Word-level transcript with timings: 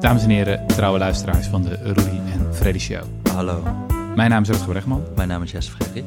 Dames 0.00 0.22
en 0.22 0.30
heren, 0.30 0.66
trouwe 0.66 0.98
luisteraars 0.98 1.46
van 1.46 1.62
de 1.62 1.78
Rudy 1.82 2.00
en 2.32 2.54
Freddy 2.54 2.78
Show. 2.78 3.02
Hallo, 3.32 3.62
Mijn 4.16 4.30
naam 4.30 4.42
is 4.42 4.48
Rutger 4.48 4.68
Bregman. 4.68 5.02
mijn 5.16 5.28
naam 5.28 5.42
is 5.42 5.50
Jesse 5.50 5.70
Frederik. 5.70 6.04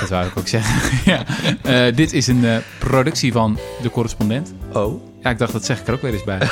Dat 0.00 0.08
wou 0.08 0.26
ik 0.26 0.38
ook 0.38 0.48
zeggen. 0.48 0.98
ja. 1.12 1.22
Eh, 1.62 1.96
dit 1.96 2.12
is 2.12 2.26
een 2.26 2.44
eh, 2.44 2.56
productie 2.78 3.32
van 3.32 3.58
De 3.82 3.90
Correspondent. 3.90 4.52
Oh, 4.72 5.02
Ja, 5.22 5.30
ik 5.30 5.38
dacht, 5.38 5.52
dat 5.52 5.64
zeg 5.64 5.80
ik 5.80 5.86
er 5.86 5.94
ook 5.94 6.02
weer 6.02 6.12
eens 6.12 6.24
bij. 6.24 6.38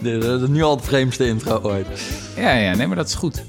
dit 0.00 0.24
is 0.24 0.48
nu 0.48 0.62
al 0.62 0.76
het 0.76 0.84
vreemdste 0.84 1.26
intro 1.26 1.58
ooit. 1.62 1.86
ja, 2.36 2.52
ja, 2.52 2.74
nee, 2.74 2.86
maar 2.86 2.96
dat 2.96 3.08
is 3.08 3.14
goed. 3.14 3.44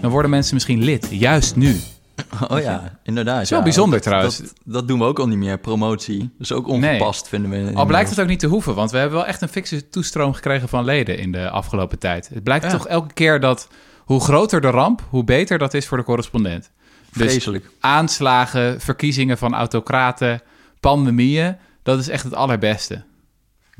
Dan 0.00 0.10
worden 0.10 0.30
mensen 0.30 0.54
misschien 0.54 0.82
lid, 0.82 1.06
juist 1.10 1.56
nu. 1.56 1.76
Oh 2.48 2.60
ja, 2.60 2.98
inderdaad. 3.02 3.48
ja. 3.48 3.62
bijzonder 3.62 4.00
trouwens. 4.00 4.38
Dat, 4.38 4.52
dat 4.64 4.88
doen 4.88 4.98
we 4.98 5.04
ook 5.04 5.18
al 5.18 5.28
niet 5.28 5.38
meer, 5.38 5.58
promotie. 5.58 6.18
Dat 6.18 6.30
is 6.38 6.52
ook 6.52 6.68
ongepast, 6.68 7.28
vinden 7.28 7.50
we. 7.50 7.72
Al 7.74 7.86
blijkt 7.86 8.10
het 8.10 8.20
ook 8.20 8.26
niet 8.26 8.38
te 8.40 8.46
hoeven, 8.46 8.74
want 8.74 8.90
we 8.90 8.98
hebben 8.98 9.16
wel 9.18 9.26
echt 9.26 9.40
een 9.42 9.48
fikse 9.48 9.88
toestroom 9.88 10.32
gekregen 10.32 10.68
van 10.68 10.84
leden 10.84 11.18
in 11.18 11.32
de 11.32 11.50
afgelopen 11.50 11.98
tijd. 11.98 12.28
Het 12.28 12.42
blijkt 12.42 12.64
Ja. 12.64 12.70
toch 12.70 12.86
elke 12.88 13.14
keer 13.14 13.40
dat 13.40 13.68
hoe 14.04 14.20
groter 14.20 14.60
de 14.60 14.70
ramp, 14.70 15.06
hoe 15.10 15.24
beter 15.24 15.58
dat 15.58 15.74
is 15.74 15.86
voor 15.86 15.98
de 15.98 16.04
correspondent. 16.04 16.70
Dus 17.12 17.30
Vreselijk. 17.30 17.70
aanslagen, 17.80 18.80
verkiezingen 18.80 19.38
van 19.38 19.54
autocraten, 19.54 20.42
pandemieën, 20.80 21.56
dat 21.82 21.98
is 21.98 22.08
echt 22.08 22.24
het 22.24 22.34
allerbeste. 22.34 23.04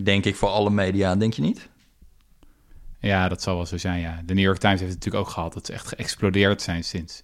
Denk 0.03 0.25
ik 0.25 0.37
voor 0.37 0.49
alle 0.49 0.71
media, 0.71 1.17
denk 1.17 1.33
je 1.33 1.43
niet? 1.43 1.69
Ja, 3.01 3.29
dat 3.29 3.43
zal 3.43 3.57
wel 3.57 3.67
zo 3.67 3.77
zijn, 3.77 4.01
ja. 4.01 4.21
De 4.25 4.35
New 4.35 4.45
York 4.45 4.59
Times 4.59 4.81
heeft 4.81 4.93
het 4.93 5.05
natuurlijk 5.05 5.29
ook 5.29 5.35
gehad 5.35 5.53
dat 5.53 5.67
ze 5.67 5.73
echt 5.73 5.89
geëxplodeerd 5.89 6.63
zijn 6.63 6.85
sinds 6.85 7.23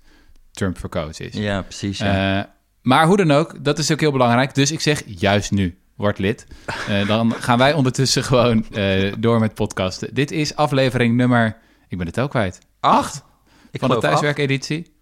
Trump 0.53 0.79
verkozen 0.79 1.27
is. 1.27 1.35
Ja, 1.35 1.63
precies. 1.63 1.99
Ja. 1.99 2.39
Eh, 2.39 2.45
maar 2.83 3.07
hoe 3.07 3.17
dan 3.17 3.31
ook, 3.31 3.65
dat 3.65 3.79
is 3.79 3.93
ook 3.93 4.01
heel 4.01 4.13
belangrijk. 4.13 4.55
Dus 4.55 4.71
ik 4.71 4.81
zeg 4.81 5.03
juist 5.07 5.51
nu, 5.51 5.79
word 5.97 6.19
lid. 6.19 6.47
Eh, 6.89 7.07
dan 7.07 7.33
gaan 7.33 7.59
wij 7.59 7.73
ondertussen 7.73 8.25
gewoon 8.25 8.69
eh, 8.69 9.13
door 9.19 9.41
met 9.41 9.55
podcasten. 9.55 10.15
Dit 10.15 10.31
is 10.31 10.57
aflevering 10.57 11.17
nummer, 11.17 11.57
ik 11.89 11.99
ben 11.99 12.07
het 12.07 12.21
ook 12.21 12.31
kwijt, 12.31 12.59
acht 12.81 13.25
ik 13.71 13.81
van 13.81 13.89
de 13.89 13.99
thuiswerkeditie. 13.99 14.93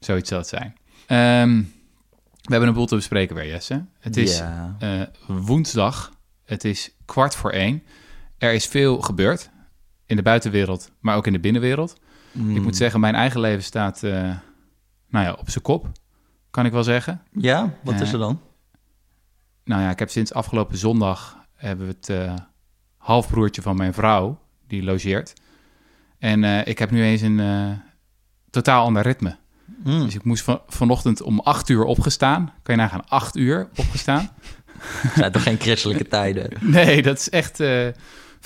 Zoiets 0.00 0.28
zal 0.28 0.38
het 0.38 0.48
zijn. 0.48 0.76
Ehm, 1.06 1.62
we 2.42 2.50
hebben 2.54 2.68
een 2.68 2.74
boel 2.74 2.86
te 2.86 2.94
bespreken 2.94 3.36
weer, 3.36 3.46
Jesse. 3.46 3.84
Het 3.98 4.16
is 4.16 4.42
woensdag. 5.26 6.12
Het 6.44 6.64
is 6.64 6.94
kwart 7.04 7.34
voor 7.34 7.50
één. 7.50 7.82
Er 8.38 8.52
is 8.52 8.66
veel 8.66 9.00
gebeurd 9.00 9.50
in 10.06 10.16
de 10.16 10.22
buitenwereld, 10.22 10.90
maar 11.00 11.16
ook 11.16 11.26
in 11.26 11.32
de 11.32 11.40
binnenwereld. 11.40 11.96
Mm. 12.32 12.56
Ik 12.56 12.62
moet 12.62 12.76
zeggen, 12.76 13.00
mijn 13.00 13.14
eigen 13.14 13.40
leven 13.40 13.62
staat 13.62 14.02
nou 15.08 15.24
ja, 15.24 15.32
op 15.32 15.50
zijn 15.50 15.64
kop, 15.64 15.86
kan 16.50 16.66
ik 16.66 16.72
wel 16.72 16.84
zeggen. 16.84 17.22
Ja, 17.32 17.74
wat 17.82 18.00
is 18.00 18.12
er 18.12 18.18
dan? 18.18 18.40
Nou 19.64 19.82
ja, 19.82 19.90
ik 19.90 19.98
heb 19.98 20.10
sinds 20.10 20.32
afgelopen 20.32 20.78
zondag 20.78 21.36
hebben 21.54 21.86
we 21.86 21.92
het 21.92 22.08
eh, 22.08 22.34
halfbroertje 22.96 23.62
van 23.62 23.76
mijn 23.76 23.94
vrouw, 23.94 24.40
die 24.66 24.82
logeert. 24.82 25.34
En 26.18 26.44
eh, 26.44 26.66
ik 26.66 26.78
heb 26.78 26.90
nu 26.90 27.02
eens 27.04 27.20
een 27.20 27.40
eh, 27.40 27.70
totaal 28.50 28.84
ander 28.84 29.02
ritme. 29.02 29.36
Mm. 29.84 30.04
Dus 30.04 30.14
ik 30.14 30.24
moest 30.24 30.42
van, 30.42 30.60
vanochtend 30.66 31.22
om 31.22 31.40
acht 31.40 31.68
uur 31.68 31.84
opgestaan. 31.84 32.52
Kan 32.62 32.74
je 32.74 32.80
nagaan, 32.80 33.08
acht 33.08 33.36
uur 33.36 33.68
opgestaan? 33.76 34.30
Het 34.78 35.12
zijn 35.14 35.32
toch 35.32 35.42
geen 35.42 35.60
christelijke 35.60 36.08
tijden? 36.08 36.50
Nee, 36.60 37.02
dat 37.02 37.18
is 37.18 37.30
echt 37.30 37.60
eh, 37.60 37.86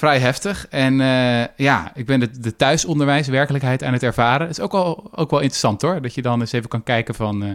vrij 0.03 0.19
heftig. 0.19 0.67
En 0.69 1.01
eh, 1.01 1.45
ja, 1.57 1.93
ik 1.95 2.07
ben 2.07 2.21
de, 2.21 2.41
de 2.41 2.57
thuisonderwijswerkelijkheid 2.57 3.83
aan 3.83 3.93
het 3.93 4.03
ervaren. 4.03 4.47
Het 4.47 4.59
is 4.59 4.65
ook 4.65 4.73
wel, 4.73 5.09
ook 5.15 5.31
wel 5.31 5.41
interessant 5.41 5.83
hoor, 5.83 6.03
dat 6.03 6.15
je 6.15 6.23
dan 6.23 6.41
eens 6.41 6.53
even 6.53 6.69
kan 6.69 6.83
kijken 6.83 7.15
van... 7.15 7.43
eh, 7.43 7.51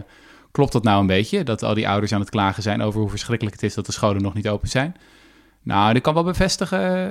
klopt 0.50 0.72
dat 0.72 0.82
nou 0.82 1.00
een 1.00 1.06
beetje? 1.06 1.42
Dat 1.44 1.62
al 1.62 1.74
die 1.74 1.88
ouders 1.88 2.12
aan 2.12 2.20
het 2.20 2.30
klagen 2.30 2.62
zijn 2.62 2.82
over 2.82 3.00
hoe 3.00 3.10
verschrikkelijk 3.10 3.56
het 3.56 3.64
is 3.64 3.74
dat 3.74 3.86
de 3.86 3.92
scholen 3.92 4.22
nog 4.22 4.34
niet 4.34 4.48
open 4.48 4.68
zijn. 4.68 4.96
Nou, 5.62 5.94
ik 5.94 6.02
kan 6.02 6.14
wel 6.14 6.24
bevestigen, 6.24 7.10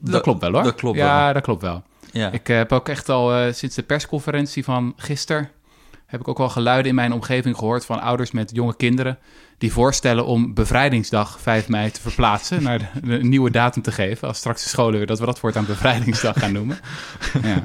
dat, 0.00 0.12
Dat- 0.12 0.22
klopt 0.22 0.40
wel 0.40 0.52
hoor. 0.52 0.62
dat 0.62 0.74
klopt 0.74 0.96
ja, 0.96 1.24
wel. 1.24 1.32
dat 1.32 1.42
klopt 1.42 1.62
wel. 1.62 1.82
Ja. 2.12 2.30
Ik 2.30 2.46
heb 2.46 2.72
ook 2.72 2.88
echt 2.88 3.08
al 3.08 3.34
eh, 3.34 3.52
sinds 3.52 3.74
de 3.74 3.82
persconferentie 3.82 4.64
van 4.64 4.92
gisteren... 4.96 5.48
heb 6.06 6.20
ik 6.20 6.28
ook 6.28 6.38
wel 6.38 6.48
geluiden 6.48 6.88
in 6.88 6.94
mijn 6.94 7.12
omgeving 7.12 7.56
gehoord 7.56 7.86
van 7.86 8.00
ouders 8.00 8.30
met 8.30 8.50
jonge 8.54 8.76
kinderen... 8.76 9.18
die 9.58 9.72
voorstellen 9.72 10.26
om 10.26 10.54
bevrijdingsdag 10.54 11.40
5 11.40 11.68
mei 11.68 11.90
te 11.90 12.00
verplaatsen... 12.00 12.62
naar 12.62 12.78
de, 12.78 12.86
de- 13.02 13.18
een 13.18 13.28
nieuwe 13.28 13.50
datum 13.50 13.82
te 13.82 13.92
geven. 13.92 14.28
Als 14.28 14.38
straks 14.38 14.62
de 14.62 14.68
scholen 14.68 14.96
weer 14.96 15.06
dat 15.06 15.18
we 15.18 15.26
dat 15.26 15.38
voortaan 15.38 15.66
bevrijdingsdag 15.66 16.38
gaan 16.38 16.52
noemen. 16.52 16.78
Ja. 17.42 17.62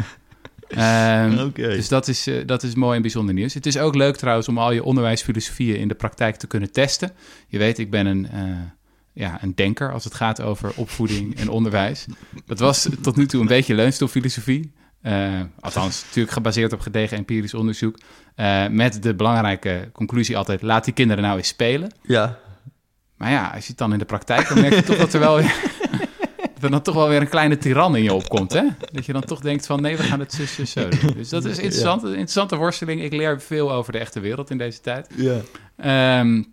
Ehm. 0.72 1.50
Dus 1.54 1.88
dat 1.88 2.08
is, 2.08 2.28
eh, 2.28 2.36
dat 2.46 2.64
is 2.64 2.76
mooi 2.76 2.96
en 2.96 3.02
bijzonder 3.02 3.34
nieuws. 3.34 3.54
Het 3.54 3.66
is 3.66 3.78
ook 3.78 3.96
leuk 3.96 4.16
trouwens 4.16 4.48
om 4.48 4.58
al 4.58 4.72
je 4.72 4.84
onderwijsfilosofieën 4.84 5.76
in 5.78 5.88
de 5.88 5.94
praktijk 5.96 6.36
te 6.36 6.48
kunnen 6.48 6.72
testen. 6.72 7.12
Je 7.48 7.58
weet, 7.58 7.78
ik 7.80 7.90
ben 7.90 8.06
een, 8.06 8.30
eh, 8.30 8.42
ja, 9.14 9.44
een 9.44 9.56
denker 9.56 9.94
als 9.94 10.04
het 10.04 10.14
gaat 10.14 10.42
over 10.42 10.72
opvoeding 10.76 11.36
en 11.40 11.50
onderwijs. 11.50 12.06
Dat 12.46 12.60
was 12.60 12.90
tot 13.02 13.16
nu 13.16 13.26
toe 13.26 13.42
een 13.42 13.48
beetje 13.48 13.76
leunstofilosofie. 13.76 14.72
Eh, 15.02 15.40
althans, 15.60 16.04
natuurlijk 16.06 16.34
gebaseerd 16.34 16.74
op 16.74 16.80
gedegen 16.80 17.18
empirisch 17.18 17.54
onderzoek. 17.54 17.98
Eh, 18.36 18.68
met 18.68 19.04
de 19.04 19.16
belangrijke 19.16 19.90
conclusie 19.94 20.38
altijd, 20.38 20.62
laat 20.62 20.86
die 20.86 20.94
kinderen 20.94 21.24
nou 21.24 21.38
eens 21.38 21.48
spelen. 21.48 21.92
ja. 22.02 22.38
Maar 23.18 23.32
ja, 23.32 23.52
als 23.54 23.64
je 23.64 23.70
het 23.70 23.78
dan 23.78 23.94
in 23.94 24.00
de 24.00 24.06
praktijk, 24.06 24.48
dan 24.48 24.62
merk 24.62 24.74
je 24.74 24.84
toch 24.84 24.98
dat 24.98 25.14
er 25.14 25.20
wel 25.20 25.36
weer... 25.36 25.56
dat 26.54 26.64
er 26.64 26.70
dan 26.70 26.82
toch 26.82 26.96
wel 26.96 27.08
weer 27.08 27.22
een 27.22 27.30
kleine 27.30 27.58
tiran 27.58 27.96
in 27.96 28.04
je 28.04 28.14
opkomt, 28.14 28.54
hè? 28.54 28.64
Dat 28.92 29.06
je 29.06 29.14
dan 29.14 29.22
toch 29.22 29.40
denkt 29.40 29.66
van, 29.66 29.82
nee, 29.82 29.98
we 29.98 30.04
gaan 30.04 30.20
het 30.20 30.34
zus, 30.34 30.54
zus, 30.54 30.72
zo 30.72 30.90
doen. 30.90 31.14
Dus 31.16 31.30
dat 31.30 31.46
is 31.46 31.58
interessant, 31.58 32.04
een 32.04 32.10
interessante 32.10 32.56
worsteling. 32.56 33.02
Ik 33.02 33.12
leer 33.12 33.42
veel 33.42 33.72
over 33.72 33.92
de 33.92 34.00
echte 34.00 34.20
wereld 34.20 34.50
in 34.50 34.58
deze 34.58 34.82
tijd. 34.82 35.08
ja. 35.16 35.38
Ehm, 35.78 36.44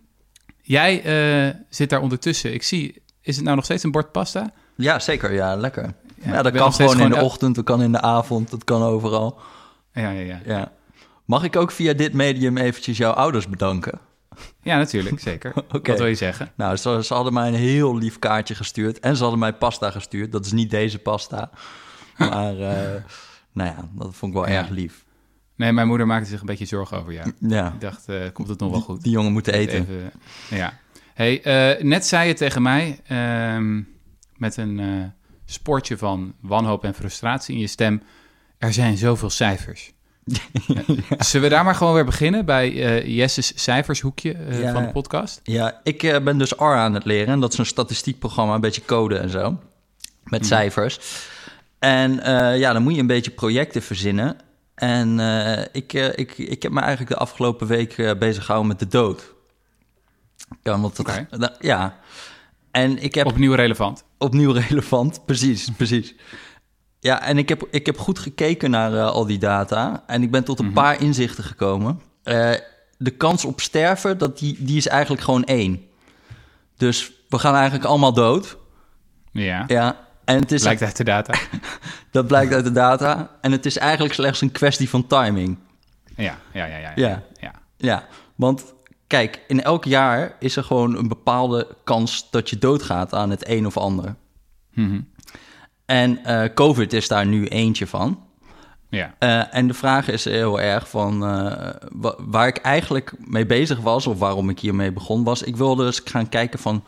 jij 0.61 1.03
eh, 1.03 1.55
zit 1.69 1.89
daar 1.89 2.01
ondertussen. 2.01 2.53
Ik 2.53 2.63
zie, 2.63 3.01
is 3.21 3.35
het 3.35 3.43
nou 3.43 3.55
nog 3.55 3.65
steeds 3.65 3.83
een 3.83 3.91
bord 3.91 4.11
pasta? 4.11 4.51
Ja, 4.75 4.99
zeker. 4.99 5.33
Ja, 5.33 5.55
lekker. 5.55 5.93
Ja, 6.23 6.41
dat 6.41 6.53
kan 6.53 6.73
gewoon 6.73 6.99
in 6.99 7.09
de 7.09 7.21
ochtend, 7.21 7.55
dat 7.55 7.63
kan 7.65 7.81
in 7.81 7.91
de 7.91 8.01
avond, 8.01 8.49
dat 8.49 8.63
kan 8.63 8.81
overal. 8.81 9.39
Ja, 9.93 10.09
ja, 10.09 10.21
ja. 10.21 10.39
Ja. 10.45 10.71
Mag 11.29 11.43
ik 11.43 11.55
ook 11.55 11.71
via 11.71 11.93
dit 11.93 12.13
medium 12.13 12.57
eventjes 12.57 12.97
jouw 12.97 13.11
ouders 13.11 13.47
bedanken? 13.49 13.99
Ja, 14.61 14.77
natuurlijk, 14.77 15.19
zeker. 15.19 15.53
Wat 15.71 15.97
wil 15.97 16.05
je 16.05 16.15
zeggen? 16.15 16.51
Nou, 16.55 16.75
ze, 16.75 16.99
ze 17.03 17.13
hadden 17.13 17.33
mij 17.33 17.47
een 17.47 17.53
heel 17.53 17.97
lief 17.97 18.19
kaartje 18.19 18.55
gestuurd. 18.55 18.99
En 18.99 19.15
ze 19.15 19.21
hadden 19.21 19.39
mij 19.39 19.53
pasta 19.53 19.91
gestuurd. 19.91 20.31
Dat 20.31 20.45
is 20.45 20.51
niet 20.51 20.69
deze 20.69 20.99
pasta. 20.99 21.49
Maar, 22.17 22.59
eh, 22.59 23.01
nou 23.53 23.69
ja, 23.69 23.89
dat 23.95 24.15
vond 24.15 24.33
ik 24.33 24.39
wel 24.39 24.49
Ja. 24.49 24.57
erg 24.57 24.69
lief. 24.69 25.05
Nee, 25.55 25.71
mijn 25.71 25.87
moeder 25.87 26.07
maakte 26.07 26.29
zich 26.29 26.39
een 26.39 26.45
beetje 26.45 26.65
zorgen 26.65 26.97
over 26.97 27.13
jou. 27.13 27.31
Ja, 27.39 27.73
Ik 27.73 27.81
dacht, 27.81 28.07
eh, 28.09 28.21
komt 28.33 28.47
het 28.47 28.59
nog 28.59 28.71
wel 28.71 28.81
goed? 28.81 29.03
die 29.03 29.11
jongen 29.11 29.31
moet 29.31 29.47
eten. 29.47 29.79
Even, 29.79 30.11
ja. 30.49 30.79
Hey, 31.13 31.41
eh, 31.43 31.83
net 31.83 32.05
zei 32.05 32.27
je 32.27 32.33
tegen 32.33 32.61
mij 32.61 32.99
ehm, 33.07 33.81
met 34.37 34.57
een 34.57 35.11
sportje 35.45 35.97
van 35.97 36.33
wanhoop 36.41 36.83
en 36.83 36.93
frustratie 36.93 37.55
in 37.55 37.61
je 37.61 37.67
stem. 37.67 38.01
Er 38.57 38.73
zijn 38.73 38.97
zoveel 38.97 39.29
cijfers. 39.29 39.93
Zullen 41.19 41.49
we 41.49 41.55
daar 41.55 41.63
maar 41.63 41.75
gewoon 41.75 41.93
weer 41.93 42.05
beginnen 42.05 42.45
bij 42.45 42.85
eh 42.85 43.15
Jesse's 43.17 43.51
cijfershoekje 43.55 44.33
eh, 44.33 44.61
Ja. 44.61 44.71
van 44.73 44.83
de 44.83 44.89
podcast? 44.89 45.39
Ja, 45.43 45.79
ik 45.83 46.03
eh, 46.03 46.23
ben 46.23 46.37
dus 46.37 46.51
R 46.51 46.63
aan 46.63 46.93
het 46.93 47.05
leren. 47.05 47.33
En 47.33 47.39
dat 47.39 47.51
is 47.53 47.57
een 47.59 47.65
statistiekprogramma, 47.65 48.53
een 48.53 48.61
beetje 48.61 48.85
code 48.85 49.17
en 49.17 49.29
zo. 49.29 49.57
Met 50.23 50.45
cijfers. 50.45 50.99
En 51.79 52.13
ja, 52.57 52.73
dan 52.73 52.81
moet 52.83 52.93
je 52.95 52.99
een 53.01 53.07
beetje 53.07 53.31
projecten 53.31 53.81
verzinnen. 53.81 54.37
En 54.75 55.19
ik, 55.71 55.93
ik, 55.93 56.37
ik 56.37 56.63
heb 56.63 56.71
me 56.71 56.79
eigenlijk 56.79 57.09
de 57.11 57.17
afgelopen 57.17 57.67
week 57.67 58.15
bezig 58.19 58.45
gehouden 58.45 58.67
met 58.71 58.79
de 58.79 58.87
dood. 58.97 59.33
Ja, 60.63 60.79
want 60.79 60.95
dat, 61.29 61.57
ja. 61.59 61.99
En 62.71 62.97
ik 63.03 63.15
heb 63.15 63.25
Opnieuw 63.27 63.53
relevant. 63.53 64.03
opnieuw 64.17 64.51
relevant, 64.67 65.25
precies, 65.25 65.69
precies. 65.77 66.15
Ja, 66.99 67.21
en 67.21 67.37
ik 67.37 67.49
heb, 67.49 67.67
ik 67.71 67.85
heb 67.85 67.97
goed 67.97 68.19
gekeken 68.19 68.69
naar 68.69 68.93
eh, 68.93 69.05
al 69.05 69.25
die 69.25 69.37
data. 69.37 70.03
En 70.07 70.23
ik 70.23 70.31
ben 70.31 70.43
tot 70.43 70.59
een 70.59 70.73
paar 70.73 71.01
inzichten 71.01 71.43
gekomen. 71.43 72.01
Eh, 72.23 72.51
de 72.97 73.11
kans 73.11 73.45
op 73.45 73.61
sterven, 73.61 74.17
dat 74.17 74.39
die, 74.39 74.55
die 74.59 74.77
is 74.77 74.87
eigenlijk 74.87 75.21
gewoon 75.21 75.43
één. 75.43 75.81
Dus 76.77 77.11
we 77.29 77.39
gaan 77.39 77.55
eigenlijk 77.55 77.85
allemaal 77.85 78.13
dood. 78.13 78.57
Ja, 79.31 79.63
Ja, 79.67 80.07
en 80.25 80.39
het 80.39 80.51
is, 80.51 80.61
blijkt 80.61 80.81
uit 80.81 80.97
de 80.97 81.03
data. 81.03 81.33
dat 82.11 82.27
blijkt 82.27 82.53
uit 82.53 82.63
de 82.63 82.71
data. 82.71 83.29
En 83.41 83.51
het 83.51 83.65
is 83.65 83.77
eigenlijk 83.77 84.13
slechts 84.13 84.41
een 84.41 84.51
kwestie 84.51 84.89
van 84.89 85.07
timing. 85.07 85.57
Ja, 86.15 86.37
ja, 86.53 86.65
ja, 86.65 86.77
ja. 86.77 86.91
Ja. 86.95 87.23
ja. 87.39 87.53
Ja, 87.77 88.07
want 88.35 88.73
kijk, 89.07 89.43
in 89.47 89.63
elk 89.63 89.85
jaar 89.85 90.35
is 90.39 90.55
er 90.55 90.63
gewoon 90.63 90.97
een 90.97 91.07
bepaalde 91.07 91.67
kans 91.83 92.27
dat 92.31 92.49
je 92.49 92.57
doodgaat 92.57 93.13
aan 93.13 93.29
het 93.29 93.47
een 93.47 93.65
of 93.65 93.77
ander. 93.77 94.15
Mhm. 94.73 95.01
En 95.89 96.23
eh, 96.23 96.53
COVID 96.53 96.93
is 96.93 97.07
daar 97.07 97.25
nu 97.25 97.45
eentje 97.47 97.87
van. 97.87 98.23
ja. 98.89 99.15
Eh, 99.19 99.55
en 99.55 99.67
de 99.67 99.73
vraag 99.73 100.07
is 100.09 100.25
heel 100.25 100.61
erg 100.61 100.89
van 100.89 101.23
eh, 101.25 101.69
wa- 101.91 102.15
waar 102.17 102.47
ik 102.47 102.57
eigenlijk 102.57 103.13
mee 103.17 103.45
bezig 103.45 103.79
was, 103.79 104.07
of 104.07 104.19
waarom 104.19 104.49
ik 104.49 104.59
hiermee 104.59 104.91
begon, 104.91 105.23
was 105.23 105.43
ik 105.43 105.55
wilde 105.55 105.85
eens 105.85 106.01
gaan 106.05 106.29
kijken 106.29 106.59
van. 106.59 106.83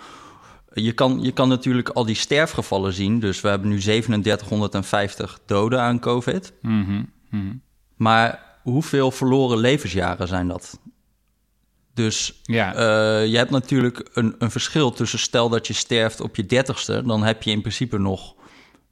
Je 0.74 0.92
kan, 0.92 1.20
je 1.22 1.32
kan 1.32 1.48
natuurlijk 1.50 1.90
al 1.90 2.06
die 2.06 2.16
sterfgevallen 2.16 2.94
zien. 2.94 3.20
Dus 3.20 3.42
we 3.42 3.48
hebben 3.48 3.70
nu 3.70 3.80
3750 3.80 5.40
doden 5.46 5.82
aan 5.82 6.00
COVID. 6.00 6.54
Mhm, 6.62 7.04
mhm. 7.30 7.54
Maar 7.96 8.44
hoeveel 8.64 9.12
verloren 9.12 9.58
levensjaren 9.58 10.28
zijn 10.28 10.48
dat? 10.48 10.80
Dus 11.94 12.42
Ja. 12.44 12.72
je 13.22 13.38
hebt 13.38 13.52
natuurlijk 13.52 14.10
een, 14.14 14.36
een 14.40 14.52
verschil 14.52 14.92
tussen 14.92 15.20
stel 15.20 15.50
dat 15.50 15.68
je 15.68 15.74
sterft 15.74 16.22
op 16.22 16.36
je 16.36 16.46
dertigste, 16.46 17.04
dan 17.06 17.24
heb 17.24 17.44
je 17.44 17.52
in 17.52 17.62
principe 17.62 17.98
nog 18.00 18.36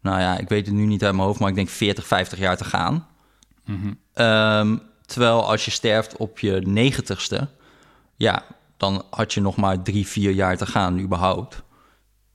nou 0.01 0.19
ja, 0.19 0.37
ik 0.37 0.49
weet 0.49 0.65
het 0.65 0.75
nu 0.75 0.85
niet 0.85 1.03
uit 1.03 1.13
mijn 1.15 1.25
hoofd, 1.27 1.39
maar 1.39 1.49
ik 1.49 1.55
denk 1.55 1.69
40, 1.69 2.07
50 2.07 2.39
jaar 2.39 2.57
te 2.57 2.63
gaan. 2.63 3.07
Mhm. 3.65 3.93
Ehm, 4.13 4.77
terwijl 5.05 5.47
als 5.49 5.65
je 5.65 5.71
sterft 5.71 6.17
op 6.17 6.39
je 6.39 6.61
negentigste, 6.65 7.47
ja, 8.15 8.43
dan 8.77 9.03
had 9.09 9.33
je 9.33 9.41
nog 9.41 9.55
maar 9.55 9.81
drie, 9.81 10.07
vier 10.07 10.31
jaar 10.31 10.57
te 10.57 10.65
gaan 10.65 10.99
überhaupt. 10.99 11.61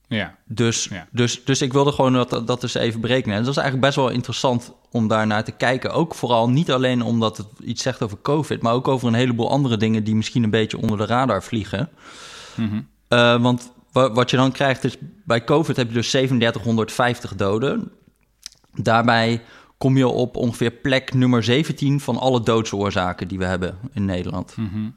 Ja. 0.08 0.34
Dus, 0.44 0.84
Ja. 0.90 1.06
dus, 1.10 1.44
dus 1.44 1.62
ik 1.62 1.72
wilde 1.72 1.92
gewoon 1.92 2.12
dat, 2.12 2.42
dat 2.46 2.62
eens 2.62 2.74
even 2.74 3.00
berekenen. 3.00 3.36
En 3.36 3.42
dat 3.42 3.50
is 3.50 3.56
eigenlijk 3.56 3.86
best 3.86 3.96
wel 4.06 4.14
interessant 4.14 4.72
om 4.90 5.08
daar 5.08 5.26
naar 5.26 5.44
te 5.44 5.50
kijken. 5.52 5.92
Ook 5.92 6.14
vooral 6.14 6.48
niet 6.50 6.72
alleen 6.72 7.02
omdat 7.02 7.36
het 7.36 7.46
iets 7.62 7.82
zegt 7.82 8.02
over 8.02 8.18
COVID, 8.22 8.62
maar 8.62 8.72
ook 8.72 8.88
over 8.88 9.08
een 9.08 9.14
heleboel 9.14 9.50
andere 9.50 9.76
dingen 9.76 10.04
die 10.04 10.14
misschien 10.16 10.42
een 10.42 10.50
beetje 10.50 10.78
onder 10.78 10.98
de 10.98 11.06
radar 11.06 11.42
vliegen. 11.42 11.88
Mhm. 12.56 12.80
Eh, 13.08 13.42
want 13.42 13.72
wa- 13.72 13.73
wat 13.94 14.30
je 14.30 14.36
dan 14.36 14.52
krijgt 14.52 14.84
is, 14.84 14.96
bij 15.24 15.44
COVID 15.44 15.76
heb 15.76 15.88
je 15.88 15.94
dus 15.94 16.10
3750 16.10 17.34
doden. 17.34 17.92
Daarbij 18.72 19.42
kom 19.78 19.96
je 19.96 20.08
op 20.08 20.36
ongeveer 20.36 20.70
plek 20.70 21.14
nummer 21.14 21.44
17 21.44 22.00
van 22.00 22.18
alle 22.18 22.42
doodsoorzaken 22.42 23.28
die 23.28 23.38
we 23.38 23.44
hebben 23.44 23.78
in 23.92 24.04
Nederland. 24.04 24.56
Mhm. 24.56 24.90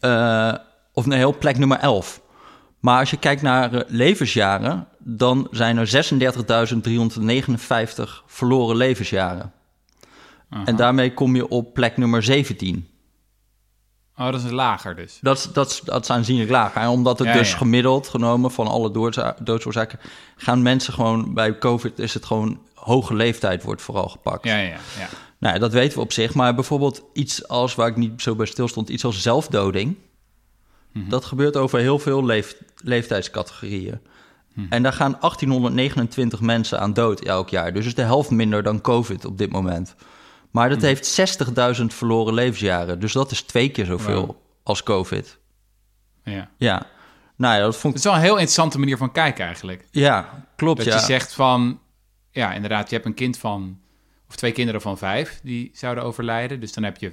Eh, 0.00 0.54
of 0.92 1.06
nee, 1.06 1.18
heel 1.18 1.38
plek 1.38 1.58
nummer 1.58 1.78
11. 1.78 2.20
Maar 2.80 2.98
als 2.98 3.10
je 3.10 3.16
kijkt 3.16 3.42
naar 3.42 3.74
eh, 3.74 3.80
levensjaren, 3.86 4.86
dan 4.98 5.48
zijn 5.50 5.76
er 5.76 5.86
36.359 5.86 5.90
verloren 8.26 8.76
levensjaren. 8.76 9.52
Aha. 10.48 10.64
En 10.64 10.76
daarmee 10.76 11.14
kom 11.14 11.36
je 11.36 11.48
op 11.48 11.74
plek 11.74 11.96
nummer 11.96 12.22
17. 12.22 12.88
Oh, 14.18 14.30
dat 14.32 14.42
is 14.44 14.50
lager 14.50 14.96
dus. 14.96 15.18
Dat, 15.20 15.38
is- 15.38 15.48
dat, 15.52 15.80
dat 15.84 16.02
is 16.02 16.10
aanzienlijk 16.10 16.50
lager. 16.50 16.82
En 16.82 16.88
omdat 16.88 17.18
het 17.18 17.28
Ja, 17.28 17.34
dus 17.34 17.50
ja. 17.50 17.56
gemiddeld 17.56 18.08
genomen 18.08 18.50
van 18.50 18.66
alle 18.66 18.90
doodsoorzaken... 19.42 19.98
gaan 20.36 20.62
mensen 20.62 20.92
gewoon 20.92 21.34
bij 21.34 21.58
COVID 21.58 21.98
is 21.98 22.14
het 22.14 22.24
gewoon 22.24 22.60
hoge 22.74 23.14
leeftijd 23.14 23.62
wordt 23.62 23.82
vooral 23.82 24.08
gepakt. 24.08 24.44
Ja, 24.44 24.56
ja, 24.58 24.68
ja. 24.98 25.08
Nou, 25.38 25.58
dat 25.58 25.72
weten 25.72 25.98
we 25.98 26.04
op 26.04 26.12
zich. 26.12 26.34
Maar 26.34 26.54
bijvoorbeeld 26.54 27.02
iets 27.12 27.48
als, 27.48 27.74
waar 27.74 27.88
ik 27.88 27.96
niet 27.96 28.22
zo 28.22 28.34
bij 28.34 28.46
stilstond... 28.46 28.88
iets 28.88 29.04
als 29.04 29.22
zelfdoding... 29.22 29.96
Mhm. 30.92 31.08
dat 31.08 31.24
gebeurt 31.24 31.56
over 31.56 31.78
heel 31.78 31.98
veel 31.98 32.24
leef, 32.24 32.56
leeftijdscategorieën. 32.76 34.00
Mhm. 34.54 34.66
En 34.70 34.82
daar 34.82 34.92
gaan 34.92 35.16
1829 35.20 36.40
mensen 36.40 36.80
aan 36.80 36.92
dood 36.92 37.20
elk 37.20 37.48
jaar. 37.48 37.72
Dus 37.72 37.86
is 37.86 37.94
de 37.94 38.02
helft 38.02 38.30
minder 38.30 38.62
dan 38.62 38.80
COVID 38.80 39.24
op 39.24 39.38
dit 39.38 39.50
moment. 39.52 39.94
Maar 40.50 40.68
dat 40.68 40.82
heeft 40.82 41.20
60.000 41.80 41.84
verloren 41.86 42.34
levensjaren. 42.34 43.00
Dus 43.00 43.12
dat 43.12 43.30
is 43.30 43.42
twee 43.42 43.68
keer 43.70 43.84
zoveel 43.84 44.26
Wow. 44.26 44.36
als 44.62 44.82
COVID. 44.82 45.38
ja. 46.24 46.50
Ja, 46.56 46.86
nou 47.36 47.54
ja, 47.56 47.60
dat 47.60 47.76
vond 47.76 47.82
Het 47.82 47.92
ik... 47.92 47.98
is 47.98 48.04
wel 48.04 48.14
een 48.14 48.20
heel 48.20 48.30
interessante 48.32 48.78
manier 48.78 48.96
van 48.96 49.12
kijken 49.12 49.44
eigenlijk. 49.44 49.84
Ja, 49.90 50.46
klopt, 50.56 50.78
Dat 50.78 50.86
ja. 50.86 50.94
je 50.94 51.04
zegt 51.04 51.32
van, 51.34 51.80
ja, 52.30 52.52
inderdaad, 52.52 52.88
je 52.88 52.94
hebt 52.94 53.06
een 53.06 53.14
kind 53.14 53.38
van, 53.38 53.80
of 54.28 54.36
twee 54.36 54.52
kinderen 54.52 54.80
van 54.80 54.98
vijf 54.98 55.40
die 55.42 55.70
zouden 55.74 56.04
overlijden. 56.04 56.60
Dus 56.60 56.72
dan 56.72 56.82
heb 56.84 56.96
je, 56.96 57.12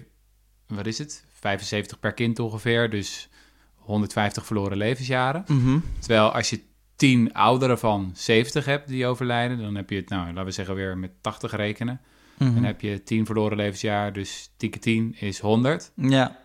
wat 0.67 0.85
is 0.85 0.97
het, 0.97 1.25
75 1.39 1.99
per 1.99 2.13
kind 2.13 2.39
ongeveer, 2.39 2.89
dus 2.89 3.29
150 3.75 4.45
verloren 4.45 4.77
levensjaren. 4.77 5.43
Mhm. 5.47 5.79
Terwijl 5.99 6.31
als 6.31 6.49
je 6.49 6.59
10 6.95 7.33
ouderen 7.33 7.79
van 7.79 8.11
70 8.13 8.65
hebt 8.65 8.87
die 8.87 9.05
overlijden, 9.05 9.57
dan 9.57 9.75
heb 9.75 9.89
je 9.89 9.95
het, 9.95 10.09
nou, 10.09 10.27
laten 10.27 10.45
we 10.45 10.51
zeggen 10.51 10.75
weer 10.75 10.97
met 10.97 11.11
80 11.21 11.51
rekenen. 11.55 12.01
Mhm. 12.37 12.53
Dan 12.53 12.63
heb 12.63 12.81
je 12.81 13.03
10 13.03 13.25
verloren 13.25 13.57
levensjaar, 13.57 14.13
dus 14.13 14.49
10 14.57 14.69
keer 14.69 14.81
10 14.81 15.15
is 15.19 15.39
100. 15.39 15.91
Ja, 15.95 16.37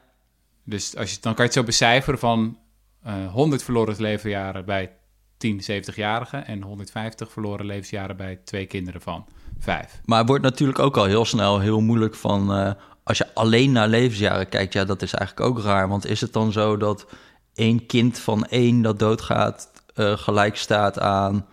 Dus 0.65 0.97
als 0.97 1.11
je, 1.11 1.17
dan 1.21 1.35
kan 1.35 1.45
je 1.45 1.51
het 1.51 1.59
zo 1.61 1.65
becijferen 1.65 2.19
van 2.19 2.59
eh 3.03 3.33
100 3.33 3.63
verloren 3.63 3.97
levensjaren 4.01 4.65
bij 4.65 4.93
10 5.37 5.61
70-jarigen 5.71 6.47
en 6.47 6.63
150 6.63 7.33
verloren 7.33 7.67
levensjaren 7.67 8.17
bij 8.17 8.41
twee 8.45 8.67
kinderen 8.67 9.01
van 9.01 9.27
5. 9.59 10.01
maar 10.05 10.19
het 10.19 10.29
wordt 10.29 10.43
natuurlijk 10.43 10.79
ook 10.79 10.97
al 10.97 11.05
heel 11.05 11.25
snel 11.25 11.59
heel 11.61 11.81
moeilijk 11.81 12.15
van... 12.15 12.53
eh, 12.55 12.73
als 13.05 13.19
je 13.19 13.35
alleen 13.35 13.73
naar 13.73 13.89
levensjaren 13.89 14.49
kijkt, 14.49 14.73
ja, 14.73 14.85
dat 14.85 15.03
is 15.03 15.15
eigenlijk 15.15 15.49
ook 15.51 15.65
raar. 15.65 15.89
Want 15.89 16.07
is 16.07 16.21
het 16.21 16.33
dan 16.33 16.53
zo 16.53 16.77
dat 16.77 17.07
één 17.55 17.87
kind 17.87 18.19
van 18.19 18.45
één 18.47 18.83
dat 18.83 18.99
doodgaat... 18.99 19.71
eh, 19.95 20.17
gelijk 20.17 20.57
staat 20.57 20.99
aan, 20.99 21.47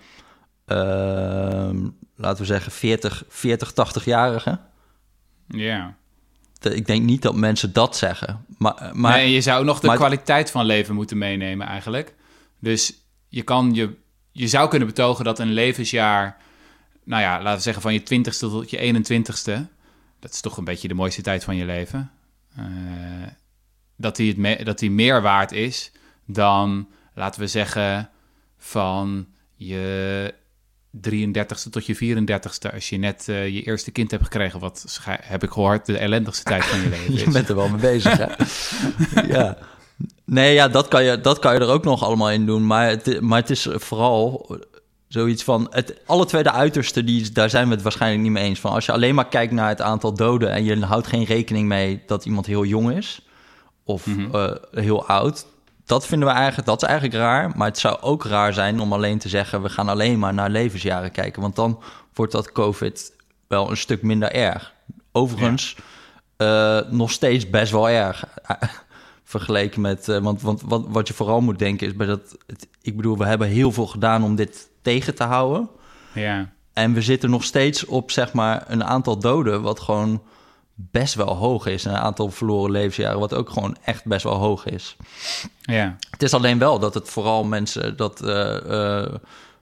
ehm, 0.66 1.88
laten 2.18 2.40
we 2.42 2.46
zeggen, 2.46 2.72
40, 2.72 3.24
40 3.28 3.72
80-jarigen? 3.72 4.60
Ja. 5.48 5.96
Ik 6.62 6.86
denk 6.86 7.04
niet 7.04 7.22
dat 7.22 7.36
mensen 7.36 7.74
dat 7.74 7.98
zeggen. 7.98 8.46
Maar, 8.58 8.90
maar 8.94 9.12
nee, 9.18 9.32
je 9.32 9.42
zou 9.42 9.66
nog 9.66 9.80
de 9.80 9.88
maar- 9.88 9.96
kwaliteit 9.98 10.52
van 10.52 10.66
leven 10.66 10.96
moeten 10.96 11.18
meenemen 11.18 11.68
eigenlijk. 11.68 12.16
Dus 12.60 12.94
je 13.28 13.42
kan 13.42 13.74
je, 13.74 13.96
je 14.32 14.48
zou 14.48 14.70
kunnen 14.70 14.88
betogen 14.88 15.26
dat 15.26 15.40
een 15.40 15.52
levensjaar, 15.54 16.38
nou 17.04 17.22
ja, 17.22 17.38
laten 17.42 17.56
we 17.58 17.62
zeggen 17.64 17.82
van 17.82 17.94
je 17.94 18.00
20ste 18.00 18.38
tot 18.40 18.70
je 18.70 18.78
21ste, 18.78 19.68
dat 20.20 20.32
is 20.32 20.42
toch 20.42 20.58
een 20.58 20.64
beetje 20.64 20.88
de 20.88 20.94
mooiste 20.94 21.22
tijd 21.22 21.44
van 21.44 21.56
je 21.56 21.66
leven, 21.66 22.12
eh, 22.56 22.64
dat, 23.96 24.16
die 24.16 24.28
het 24.28 24.38
me- 24.38 24.64
dat 24.64 24.80
die 24.80 24.92
meer 24.92 25.22
waard 25.22 25.52
is 25.52 25.92
dan, 26.26 26.88
laten 27.14 27.42
we 27.42 27.48
zeggen, 27.48 28.10
van 28.58 29.28
je 29.56 30.34
33ste 30.96 31.70
tot 31.70 31.86
je 31.86 31.96
34ste, 31.96 32.74
als 32.74 32.90
je 32.90 32.98
net 32.98 33.26
eh, 33.30 33.48
je 33.48 33.62
eerste 33.64 33.92
kind 33.92 34.12
hebt 34.12 34.24
gekregen, 34.24 34.60
wat 34.60 35.00
heb 35.22 35.44
ik 35.44 35.50
gehoord, 35.50 35.86
de 35.86 35.98
ellendigste 35.98 36.44
tijd 36.44 36.66
van 36.66 36.80
je 36.82 36.90
leven 36.98 37.14
is. 37.14 37.22
Je 37.22 37.32
bent 37.32 37.50
er 37.50 37.56
wel 37.56 37.70
mee 37.70 37.82
bezig, 37.82 38.18
hè? 38.18 38.28
ja. 39.38 39.58
Nee, 40.26 40.54
ja, 40.54 40.68
dat 40.68 40.88
kan, 40.88 41.04
je, 41.04 41.22
dat 41.22 41.40
kan 41.40 41.54
je 41.54 41.60
er 41.60 41.68
ook 41.68 41.84
nog 41.84 42.04
allemaal 42.04 42.32
in 42.32 42.46
doen. 42.46 42.68
Maar 42.68 42.90
het, 42.90 43.22
maar 43.22 43.40
het 43.40 43.50
is 43.50 43.68
vooral 43.72 44.56
zoiets 45.08 45.44
van... 45.44 45.68
Het, 45.70 46.02
alle 46.06 46.26
twee 46.26 46.44
de 46.44 46.52
uitersten, 46.52 47.06
die, 47.06 47.32
daar 47.32 47.50
zijn 47.50 47.68
we 47.68 47.74
het 47.74 47.84
waarschijnlijk 47.84 48.24
niet 48.24 48.32
mee 48.32 48.44
eens. 48.44 48.60
Van 48.60 48.72
als 48.72 48.86
je 48.86 48.92
alleen 48.92 49.16
maar 49.16 49.28
kijkt 49.28 49.54
naar 49.54 49.70
het 49.70 49.82
aantal 49.82 50.14
doden... 50.14 50.52
en 50.52 50.64
je 50.64 50.86
houdt 50.86 51.08
geen 51.08 51.24
rekening 51.24 51.68
mee 51.68 52.02
dat 52.06 52.26
iemand 52.26 52.46
heel 52.46 52.66
jong 52.66 52.92
is... 52.92 53.22
of 53.84 54.06
Mhm. 54.06 54.36
eh, 54.36 54.52
heel 54.72 55.08
oud... 55.08 55.46
Dat 55.88 56.08
vinden 56.08 56.28
we 56.28 56.34
eigenlijk, 56.34 56.68
dat 56.68 56.82
is 56.82 56.88
eigenlijk 56.88 57.20
raar. 57.20 57.52
Maar 57.56 57.68
het 57.68 57.78
zou 57.78 58.02
ook 58.02 58.26
raar 58.26 58.54
zijn 58.54 58.80
om 58.80 58.94
alleen 58.94 59.20
te 59.20 59.30
zeggen... 59.30 59.62
we 59.62 59.70
gaan 59.70 59.90
alleen 59.90 60.20
maar 60.20 60.34
naar 60.34 60.50
levensjaren 60.50 61.12
kijken. 61.12 61.42
Want 61.42 61.56
dan 61.56 61.80
wordt 62.14 62.32
dat 62.32 62.52
COVID 62.52 63.14
wel 63.48 63.70
een 63.70 63.78
stuk 63.78 64.02
minder 64.02 64.32
erg. 64.32 64.74
Overigens, 65.12 65.76
eh, 66.38 66.80
nog 66.90 67.12
steeds 67.12 67.50
best 67.50 67.72
wel 67.72 67.90
erg. 67.90 68.24
Vergeleken 69.24 69.82
met. 69.82 70.10
eh, 70.10 70.18
want 70.20 70.42
want 70.42 70.62
wat, 70.66 70.86
wat 70.88 71.08
je 71.08 71.14
vooral 71.14 71.42
moet 71.42 71.60
denken 71.60 71.88
is 71.88 71.96
bij 71.96 72.08
dat. 72.08 72.38
Het, 72.48 72.68
ik 72.82 72.96
bedoel, 72.96 73.18
we 73.18 73.26
hebben 73.26 73.48
heel 73.48 73.72
veel 73.72 73.88
gedaan 73.88 74.24
om 74.24 74.36
dit 74.36 74.70
tegen 74.82 75.16
te 75.16 75.24
houden. 75.24 75.70
Ja. 76.14 76.50
En 76.74 76.94
we 76.94 77.02
zitten 77.02 77.30
nog 77.30 77.44
steeds 77.44 77.86
op 77.86 78.12
zeg 78.12 78.34
maar 78.34 78.64
een 78.68 78.84
aantal 78.84 79.20
doden, 79.20 79.62
wat 79.62 79.80
gewoon 79.80 80.22
best 80.80 81.14
wel 81.14 81.36
hoog 81.36 81.66
is. 81.66 81.86
En 81.86 81.92
een 81.92 81.98
aantal 82.00 82.32
verloren 82.32 82.72
levensjaren, 82.72 83.20
wat 83.20 83.34
ook 83.34 83.50
gewoon 83.50 83.78
echt 83.84 84.06
best 84.06 84.24
wel 84.24 84.34
hoog 84.36 84.66
is. 84.66 84.96
Ja. 85.62 85.96
Het 86.10 86.24
is 86.24 86.34
alleen 86.34 86.58
wel 86.60 86.80
dat 86.80 86.94
het 86.94 87.10
vooral 87.10 87.44
mensen 87.44 87.96
dat 87.98 88.22
eh, 88.22 89.02
eh, 89.04 89.14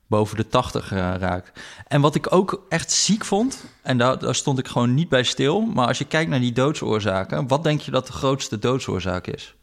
boven 0.07 0.37
de 0.37 0.47
80 0.47 0.91
eh, 0.91 0.97
raakt. 0.97 1.59
En 1.87 2.01
wat 2.01 2.15
ik 2.15 2.33
ook 2.33 2.65
echt 2.69 2.91
ziek 2.91 3.25
vond, 3.25 3.65
en 3.81 3.97
daar, 3.97 4.19
daar 4.19 4.35
stond 4.35 4.59
ik 4.59 4.67
gewoon 4.67 4.93
niet 4.93 5.09
bij 5.09 5.23
stil, 5.23 5.61
maar 5.61 5.87
als 5.87 5.97
je 5.97 6.05
kijkt 6.05 6.29
naar 6.29 6.39
die 6.39 6.51
doodsoorzaken, 6.53 7.47
wat 7.47 7.63
denk 7.63 7.81
je 7.81 7.91
dat 7.91 8.07
de 8.07 8.13
grootste 8.13 8.59
doodsoorzaak 8.59 9.27
is? 9.27 9.55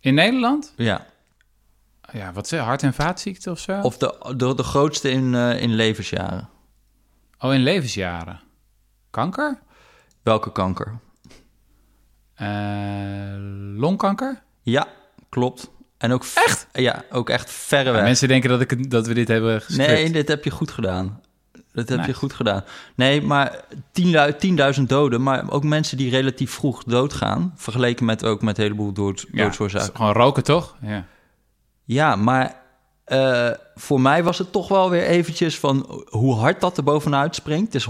In 0.00 0.14
Nederland? 0.14 0.72
Ja, 0.76 1.06
Ja, 2.12 2.32
wat 2.32 2.48
zeg 2.48 2.60
hart- 2.60 2.82
en 2.82 2.94
vaatziekten 2.94 3.52
of 3.52 3.58
zo? 3.58 3.80
of 3.80 3.98
de, 3.98 4.34
de, 4.36 4.54
de 4.54 4.62
grootste 4.62 5.10
in, 5.10 5.34
in 5.34 5.74
levensjaren. 5.74 6.48
Oh, 7.38 7.54
in 7.54 7.62
levensjaren. 7.62 8.40
Kanker? 9.10 9.58
Welke 10.22 10.52
kanker? 10.52 10.98
Eh, 12.34 13.34
longkanker? 13.76 14.42
Ja, 14.62 14.86
klopt. 15.28 15.70
En 15.98 16.12
ook 16.12 16.24
echt? 16.34 16.66
Ja, 16.72 17.04
ook 17.10 17.30
echt 17.30 17.50
verre 17.50 17.90
weg. 17.90 18.02
Mensen 18.02 18.28
denken 18.28 18.50
dat, 18.50 18.60
ik, 18.60 18.90
dat 18.90 19.06
we 19.06 19.14
dit 19.14 19.28
hebben 19.28 19.60
gescript. 19.60 19.90
Nee, 19.90 20.10
dit 20.10 20.28
heb 20.28 20.44
je 20.44 20.50
goed 20.50 20.70
gedaan. 20.70 21.20
Dat 21.72 21.88
heb 21.88 22.04
je 22.04 22.14
goed 22.14 22.32
gedaan. 22.32 22.64
Nee, 22.94 23.22
maar 23.22 23.64
10.000 24.02 24.76
10.000 24.76 24.82
doden, 24.86 25.22
maar 25.22 25.50
ook 25.50 25.64
mensen 25.64 25.96
die 25.96 26.10
relatief 26.10 26.50
vroeg 26.50 26.84
doodgaan, 26.84 27.52
vergeleken 27.56 28.04
met 28.04 28.24
ook 28.24 28.42
met 28.42 28.56
een 28.56 28.62
heleboel 28.62 28.92
dood, 28.92 29.26
ja, 29.32 29.42
doodsoorzaken. 29.42 29.96
Gewoon 29.96 30.12
roken, 30.12 30.42
toch? 30.42 30.76
Ja. 30.80 31.04
Ja, 31.84 32.16
maar 32.16 32.62
eh, 33.08 33.50
voor 33.74 34.00
mij 34.00 34.24
was 34.24 34.38
het 34.38 34.52
toch 34.52 34.68
wel 34.68 34.90
weer 34.90 35.02
eventjes 35.02 35.58
van 35.58 36.04
hoe 36.08 36.34
hard 36.34 36.60
dat 36.60 36.76
er 36.76 36.82
bovenuit 36.84 37.34
springt. 37.34 37.72
Het 37.72 37.82
is 37.82 37.88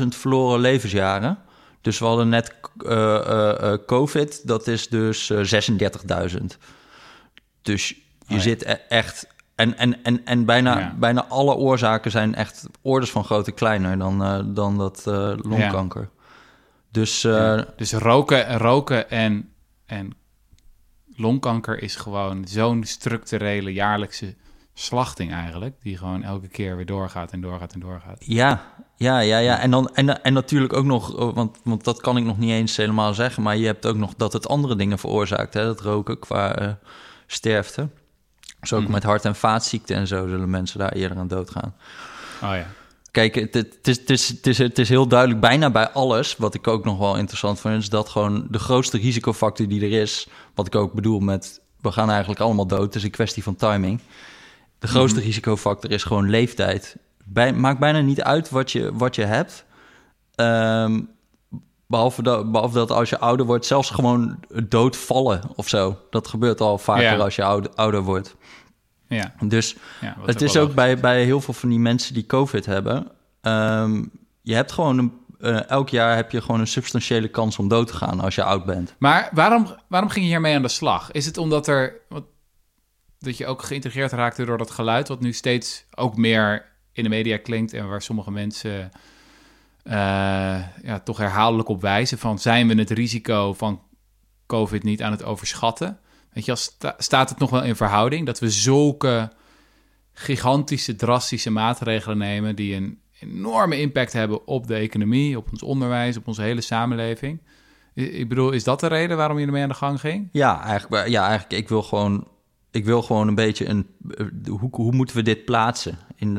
162.000 0.00 0.06
verloren 0.08 0.60
levensjaren. 0.60 1.38
Dus 1.80 1.98
we 1.98 2.04
hadden 2.04 2.28
net 2.28 2.54
eh, 2.86 3.72
eh, 3.72 3.78
COVID, 3.86 4.46
dat 4.46 4.66
is 4.66 4.88
dus 4.88 5.30
eh 5.30 5.62
36.000. 6.30 6.44
Dus 7.62 7.88
je 8.26 8.34
ja. 8.34 8.40
zit 8.40 8.62
e- 8.64 8.76
echt... 8.88 9.26
En, 9.54 9.78
en, 9.78 10.04
en, 10.04 10.24
en 10.24 10.44
bijna, 10.44 10.78
Ja. 10.78 10.94
bijna 10.98 11.24
alle 11.28 11.54
oorzaken 11.54 12.10
zijn 12.10 12.34
echt 12.34 12.66
orders 12.82 13.10
van 13.10 13.24
grootte 13.24 13.52
kleiner 13.52 13.98
dan, 13.98 14.52
dan 14.54 14.78
dat 14.78 15.02
longkanker. 15.42 16.08
Dus 16.90 17.22
Ja. 17.22 17.66
Dus 17.76 17.92
roken, 17.92 18.58
roken 18.58 19.10
en, 19.10 19.52
en 19.86 20.12
longkanker 21.18 21.82
is 21.82 21.96
gewoon 21.96 22.44
zo'n 22.48 22.84
structurele 22.84 23.72
jaarlijkse 23.72 24.34
slachting 24.74 25.32
eigenlijk, 25.32 25.74
die 25.82 25.96
gewoon 25.96 26.22
elke 26.22 26.48
keer 26.48 26.76
weer 26.76 26.86
doorgaat 26.86 27.32
en 27.32 27.40
doorgaat 27.40 27.72
en 27.72 27.80
doorgaat. 27.80 28.16
Ja, 28.18 28.62
ja, 28.96 29.18
ja, 29.18 29.38
ja. 29.38 29.58
En, 29.58 29.70
dan, 29.70 29.88
en, 29.94 30.22
en 30.22 30.32
natuurlijk 30.32 30.72
ook 30.72 30.84
nog, 30.84 31.14
oh, 31.16 31.34
want, 31.34 31.58
want 31.64 31.84
dat 31.84 32.00
kan 32.00 32.16
ik 32.16 32.24
nog 32.24 32.38
niet 32.38 32.50
eens 32.50 32.76
helemaal 32.76 33.14
zeggen, 33.14 33.42
maar 33.42 33.56
je 33.56 33.66
hebt 33.66 33.86
ook 33.86 33.96
nog 33.96 34.14
dat 34.16 34.32
het 34.32 34.48
andere 34.48 34.76
dingen 34.76 34.98
veroorzaakt, 34.98 35.54
hè, 35.54 35.64
dat 35.64 35.80
roken 35.80 36.18
qua 36.18 36.62
uh, 36.62 36.68
sterfte. 37.26 37.88
Dus 38.60 38.72
ook 38.72 38.82
Mhm. 38.82 38.92
met 38.92 39.02
hart- 39.02 39.24
en 39.24 39.36
vaatziekten 39.36 39.96
en 39.96 40.06
zo 40.06 40.28
zullen 40.28 40.50
mensen 40.50 40.78
daar 40.78 40.92
eerder 40.92 41.18
aan 41.18 41.28
doodgaan. 41.28 41.74
Oh 42.42 42.54
ja. 42.54 42.66
Kijk, 43.18 43.34
het, 43.34 43.54
het, 43.54 43.88
is, 43.88 43.98
het, 43.98 44.10
is, 44.10 44.28
het, 44.28 44.46
is, 44.46 44.58
het 44.58 44.78
is 44.78 44.88
heel 44.88 45.08
duidelijk, 45.08 45.40
bijna 45.40 45.70
bij 45.70 45.88
alles, 45.88 46.36
wat 46.36 46.54
ik 46.54 46.66
ook 46.66 46.84
nog 46.84 46.98
wel 46.98 47.16
interessant 47.16 47.60
vind, 47.60 47.82
is 47.82 47.88
dat 47.88 48.08
gewoon 48.08 48.46
de 48.50 48.58
grootste 48.58 48.98
risicofactor 48.98 49.68
die 49.68 49.82
er 49.82 50.00
is, 50.00 50.28
wat 50.54 50.66
ik 50.66 50.74
ook 50.74 50.92
bedoel 50.92 51.18
met, 51.20 51.60
we 51.80 51.92
gaan 51.92 52.10
eigenlijk 52.10 52.40
allemaal 52.40 52.66
dood, 52.66 52.82
het 52.82 52.94
is 52.94 53.02
een 53.02 53.10
kwestie 53.10 53.42
van 53.42 53.56
timing. 53.56 54.00
De 54.78 54.86
grootste 54.86 55.20
risicofactor 55.20 55.90
is 55.90 56.04
gewoon 56.04 56.30
leeftijd. 56.30 56.96
Bij, 57.24 57.52
maakt 57.52 57.78
bijna 57.78 58.00
niet 58.00 58.22
uit 58.22 58.50
wat 58.50 58.72
je, 58.72 58.90
wat 58.94 59.14
je 59.14 59.24
hebt. 59.24 59.64
Ehm, 60.34 61.00
behalve, 61.86 62.22
dat, 62.22 62.52
behalve 62.52 62.74
dat 62.74 62.90
als 62.90 63.08
je 63.08 63.18
ouder 63.18 63.46
wordt, 63.46 63.66
zelfs 63.66 63.90
gewoon 63.90 64.38
doodvallen 64.68 65.40
of 65.56 65.68
zo. 65.68 65.98
Dat 66.10 66.28
gebeurt 66.28 66.60
al 66.60 66.78
vaker 66.78 67.02
Ja. 67.02 67.16
als 67.16 67.36
je 67.36 67.44
ouder, 67.44 67.70
ouder 67.74 68.02
wordt. 68.02 68.36
Ja, 69.08 69.34
Dus 69.44 69.76
ja 70.00 70.16
het 70.24 70.42
is 70.42 70.56
ook 70.56 70.74
bij, 70.74 70.98
bij 70.98 71.24
heel 71.24 71.40
veel 71.40 71.54
van 71.54 71.68
die 71.68 71.78
mensen 71.78 72.14
die 72.14 72.26
COVID 72.26 72.66
hebben. 72.66 73.08
ehm, 73.40 74.04
je 74.42 74.54
hebt 74.54 74.72
gewoon 74.72 74.98
een, 74.98 75.12
eh, 75.40 75.68
elk 75.70 75.88
jaar 75.88 76.16
heb 76.16 76.30
je 76.30 76.40
gewoon 76.40 76.60
een 76.60 76.66
substantiële 76.66 77.28
kans 77.28 77.58
om 77.58 77.68
dood 77.68 77.86
te 77.86 77.94
gaan 77.94 78.20
als 78.20 78.34
je 78.34 78.42
oud 78.42 78.64
bent. 78.64 78.94
Maar 78.98 79.28
waarom, 79.32 79.76
waarom 79.88 80.10
ging 80.10 80.24
je 80.24 80.30
hiermee 80.30 80.54
aan 80.54 80.62
de 80.62 80.68
slag? 80.68 81.10
Is 81.12 81.26
het 81.26 81.38
omdat 81.38 81.66
er 81.66 81.92
wat, 82.08 82.24
dat 83.18 83.36
je 83.36 83.46
ook 83.46 83.62
geïntegreerd 83.62 84.12
raakte 84.12 84.44
door 84.44 84.58
dat 84.58 84.70
geluid, 84.70 85.08
wat 85.08 85.20
nu 85.20 85.32
steeds 85.32 85.84
ook 85.94 86.16
meer 86.16 86.66
in 86.92 87.02
de 87.02 87.08
media 87.08 87.38
klinkt 87.38 87.72
en 87.72 87.88
waar 87.88 88.02
sommige 88.02 88.30
mensen 88.30 88.90
eh, 89.82 90.58
ja, 90.82 91.00
toch 91.04 91.16
herhaaldelijk 91.18 91.68
op 91.68 91.80
wijzen 91.80 92.18
van 92.18 92.38
zijn 92.38 92.68
we 92.68 92.74
het 92.74 92.90
risico 92.90 93.54
van 93.54 93.82
COVID 94.46 94.82
niet 94.82 95.02
aan 95.02 95.12
het 95.12 95.24
overschatten? 95.24 95.98
Weet 96.32 96.44
je, 96.44 96.50
als 96.50 96.62
sta- 96.62 96.94
staat 96.98 97.28
het 97.28 97.38
nog 97.38 97.50
wel 97.50 97.62
in 97.64 97.76
verhouding 97.76 98.26
dat 98.26 98.38
we 98.38 98.50
zulke 98.50 99.30
gigantische, 100.12 100.96
drastische 100.96 101.50
maatregelen 101.50 102.18
nemen 102.18 102.56
die 102.56 102.74
een 102.74 103.00
enorme 103.20 103.80
impact 103.80 104.12
hebben 104.12 104.46
op 104.46 104.66
de 104.66 104.74
economie, 104.74 105.36
op 105.36 105.48
ons 105.50 105.62
onderwijs, 105.62 106.16
op 106.16 106.26
onze 106.26 106.42
hele 106.42 106.60
samenleving? 106.60 107.40
Ik 107.94 108.28
bedoel, 108.28 108.50
is 108.50 108.64
dat 108.64 108.80
de 108.80 108.86
reden 108.86 109.16
waarom 109.16 109.38
je 109.38 109.46
ermee 109.46 109.62
aan 109.62 109.68
de 109.68 109.74
gang 109.74 110.00
ging? 110.00 110.28
Ja, 110.32 110.62
eigenlijk, 110.62 111.08
ja, 111.08 111.28
eigenlijk 111.28 111.62
ik 111.62 111.68
wil 111.68 111.82
gewoon, 111.82 112.28
ik 112.70 112.84
wil 112.84 113.02
gewoon 113.02 113.28
een 113.28 113.34
beetje 113.34 113.66
een. 113.68 113.86
eh, 114.10 114.26
hoe, 114.48 114.68
hoe 114.70 114.92
moeten 114.92 115.16
we 115.16 115.22
dit 115.22 115.44
plaatsen? 115.44 115.98
In 116.16 116.32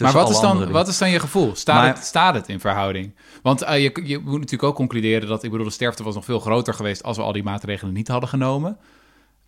Maar 0.00 0.12
wat 0.12 0.30
is, 0.30 0.40
dan, 0.40 0.70
wat 0.70 0.88
is 0.88 0.98
dan 0.98 1.10
je 1.10 1.20
gevoel? 1.20 1.54
Staat, 1.54 1.76
Maar- 1.76 1.94
het, 1.94 2.04
staat 2.04 2.34
het 2.34 2.48
in 2.48 2.60
verhouding? 2.60 3.14
Want 3.42 3.62
eh, 3.62 3.82
je, 3.82 4.00
je 4.04 4.18
moet 4.18 4.32
natuurlijk 4.32 4.62
ook 4.62 4.74
concluderen 4.74 5.28
dat, 5.28 5.42
ik 5.42 5.50
bedoel, 5.50 5.66
de 5.66 5.72
sterfte 5.72 6.02
was 6.02 6.14
nog 6.14 6.24
veel 6.24 6.40
groter 6.40 6.74
geweest 6.74 7.02
als 7.02 7.16
we 7.16 7.22
al 7.22 7.32
die 7.32 7.42
maatregelen 7.42 7.94
niet 7.94 8.08
hadden 8.08 8.28
genomen. 8.28 8.78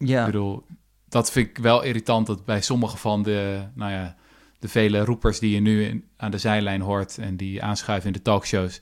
Ja, 0.07 0.21
Ik 0.21 0.27
bedoel, 0.27 0.67
dat 1.09 1.31
vind 1.31 1.49
ik 1.49 1.59
wel 1.59 1.83
irritant 1.83 2.27
dat 2.27 2.45
bij 2.45 2.61
sommige 2.61 2.97
van 2.97 3.23
de, 3.23 3.65
nou 3.75 3.93
ja, 3.93 4.17
de 4.59 4.69
vele 4.69 5.05
roepers 5.05 5.39
die 5.39 5.55
je 5.55 5.61
nu 5.61 5.85
in- 5.85 6.05
aan 6.17 6.31
de 6.31 6.39
zijlijn 6.39 6.81
hoort 6.81 7.19
en 7.19 7.37
die 7.37 7.63
aanschuiven 7.63 8.07
in 8.07 8.13
de 8.13 8.23
talkshows. 8.23 8.81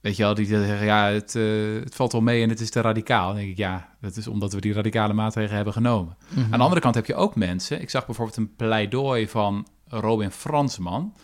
Weet 0.00 0.16
je 0.16 0.22
wel, 0.22 0.34
die 0.34 0.46
zeggen, 0.46 0.84
ja, 0.84 1.06
het, 1.08 1.34
eh, 1.36 1.42
het 1.84 1.94
valt 1.94 2.12
wel 2.12 2.20
mee 2.20 2.42
en 2.42 2.48
het 2.48 2.60
is 2.60 2.70
te 2.70 2.80
radicaal. 2.80 3.26
Dan 3.26 3.36
denk 3.36 3.48
ik, 3.50 3.56
ja, 3.56 3.88
dat 4.00 4.16
is 4.16 4.26
omdat 4.26 4.52
we 4.52 4.60
die 4.60 4.72
radicale 4.72 5.12
maatregelen 5.12 5.54
hebben 5.56 5.72
genomen. 5.72 6.16
Mhm. 6.28 6.44
Aan 6.44 6.50
de 6.58 6.64
andere 6.64 6.80
kant 6.80 6.94
heb 6.94 7.06
je 7.06 7.14
ook 7.14 7.34
mensen. 7.36 7.80
Ik 7.80 7.90
zag 7.90 8.06
bijvoorbeeld 8.06 8.36
een 8.36 8.54
pleidooi 8.56 9.28
van 9.28 9.66
Robin 9.86 10.30
Fransman. 10.30 11.14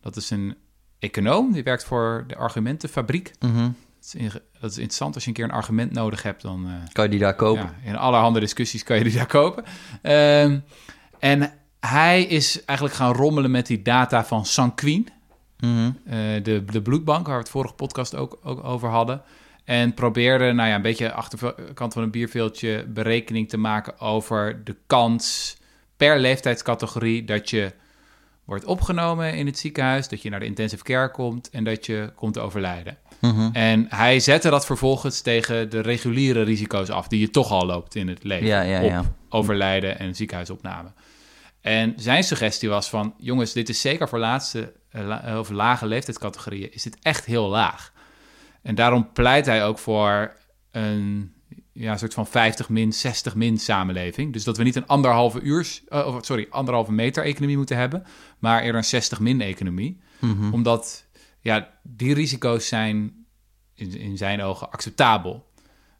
Dat 0.00 0.16
is 0.16 0.30
een 0.30 0.56
econoom, 0.98 1.52
die 1.52 1.62
werkt 1.62 1.84
voor 1.84 2.24
de 2.26 2.36
Argumentenfabriek. 2.36 3.32
Mhm. 3.40 3.62
Dat 4.00 4.14
is, 4.14 4.36
dat 4.60 4.70
is 4.70 4.76
interessant, 4.76 5.14
als 5.14 5.22
je 5.24 5.28
een 5.28 5.36
keer 5.36 5.44
een 5.44 5.50
argument 5.50 5.92
nodig 5.92 6.22
hebt, 6.22 6.42
dan... 6.42 6.66
eh, 6.66 6.72
kan 6.92 7.04
je 7.04 7.10
die 7.10 7.18
daar 7.18 7.34
kopen? 7.34 7.74
ja, 7.82 7.90
in 7.90 7.96
allerhande 7.96 8.40
discussies 8.40 8.82
kan 8.82 8.96
je 8.96 9.04
die 9.04 9.16
daar 9.22 9.26
kopen. 9.26 9.64
Ehm, 10.02 10.58
en 11.18 11.52
hij 11.80 12.22
is 12.22 12.64
eigenlijk 12.64 12.98
gaan 12.98 13.12
rommelen 13.12 13.50
met 13.50 13.66
die 13.66 13.82
data 13.82 14.24
van 14.24 14.46
Sanquin, 14.46 15.08
eh, 15.60 15.70
de, 16.42 16.64
de 16.64 16.82
bloedbank, 16.82 17.26
waar 17.26 17.36
we 17.36 17.42
het 17.42 17.50
vorige 17.50 17.74
podcast 17.74 18.14
ook, 18.14 18.38
ook 18.42 18.64
over 18.64 18.88
hadden. 18.88 19.22
En 19.64 19.94
probeerde, 19.94 20.52
nou 20.52 20.68
ja, 20.68 20.74
een 20.74 20.82
beetje 20.82 21.12
achterkant 21.12 21.92
van 21.92 22.02
een 22.02 22.10
bierveeltje 22.10 22.86
berekening 22.88 23.48
te 23.48 23.56
maken 23.56 24.00
over 24.00 24.64
de 24.64 24.76
kans 24.86 25.56
per 25.96 26.18
leeftijdscategorie 26.18 27.24
dat 27.24 27.50
je 27.50 27.72
wordt 28.44 28.64
opgenomen 28.64 29.34
in 29.34 29.46
het 29.46 29.58
ziekenhuis, 29.58 30.08
dat 30.08 30.22
je 30.22 30.30
naar 30.30 30.40
de 30.40 30.46
intensive 30.46 30.82
care 30.82 31.10
komt 31.10 31.50
en 31.50 31.64
dat 31.64 31.86
je 31.86 32.12
komt 32.14 32.32
te 32.32 32.40
Mhm. 33.20 33.48
En 33.52 33.86
hij 33.88 34.20
zette 34.20 34.50
dat 34.50 34.66
vervolgens 34.66 35.20
tegen 35.20 35.70
de 35.70 35.80
reguliere 35.80 36.42
risico's 36.42 36.88
af 36.88 37.08
die 37.08 37.20
je 37.20 37.30
toch 37.30 37.50
al 37.50 37.66
loopt 37.66 37.94
in 37.94 38.08
het 38.08 38.24
leven. 38.24 38.46
Ja, 38.46 38.60
ja, 38.60 38.82
op 38.82 38.90
ja. 38.90 39.04
overlijden 39.28 39.98
en 39.98 40.14
ziekenhuisopname. 40.14 40.88
En 41.60 41.92
zijn 41.96 42.24
suggestie 42.24 42.68
was 42.68 42.88
van, 42.88 43.14
jongens, 43.18 43.52
dit 43.52 43.68
is 43.68 43.80
zeker 43.80 44.08
voor 44.08 44.18
laatste 44.18 44.72
eh, 44.90 45.06
la- 45.06 45.38
of 45.38 45.50
lage 45.50 45.86
leeftijdscategorieën, 45.86 46.72
is 46.72 46.82
dit 46.82 46.96
echt 47.02 47.24
heel 47.24 47.48
laag. 47.48 47.92
En 48.62 48.74
daarom 48.74 49.12
pleit 49.12 49.46
hij 49.46 49.64
ook 49.64 49.78
voor 49.78 50.32
een 50.70 51.32
ja, 51.72 51.96
soort 51.96 52.14
van 52.14 52.26
50 52.26 52.68
min, 52.68 52.92
60 52.92 53.34
min 53.34 53.58
samenleving. 53.58 54.32
Dus 54.32 54.44
dat 54.44 54.56
we 54.56 54.62
niet 54.62 54.76
een 54.76 54.86
anderhalve 54.86 55.40
uur, 55.40 55.80
eh, 55.88 56.06
of 56.06 56.24
sorry, 56.24 56.46
anderhalve 56.50 56.92
meter 56.92 57.24
economie 57.24 57.56
moeten 57.56 57.76
hebben, 57.76 58.04
maar 58.38 58.60
eerder 58.60 58.76
een 58.76 58.84
60 58.84 59.20
min 59.20 59.40
economie. 59.40 60.00
Mhm. 60.18 60.52
Omdat 60.52 61.06
ja, 61.40 61.68
die 61.82 62.14
risico's 62.14 62.68
zijn 62.68 63.26
in, 63.74 63.98
in 63.98 64.16
zijn 64.16 64.42
ogen 64.42 64.70
acceptabel. 64.70 65.46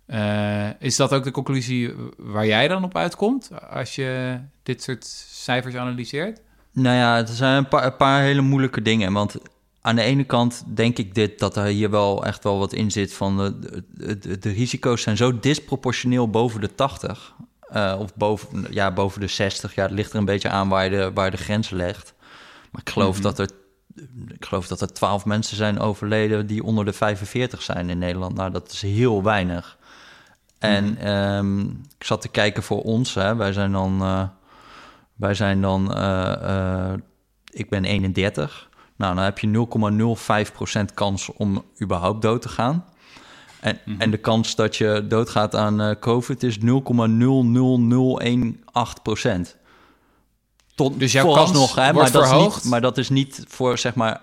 Eh, 0.06 0.68
is 0.80 0.96
dat 0.96 1.12
ook 1.14 1.24
de 1.24 1.30
conclusie 1.30 1.92
waar 2.16 2.46
jij 2.46 2.68
dan 2.68 2.84
op 2.84 2.96
uitkomt 2.96 3.50
als 3.70 3.94
je 3.94 4.38
dit 4.62 4.82
soort 4.82 5.04
cijfers 5.30 5.74
analyseert? 5.74 6.40
Nou 6.72 6.96
ja, 6.96 7.16
er 7.18 7.26
zijn 7.26 7.56
een 7.56 7.68
paar, 7.68 7.84
een 7.84 7.96
paar 7.96 8.22
hele 8.22 8.40
moeilijke 8.40 8.82
dingen. 8.82 9.12
Want 9.12 9.36
aan 9.80 9.96
de 9.96 10.02
ene 10.02 10.24
kant 10.24 10.64
denk 10.66 10.98
ik 10.98 11.14
dit, 11.14 11.38
dat 11.38 11.56
er 11.56 11.64
hier 11.64 11.90
wel 11.90 12.24
echt 12.26 12.44
wel 12.44 12.58
wat 12.58 12.72
in 12.72 12.90
zit 12.90 13.12
van 13.14 13.36
de, 13.36 13.84
de, 14.18 14.38
de- 14.38 14.50
risico's 14.50 15.02
zijn 15.02 15.16
zo 15.16 15.38
disproportioneel 15.38 16.30
boven 16.30 16.60
de 16.60 16.74
80. 16.74 17.34
eh, 17.68 17.96
of 17.98 18.14
boven, 18.14 18.66
ja, 18.70 18.92
boven 18.92 19.20
de 19.20 19.26
60. 19.26 19.74
Ja, 19.74 19.82
het 19.82 19.90
ligt 19.92 20.12
er 20.12 20.18
een 20.18 20.24
beetje 20.24 20.48
aan 20.48 20.68
waar 20.68 20.84
je 20.84 20.90
de, 20.90 21.10
waar 21.14 21.24
je 21.24 21.30
de 21.30 21.36
grens 21.42 21.70
legt. 21.70 22.14
Maar 22.72 22.80
ik 22.80 22.90
geloof, 22.90 23.14
Mhm. 23.14 23.22
dat 23.22 23.38
er, 23.38 23.50
ik 24.28 24.44
geloof 24.44 24.66
dat 24.66 24.80
er 24.80 24.92
12 24.92 25.24
mensen 25.24 25.56
zijn 25.56 25.78
overleden 25.78 26.46
die 26.46 26.64
onder 26.64 26.84
de 26.84 26.92
45 26.92 27.62
zijn 27.62 27.90
in 27.90 27.98
Nederland. 27.98 28.34
Nou, 28.34 28.50
dat 28.50 28.72
is 28.72 28.82
heel 28.82 29.22
weinig. 29.22 29.78
En 30.58 30.98
ehm, 30.98 31.60
ik 31.98 32.04
zat 32.04 32.20
te 32.20 32.28
kijken 32.28 32.62
voor 32.62 32.82
ons. 32.82 33.14
Hè. 33.14 33.36
Wij 33.36 33.52
zijn 33.52 33.72
dan, 33.72 34.02
eh, 34.02 34.22
wij 35.14 35.34
zijn 35.34 35.60
dan 35.60 35.94
eh, 35.94 36.32
eh, 36.32 36.92
ik 37.50 37.70
ben 37.70 37.84
31. 37.84 38.68
Nou, 38.96 39.14
dan 39.14 39.24
heb 39.24 39.38
je 39.38 39.46
0,05% 39.46 40.94
kans 40.94 41.32
om 41.32 41.64
überhaupt 41.82 42.22
dood 42.22 42.42
te 42.42 42.48
gaan. 42.48 42.84
En, 43.60 43.78
Mhm. 43.84 44.00
en 44.00 44.10
de 44.10 44.16
kans 44.16 44.54
dat 44.54 44.76
je 44.76 45.04
doodgaat 45.08 45.54
aan 45.54 45.98
COVID 45.98 46.42
is 46.42 46.58
0,00018%. 46.58 49.56
Tot 50.78 50.98
Dus 50.98 51.12
jouw 51.12 51.32
kans 51.32 51.74
hè, 51.74 51.92
maar 51.92 52.12
dat, 52.12 52.22
is 52.22 52.28
verhoogd? 52.28 52.62
niet, 52.62 52.70
maar 52.70 52.80
dat 52.80 52.98
is 52.98 53.08
niet 53.08 53.44
voor, 53.48 53.78
zeg 53.78 53.94
maar... 53.94 54.20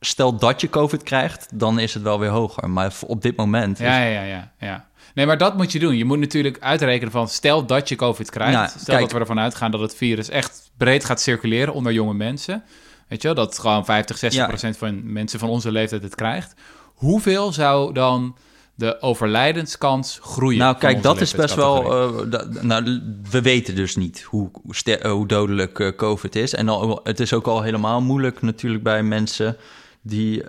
Stel 0.00 0.36
dat 0.36 0.60
je 0.60 0.68
COVID 0.70 1.02
krijgt, 1.02 1.48
dan 1.52 1.78
is 1.78 1.94
het 1.94 2.02
wel 2.02 2.18
weer 2.18 2.28
hoger. 2.28 2.70
Maar 2.70 2.92
op 3.06 3.22
dit 3.22 3.36
moment... 3.36 3.78
Ja, 3.78 3.98
ja, 3.98 4.10
ja, 4.10 4.22
ja, 4.22 4.52
ja. 4.58 4.88
Nee, 5.14 5.26
maar 5.26 5.38
dat 5.38 5.56
moet 5.56 5.72
je 5.72 5.78
doen. 5.78 5.96
Je 5.96 6.04
moet 6.04 6.18
natuurlijk 6.18 6.58
uitrekenen 6.60 7.12
van 7.12 7.28
stel 7.28 7.66
dat 7.66 7.88
je 7.88 7.96
COVID 7.96 8.30
krijgt. 8.30 8.54
Nou, 8.54 8.68
stel 8.68 8.84
kijk. 8.84 9.00
dat 9.00 9.12
we 9.12 9.18
ervan 9.18 9.38
uitgaan 9.38 9.70
dat 9.70 9.80
het 9.80 9.94
virus 9.94 10.28
echt 10.28 10.70
breed 10.76 11.04
gaat 11.04 11.20
circuleren 11.20 11.74
onder 11.74 11.92
jonge 11.92 12.14
mensen. 12.14 12.64
Weet 13.08 13.22
je 13.22 13.34
wel, 13.34 13.36
dat 13.44 13.58
gewoon 13.58 13.84
50, 13.84 14.18
60 14.18 14.40
Ja. 14.40 14.48
procent 14.48 14.76
van 14.76 15.12
mensen 15.12 15.38
van 15.38 15.48
onze 15.48 15.72
leeftijd 15.72 16.02
het 16.02 16.14
krijgt. 16.14 16.54
Hoeveel 16.94 17.52
zou 17.52 17.92
dan 17.92 18.36
de 18.74 19.00
overlijdenskans 19.00 20.18
groeien? 20.22 20.58
Nou, 20.58 20.76
kijk, 20.76 21.02
dat 21.02 21.20
is 21.20 21.32
best 21.32 21.54
wel. 21.54 21.92
eh, 22.30 22.62
nou, 22.62 23.00
we 23.30 23.42
weten 23.42 23.74
dus 23.74 23.96
niet 23.96 24.22
hoe, 24.22 24.50
eh, 24.84 25.10
hoe 25.10 25.26
dodelijk 25.26 25.78
eh, 25.80 25.88
COVID 25.96 26.36
is. 26.36 26.54
En 26.54 26.68
al, 26.68 27.00
het 27.02 27.20
is 27.20 27.32
ook 27.32 27.46
al 27.46 27.62
helemaal 27.62 28.00
moeilijk 28.00 28.42
natuurlijk 28.42 28.82
bij 28.82 29.02
mensen 29.02 29.56
die 30.02 30.44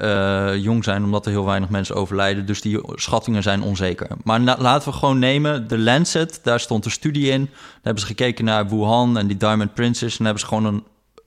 jong 0.59 0.83
zijn, 0.83 1.03
omdat 1.03 1.25
er 1.25 1.31
heel 1.31 1.45
weinig 1.45 1.69
mensen 1.69 1.95
overlijden. 1.95 2.45
Dus 2.45 2.61
die 2.61 2.79
schattingen 2.93 3.43
zijn 3.43 3.61
onzeker. 3.61 4.07
Maar 4.23 4.39
laten 4.39 4.91
we 4.91 4.97
gewoon 4.97 5.19
nemen, 5.19 5.67
de 5.67 5.77
Lancet, 5.77 6.39
daar 6.43 6.59
stond 6.59 6.85
een 6.85 6.91
studie 6.91 7.31
in. 7.31 7.45
Daar 7.45 7.79
hebben 7.81 8.01
ze 8.01 8.07
gekeken 8.07 8.45
naar 8.45 8.69
Wuhan 8.69 9.17
en 9.17 9.27
die 9.27 9.37
Diamond 9.37 9.73
Princess. 9.73 10.17
En 10.17 10.23
hebben 10.25 10.41
ze 10.41 10.47
gewoon 10.47 10.65
een 10.65 10.83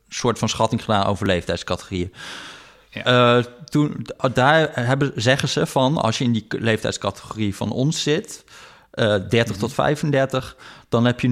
soort 0.09 0.39
van 0.39 0.49
schatting 0.49 0.85
gedaan 0.85 1.05
over 1.07 1.27
leeftijdscategorieën. 1.27 2.13
Ja. 2.91 3.05
Eh, 3.39 3.45
toen, 3.65 4.07
daar 4.33 4.69
hebben, 4.73 5.13
zeggen 5.15 5.49
ze 5.49 5.67
van, 5.67 5.97
als 5.97 6.19
je 6.19 6.25
in 6.25 6.33
die 6.33 6.47
leeftijdscategorie 6.49 7.55
van 7.57 7.71
ons 7.73 8.03
zit, 8.03 8.45
eh 8.91 9.15
30 9.29 9.57
tot 9.57 9.73
35, 9.73 10.57
dan 10.89 11.05
heb 11.05 11.21
je 11.21 11.29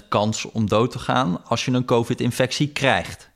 0,0844% 0.00 0.08
kans 0.08 0.44
om 0.44 0.68
dood 0.68 0.90
te 0.90 0.98
gaan 0.98 1.44
als 1.44 1.64
je 1.64 1.72
een 1.72 1.84
COVID-infectie 1.84 2.68
krijgt. 2.68 3.30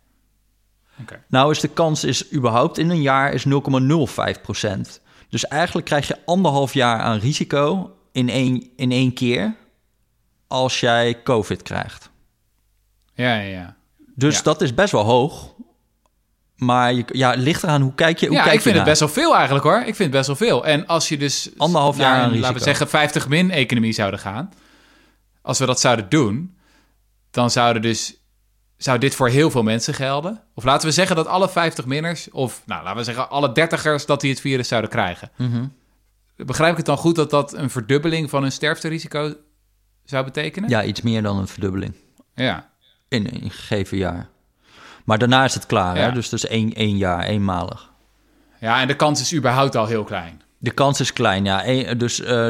Nou 1.28 1.50
is 1.50 1.60
de 1.60 1.68
kans 1.68 2.04
is 2.04 2.32
überhaupt 2.32 2.78
in 2.78 2.90
een 2.90 3.02
jaar 3.02 3.32
is 3.32 3.44
0,05%. 3.44 5.00
Dus 5.28 5.46
eigenlijk 5.46 5.86
krijg 5.86 6.08
je 6.08 6.18
anderhalf 6.24 6.74
jaar 6.74 7.00
aan 7.00 7.18
risico 7.18 7.96
in 8.12 8.28
één, 8.28 8.70
in 8.76 8.92
één 8.92 9.12
keer 9.12 9.54
als 10.46 10.80
jij 10.80 11.22
COVID 11.22 11.62
krijgt. 11.62 12.10
Ja, 13.14 13.34
ja, 13.34 13.40
ja. 13.40 13.76
Dus 14.14 14.36
Ja. 14.36 14.42
dat 14.42 14.60
is 14.60 14.74
best 14.74 14.92
wel 14.92 15.04
hoog. 15.04 15.54
Maar 16.60 16.92
je, 16.92 17.04
ja, 17.12 17.34
ligt 17.36 17.62
eraan 17.62 17.82
hoe 17.82 17.94
kijk 17.94 18.18
je 18.18 18.26
hoe 18.26 18.36
ja, 18.36 18.42
kijk 18.42 18.54
ik 18.54 18.60
vind 18.60 18.74
je 18.74 18.80
het 18.80 18.88
best 18.90 19.00
wel 19.00 19.08
veel 19.08 19.34
eigenlijk 19.34 19.64
hoor. 19.64 19.78
Ik 19.78 19.84
vind 19.84 19.98
het 19.98 20.10
best 20.10 20.26
wel 20.26 20.36
veel. 20.36 20.66
En 20.66 20.86
als 20.86 21.08
je 21.08 21.18
dus 21.18 21.50
Anderhalf 21.56 21.96
jaar 21.96 22.30
laten 22.30 22.56
we 22.56 22.62
zeggen 22.62 22.88
50 22.88 23.28
min 23.28 23.50
economie 23.50 23.92
zouden 23.92 24.20
gaan. 24.20 24.52
Als 25.42 25.58
we 25.58 25.66
dat 25.66 25.80
zouden 25.80 26.08
doen, 26.08 26.56
dan 27.30 27.50
zouden 27.50 27.82
dus 27.82 28.14
zou 28.76 28.98
dit 28.98 29.14
voor 29.14 29.28
heel 29.28 29.50
veel 29.50 29.62
mensen 29.62 29.94
gelden. 29.94 30.42
Of 30.54 30.64
laten 30.64 30.88
we 30.88 30.94
zeggen 30.94 31.16
dat 31.16 31.26
alle 31.26 31.48
50 31.48 31.86
minners 31.86 32.30
of 32.30 32.62
nou, 32.66 32.82
laten 32.82 32.98
we 32.98 33.04
zeggen 33.04 33.30
alle 33.30 33.52
dertigers 33.52 34.06
dat 34.06 34.20
die 34.20 34.30
het 34.30 34.40
virus 34.40 34.68
zouden 34.68 34.90
krijgen. 34.90 35.30
Mhm. 35.36 35.64
Begrijp 36.36 36.70
ik 36.70 36.76
het 36.76 36.86
dan 36.86 36.96
goed 36.96 37.16
dat 37.16 37.30
dat 37.30 37.54
een 37.54 37.70
verdubbeling 37.70 38.30
van 38.30 38.42
hun 38.42 38.52
sterfterisico 38.52 39.34
zou 40.04 40.24
betekenen? 40.24 40.68
Ja, 40.68 40.84
iets 40.84 41.00
meer 41.00 41.22
dan 41.22 41.38
een 41.38 41.48
verdubbeling 41.48 41.94
Ja. 42.34 42.70
in 43.08 43.28
een 43.32 43.50
gegeven 43.50 43.96
jaar. 43.96 44.28
Maar 45.04 45.18
daarna 45.18 45.44
is 45.44 45.54
het 45.54 45.66
klaar, 45.66 45.96
Ja. 45.96 46.02
hè? 46.02 46.12
dus 46.12 46.28
dus 46.28 46.46
één, 46.46 46.72
één 46.74 46.96
jaar, 46.96 47.24
eenmalig. 47.24 47.90
Ja, 48.60 48.80
en 48.80 48.86
de 48.86 48.96
kans 48.96 49.20
is 49.20 49.34
überhaupt 49.34 49.76
al 49.76 49.86
heel 49.86 50.04
klein. 50.04 50.42
De 50.58 50.70
kans 50.70 51.00
is 51.00 51.12
klein, 51.12 51.44
ja. 51.44 51.94
Dus 51.94 52.20
eh 52.20 52.46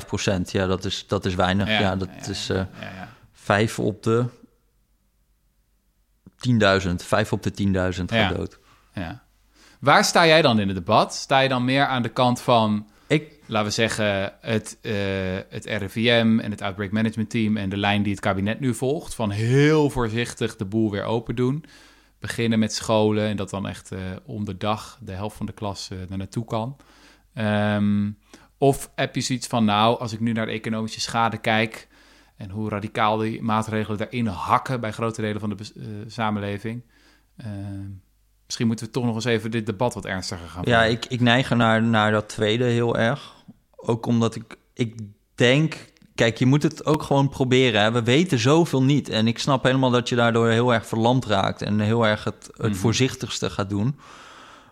0,05 0.00 0.06
procent. 0.06 0.50
Ja, 0.52 0.66
dat 0.66 0.84
is, 0.84 1.04
dat 1.06 1.24
is 1.24 1.34
weinig. 1.34 1.68
Ja, 1.68 1.96
dat 1.96 2.08
is 2.28 2.48
eh 2.48 2.56
Ja, 2.56 2.68
ja. 2.80 3.08
5 3.32 3.78
op 3.78 4.02
de 4.02 4.24
10.000. 6.36 6.94
5 7.04 7.32
op 7.32 7.42
de 7.42 7.50
10.000 7.50 8.10
gaat 8.10 8.30
Ja. 8.30 8.32
dood. 8.36 8.58
ja. 8.94 9.22
Waar 9.80 10.04
sta 10.04 10.26
jij 10.26 10.42
dan 10.42 10.58
in 10.58 10.68
het 10.68 10.76
debat? 10.76 11.14
Sta 11.14 11.38
je 11.38 11.48
dan 11.48 11.64
meer 11.64 11.86
aan 11.86 12.02
de 12.02 12.08
kant 12.08 12.40
van 12.40 12.88
laten 13.48 13.68
we 13.68 13.74
zeggen, 13.74 14.32
het, 14.40 14.78
eh, 14.80 14.92
het 15.48 15.64
RIVM 15.64 16.38
en 16.42 16.50
het 16.50 16.62
Outbreak 16.62 16.90
Management 16.90 17.30
Team 17.30 17.56
en 17.56 17.68
de 17.68 17.76
lijn 17.76 18.02
die 18.02 18.12
het 18.12 18.20
kabinet 18.20 18.60
nu 18.60 18.74
volgt, 18.74 19.14
van 19.14 19.30
heel 19.30 19.90
voorzichtig 19.90 20.56
de 20.56 20.64
boel 20.64 20.90
weer 20.90 21.04
open 21.04 21.36
doen. 21.36 21.64
Beginnen 22.18 22.58
met 22.58 22.74
scholen 22.74 23.28
en 23.28 23.36
dat 23.36 23.50
dan 23.50 23.68
echt 23.68 23.92
eh, 23.92 24.00
om 24.24 24.44
de 24.44 24.56
dag 24.56 24.98
de 25.02 25.12
helft 25.12 25.36
van 25.36 25.46
de 25.46 25.52
klas 25.52 25.90
eh 25.90 25.98
daar 26.08 26.18
naartoe 26.18 26.44
kan. 26.44 26.76
Ehm, 27.34 28.10
of 28.58 28.90
heb 28.94 29.14
je 29.14 29.20
zoiets 29.20 29.46
van, 29.46 29.64
nou, 29.64 29.98
als 29.98 30.12
ik 30.12 30.20
nu 30.20 30.32
naar 30.32 30.46
de 30.46 30.52
economische 30.52 31.00
schade 31.00 31.38
kijk 31.38 31.88
en 32.36 32.50
hoe 32.50 32.68
radicaal 32.68 33.16
die 33.16 33.42
maatregelen 33.42 33.98
daarin 33.98 34.26
hakken 34.26 34.80
bij 34.80 34.92
grote 34.92 35.20
delen 35.20 35.40
van 35.40 35.50
de 35.50 36.04
samenleving. 36.06 36.82
ehm, 37.36 37.90
misschien 38.48 38.66
moeten 38.66 38.86
we 38.86 38.92
toch 38.92 39.04
nog 39.04 39.14
eens 39.14 39.24
even 39.24 39.50
dit 39.50 39.66
debat 39.66 39.94
wat 39.94 40.04
ernstiger 40.04 40.48
gaan 40.48 40.62
ja, 40.66 40.84
ik, 40.84 41.06
ik 41.06 41.20
neig 41.20 41.50
naar, 41.50 41.82
naar 41.82 42.12
dat 42.12 42.28
tweede 42.28 42.64
heel 42.64 42.96
erg. 42.96 43.34
Ook 43.76 44.06
omdat 44.06 44.34
ik, 44.34 44.56
ik 44.74 44.94
denk... 45.34 45.92
Kijk, 46.14 46.38
je 46.38 46.46
moet 46.46 46.62
het 46.62 46.86
ook 46.86 47.02
gewoon 47.02 47.28
proberen. 47.28 47.82
Hè. 47.82 47.92
We 47.92 48.02
weten 48.02 48.38
zoveel 48.38 48.82
niet. 48.82 49.08
En 49.08 49.26
ik 49.26 49.38
snap 49.38 49.62
helemaal 49.62 49.90
dat 49.90 50.08
je 50.08 50.14
daardoor 50.14 50.48
heel 50.48 50.74
erg 50.74 50.86
verlamd 50.86 51.24
raakt... 51.24 51.62
en 51.62 51.80
heel 51.80 52.06
erg 52.06 52.24
het, 52.24 52.50
het 52.56 52.76
voorzichtigste 52.76 53.50
gaat 53.50 53.68
doen. 53.68 53.98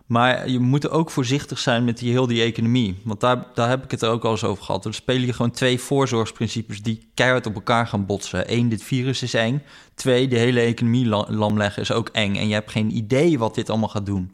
Maar 0.07 0.49
je 0.49 0.59
moet 0.59 0.89
ook 0.89 1.11
voorzichtig 1.11 1.59
zijn 1.59 1.83
met 1.83 1.97
die, 1.97 2.11
heel 2.11 2.27
die 2.27 2.41
economie. 2.41 2.99
Want 3.03 3.19
daar, 3.19 3.45
daar 3.53 3.69
heb 3.69 3.83
ik 3.83 3.91
het 3.91 4.01
er 4.01 4.09
ook 4.09 4.23
al 4.23 4.31
eens 4.31 4.43
over 4.43 4.63
gehad. 4.63 4.85
Er 4.85 4.93
spelen 4.93 5.25
je 5.25 5.33
gewoon 5.33 5.51
twee 5.51 5.79
voorzorgsprincipes... 5.79 6.81
die 6.81 7.09
keihard 7.13 7.45
op 7.45 7.55
elkaar 7.55 7.87
gaan 7.87 8.05
botsen. 8.05 8.53
Eén, 8.53 8.69
dit 8.69 8.83
virus 8.83 9.23
is 9.23 9.33
eng. 9.33 9.63
Twee, 9.95 10.27
de 10.27 10.37
hele 10.37 10.59
economie 10.59 11.05
la- 11.05 11.25
lam 11.29 11.57
leggen 11.57 11.81
is 11.81 11.91
ook 11.91 12.09
eng. 12.09 12.35
En 12.35 12.47
je 12.47 12.53
hebt 12.53 12.71
geen 12.71 12.95
idee 12.97 13.39
wat 13.39 13.55
dit 13.55 13.69
allemaal 13.69 13.89
gaat 13.89 14.05
doen. 14.05 14.31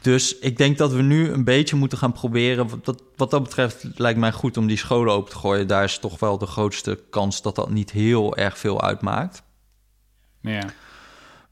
Dus 0.00 0.38
ik 0.38 0.56
denk 0.56 0.78
dat 0.78 0.92
we 0.92 1.02
nu 1.02 1.30
een 1.30 1.44
beetje 1.44 1.76
moeten 1.76 1.98
gaan 1.98 2.12
proberen. 2.12 2.68
Wat 3.16 3.30
dat 3.30 3.42
betreft 3.42 3.84
lijkt 3.94 4.18
mij 4.18 4.32
goed 4.32 4.56
om 4.56 4.66
die 4.66 4.76
scholen 4.76 5.14
open 5.14 5.30
te 5.32 5.38
gooien. 5.38 5.66
Daar 5.66 5.84
is 5.84 5.98
toch 5.98 6.18
wel 6.18 6.38
de 6.38 6.46
grootste 6.46 6.98
kans 7.10 7.42
dat 7.42 7.54
dat 7.54 7.70
niet 7.70 7.90
heel 7.90 8.36
erg 8.36 8.58
veel 8.58 8.82
uitmaakt. 8.82 9.42
Ja. 10.40 10.64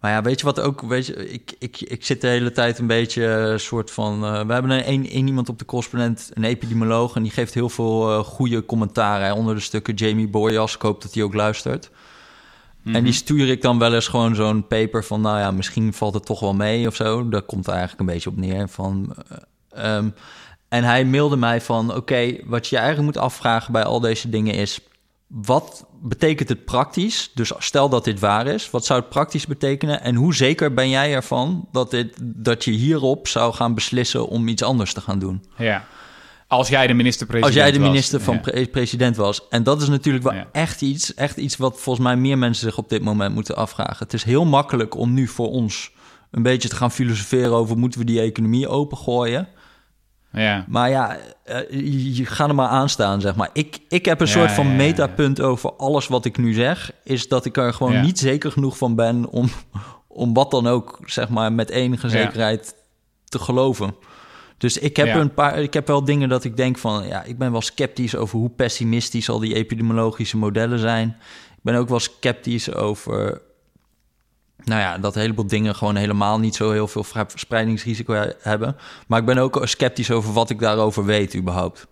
Maar 0.00 0.10
ja, 0.10 0.22
weet 0.22 0.40
je 0.40 0.46
wat 0.46 0.60
ook? 0.60 0.80
Weet 0.80 1.06
je, 1.06 1.30
ik, 1.32 1.54
ik, 1.58 1.80
ik 1.80 2.04
zit 2.04 2.20
de 2.20 2.26
hele 2.26 2.52
tijd 2.52 2.78
een 2.78 2.86
beetje 2.86 3.24
een 3.24 3.60
soort 3.60 3.90
van. 3.90 4.24
eh, 4.24 4.46
we 4.46 4.52
hebben 4.52 4.70
een, 4.70 4.88
een, 4.88 5.26
iemand 5.26 5.48
op 5.48 5.58
de 5.58 5.64
correspondent, 5.64 6.30
een 6.34 6.44
epidemioloog, 6.44 7.16
en 7.16 7.22
die 7.22 7.32
geeft 7.32 7.54
heel 7.54 7.68
veel 7.68 8.10
eh, 8.10 8.18
goede 8.18 8.66
commentaren 8.66 9.26
hè, 9.26 9.32
onder 9.32 9.54
de 9.54 9.60
stukken. 9.60 9.94
Jamie 9.94 10.28
Boyas, 10.28 10.74
ik 10.74 10.82
hoop 10.82 11.02
dat 11.02 11.14
hij 11.14 11.22
ook 11.22 11.34
luistert. 11.34 11.90
En 12.84 13.04
die 13.04 13.12
stuur 13.12 13.48
ik 13.48 13.62
dan 13.62 13.78
wel 13.78 13.94
eens 13.94 14.08
gewoon 14.08 14.34
zo'n 14.34 14.66
paper 14.66 15.04
van, 15.04 15.20
nou 15.20 15.38
ja, 15.38 15.50
misschien 15.50 15.92
valt 15.92 16.14
het 16.14 16.26
toch 16.26 16.40
wel 16.40 16.54
mee 16.54 16.86
of 16.86 16.94
zo. 16.94 17.28
Daar 17.28 17.42
komt 17.42 17.66
er 17.66 17.72
eigenlijk 17.72 18.00
een 18.00 18.14
beetje 18.14 18.30
op 18.30 18.36
neer. 18.36 18.68
Van, 18.68 19.14
eh, 19.28 19.96
ehm, 19.96 20.08
en 20.68 20.84
hij 20.84 21.04
mailde 21.04 21.36
mij 21.36 21.60
van, 21.60 21.94
oké, 21.94 22.36
wat 22.44 22.66
je 22.66 22.76
eigenlijk 22.76 23.06
moet 23.06 23.22
afvragen 23.22 23.72
bij 23.72 23.84
al 23.84 24.00
deze 24.00 24.28
dingen 24.28 24.54
is, 24.54 24.80
wat 25.30 25.86
betekent 26.02 26.48
het 26.48 26.64
praktisch? 26.64 27.30
Dus 27.34 27.52
stel 27.58 27.88
dat 27.88 28.04
dit 28.04 28.20
waar 28.20 28.46
is, 28.46 28.70
wat 28.70 28.84
zou 28.84 29.00
het 29.00 29.08
praktisch 29.08 29.46
betekenen? 29.46 30.02
En 30.02 30.14
hoe 30.14 30.34
zeker 30.34 30.74
ben 30.74 30.88
jij 30.88 31.14
ervan 31.14 31.68
dat, 31.72 31.90
dit, 31.90 32.16
dat 32.22 32.64
je 32.64 32.70
hierop 32.70 33.28
zou 33.28 33.54
gaan 33.54 33.74
beslissen 33.74 34.26
om 34.28 34.48
iets 34.48 34.62
anders 34.62 34.92
te 34.92 35.00
gaan 35.00 35.18
doen? 35.18 35.44
Ja. 35.56 35.84
Als 36.46 36.68
jij 36.68 36.86
de 36.86 36.94
minister-president 36.94 37.54
Als 37.56 37.62
jij 37.64 37.72
de 37.72 37.78
was. 37.78 37.88
minister 37.88 38.20
van 38.20 38.40
Ja. 38.44 38.66
president 38.70 39.16
was. 39.16 39.48
En 39.48 39.62
dat 39.62 39.82
is 39.82 39.88
natuurlijk 39.88 40.24
wel 40.24 40.34
Ja. 40.34 40.48
echt, 40.52 40.82
iets, 40.82 41.14
echt 41.14 41.36
iets 41.36 41.56
wat 41.56 41.80
volgens 41.80 42.04
mij 42.06 42.16
meer 42.16 42.38
mensen 42.38 42.66
zich 42.66 42.78
op 42.78 42.88
dit 42.88 43.02
moment 43.02 43.34
moeten 43.34 43.56
afvragen. 43.56 43.96
Het 43.98 44.12
is 44.12 44.24
heel 44.24 44.44
makkelijk 44.44 44.94
om 44.94 45.14
nu 45.14 45.26
voor 45.28 45.50
ons 45.50 45.90
een 46.30 46.42
beetje 46.42 46.68
te 46.68 46.76
gaan 46.76 46.90
filosoferen 46.90 47.52
over 47.52 47.78
moeten 47.78 48.00
we 48.00 48.06
die 48.06 48.20
economie 48.20 48.68
opengooien. 48.68 49.48
Ja. 50.32 50.64
Maar 50.68 50.90
ja, 50.90 51.16
eh, 51.44 51.70
je, 51.70 52.14
je 52.14 52.26
gaat 52.26 52.48
er 52.48 52.54
maar 52.54 52.68
aan 52.68 52.88
staan, 52.88 53.20
zeg 53.20 53.34
maar. 53.34 53.50
Ik, 53.52 53.78
ik 53.88 54.04
heb 54.04 54.20
een 54.20 54.26
Ja, 54.26 54.32
soort 54.32 54.52
van 54.52 54.66
ja, 54.66 54.72
metapunt 54.72 55.40
over 55.40 55.72
alles 55.72 56.08
wat 56.08 56.24
ik 56.24 56.38
nu 56.38 56.52
zeg. 56.52 56.92
Is 57.04 57.28
dat 57.28 57.44
ik 57.44 57.56
er 57.56 57.74
gewoon 57.74 58.00
niet 58.00 58.18
zeker 58.18 58.52
genoeg 58.52 58.76
van 58.78 58.94
ben 58.94 59.28
om, 59.28 59.48
om 60.08 60.34
wat 60.34 60.50
dan 60.50 60.66
ook, 60.66 60.98
zeg 61.04 61.28
maar, 61.28 61.52
met 61.52 61.70
enige 61.70 62.08
zekerheid 62.08 62.74
te 63.24 63.38
geloven. 63.38 63.94
Dus 64.58 64.78
ik 64.78 64.96
heb, 64.96 65.14
een 65.14 65.34
paar, 65.34 65.58
ik 65.58 65.74
heb 65.74 65.86
wel 65.86 66.04
dingen 66.04 66.28
dat 66.28 66.44
ik 66.44 66.56
denk 66.56 66.78
van... 66.78 67.06
ja, 67.06 67.22
ik 67.22 67.38
ben 67.38 67.52
wel 67.52 67.60
sceptisch 67.60 68.16
over 68.16 68.38
hoe 68.38 68.50
pessimistisch 68.50 69.28
al 69.28 69.38
die 69.38 69.54
epidemiologische 69.54 70.36
modellen 70.36 70.78
zijn. 70.78 71.08
Ik 71.56 71.62
ben 71.62 71.74
ook 71.74 71.88
wel 71.88 72.00
sceptisch 72.00 72.74
over... 72.74 73.42
nou 74.64 74.80
ja, 74.80 74.98
dat 74.98 75.14
een 75.14 75.20
heleboel 75.20 75.46
dingen 75.46 75.74
gewoon 75.74 75.96
helemaal 75.96 76.38
niet 76.38 76.54
zo 76.54 76.70
heel 76.70 76.88
veel 76.88 77.04
verspreidingsrisico 77.04 78.12
he- 78.14 78.32
hebben. 78.40 78.76
Maar 79.06 79.18
ik 79.20 79.24
ben 79.26 79.38
ook 79.38 79.60
sceptisch 79.62 80.10
over 80.10 80.32
wat 80.32 80.50
ik 80.50 80.58
daarover 80.58 81.04
weet 81.04 81.36
überhaupt. 81.36 81.86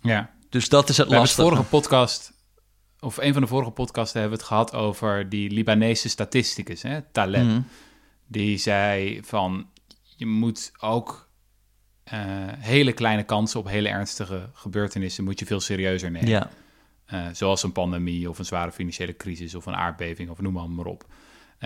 ja. 0.00 0.34
Dus 0.50 0.68
dat 0.68 0.88
is 0.88 0.96
het 0.96 1.08
lastige. 1.08 1.42
vorige 1.42 1.62
podcast, 1.62 2.32
of 3.00 3.16
een 3.16 3.32
van 3.32 3.42
de 3.42 3.48
vorige 3.48 3.70
podcasten 3.70 4.20
hebben 4.20 4.38
we 4.38 4.44
het 4.44 4.52
gehad 4.52 4.74
over 4.74 5.28
die 5.28 5.50
Libanese 5.50 6.08
statisticus, 6.08 6.82
hè, 6.82 7.02
Taleb. 7.12 7.44
Mhm. 7.44 7.60
Die 8.26 8.58
zei 8.58 9.20
van, 9.24 9.66
je 10.16 10.26
moet 10.26 10.72
ook 10.80 11.28
eh, 12.04 12.18
hele 12.58 12.92
kleine 12.92 13.22
kansen 13.22 13.60
op 13.60 13.68
hele 13.68 13.88
ernstige 13.88 14.50
gebeurtenissen 14.52 15.24
moet 15.24 15.38
je 15.38 15.46
veel 15.46 15.60
serieuzer 15.60 16.10
nemen. 16.10 16.28
Ja, 16.28 16.50
Eh, 17.06 17.26
zoals 17.32 17.62
een 17.62 17.72
pandemie 17.72 18.28
of 18.30 18.38
een 18.38 18.44
zware 18.44 18.72
financiële 18.72 19.16
crisis 19.16 19.54
of 19.54 19.66
een 19.66 19.74
aardbeving 19.76 20.30
of 20.30 20.40
noem 20.40 20.52
maar, 20.52 20.70
maar 20.70 20.84
op. 20.86 21.04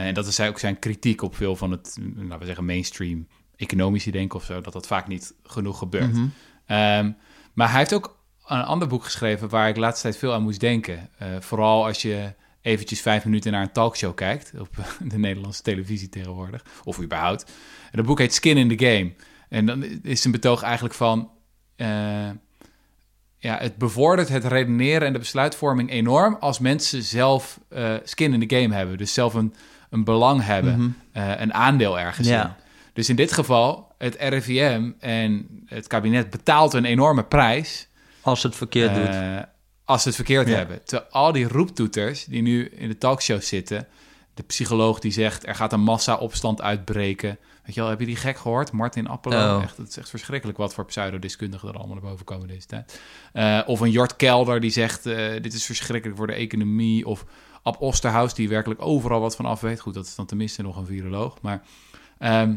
En 0.07 0.15
dat 0.15 0.27
is 0.27 0.41
ook 0.41 0.59
zijn 0.59 0.79
kritiek 0.79 1.23
op 1.23 1.37
veel 1.37 1.57
van 1.57 1.71
het, 1.71 1.97
laten 2.17 2.39
we 2.39 2.45
zeggen, 2.45 2.65
mainstream 2.65 3.27
economische 3.57 4.11
denken 4.11 4.39
of 4.39 4.45
zo, 4.45 4.61
dat 4.61 4.73
dat 4.73 4.87
vaak 4.87 5.09
niet 5.09 5.35
genoeg 5.45 5.79
gebeurt. 5.79 6.13
Mhm. 6.13 6.27
Ehm, 6.67 7.11
maar 7.53 7.69
hij 7.71 7.79
heeft 7.79 7.95
ook 7.95 8.19
een 8.47 8.63
ander 8.63 8.89
boek 8.89 9.05
geschreven 9.05 9.49
waar 9.49 9.69
ik 9.69 9.75
de 9.75 9.81
laatste 9.81 10.03
tijd 10.03 10.17
veel 10.17 10.33
aan 10.33 10.43
moest 10.43 10.61
denken. 10.61 11.11
Eh, 11.19 11.29
vooral 11.41 11.87
als 11.87 12.03
je 12.03 12.35
eventjes 12.61 13.01
vijf 13.01 13.25
minuten 13.25 13.53
naar 13.53 13.63
een 13.63 13.73
talkshow 13.73 14.15
kijkt 14.15 14.53
op 14.59 14.69
de 15.13 15.19
Nederlandse 15.19 15.63
televisie 15.63 16.09
tegenwoordig, 16.09 16.65
of 16.85 17.01
überhaupt. 17.01 17.45
En 17.91 17.97
dat 17.97 18.07
boek 18.07 18.19
heet 18.19 18.35
Skin 18.35 18.57
in 18.57 18.77
the 18.77 18.87
Game. 18.87 19.13
En 19.49 19.67
dan 19.67 19.85
is 20.03 20.25
een 20.25 20.31
betoog 20.31 20.63
eigenlijk 20.63 20.95
van, 20.95 21.31
eh, 21.77 22.31
ja, 23.39 23.59
het 23.59 23.77
bevordert 23.77 24.29
het 24.29 24.45
redeneren 24.45 25.07
en 25.07 25.13
de 25.13 25.19
besluitvorming 25.19 25.91
enorm 25.91 26.37
als 26.41 26.59
mensen 26.59 27.03
zelf 27.03 27.61
eh, 27.69 27.95
skin 28.05 28.33
in 28.33 28.49
the 28.49 28.57
game 28.57 28.75
hebben. 28.75 28.99
Dus 28.99 29.15
zelf 29.15 29.35
een, 29.35 29.55
een 29.91 30.05
belang 30.05 30.45
hebben, 30.45 30.79
Mhm. 30.79 30.89
eh, 31.13 31.41
een 31.41 31.55
aandeel 31.55 31.99
ergens 31.99 32.29
Ja. 32.29 32.43
in. 32.45 32.51
Dus 32.93 33.09
in 33.09 33.17
dit 33.17 33.33
geval, 33.33 33.93
het 33.99 34.17
RIVM 34.19 34.91
en 34.99 35.47
het 35.67 35.87
kabinet 35.87 36.31
betaalt 36.31 36.75
een 36.75 36.85
enorme 36.85 37.23
prijs 37.25 37.89
als 38.21 38.43
het 38.43 38.57
verkeerd 38.57 38.95
doet. 38.95 39.07
eh, 39.07 39.37
als 39.85 40.03
ze 40.03 40.09
het 40.09 40.17
verkeerd 40.17 40.49
Ja. 40.49 40.55
hebben. 40.57 40.85
Terwijl 40.85 41.11
al 41.11 41.33
die 41.33 41.49
roeptoeters 41.49 42.25
die 42.25 42.43
nu 42.43 42.65
in 42.69 42.89
de 42.89 42.99
talkshow 42.99 43.41
zitten, 43.41 43.87
de 44.35 44.43
psycholoog 44.43 44.99
die 44.99 45.13
zegt 45.13 45.47
er 45.47 45.55
gaat 45.55 45.73
een 45.73 45.81
massa-opstand 45.81 46.63
uitbreken. 46.63 47.39
Weet 47.65 47.75
je 47.75 47.81
wel, 47.81 47.91
heb 47.91 48.01
je 48.01 48.07
die 48.07 48.17
gek 48.17 48.37
gehoord? 48.39 48.73
Martin 48.73 49.07
Appelo. 49.07 49.57
Oh. 49.57 49.63
Echt, 49.63 49.77
het 49.77 49.89
is 49.89 49.97
echt 49.97 50.11
verschrikkelijk 50.11 50.59
wat 50.59 50.75
voor 50.75 50.85
pseudodeskundigen 50.85 51.69
er 51.69 51.75
allemaal 51.75 51.95
naar 52.01 52.11
boven 52.11 52.25
komen 52.25 52.49
deze 52.49 52.67
tijd. 52.67 53.01
Eh, 53.33 53.61
of 53.67 53.81
een 53.81 53.91
Jort 53.91 54.17
Kelder 54.17 54.61
die 54.61 54.71
zegt 54.71 55.03
dit 55.43 55.53
is 55.55 55.65
verschrikkelijk 55.65 56.19
voor 56.19 56.27
de 56.27 56.33
economie. 56.33 57.07
Of 57.07 57.25
Ab 57.63 57.81
Osterhaus 57.81 58.35
die 58.35 58.49
werkelijk 58.49 58.83
overal 58.83 59.21
wat 59.21 59.37
van 59.37 59.45
af 59.45 59.61
weet. 59.61 59.81
Goed, 59.81 59.95
dat 59.95 60.07
is 60.07 60.15
dan 60.15 60.27
tenminste 60.27 60.63
nog 60.63 60.77
een 60.77 60.87
viroloog. 60.87 61.37
Maar 61.41 61.63
ehm, 62.19 62.55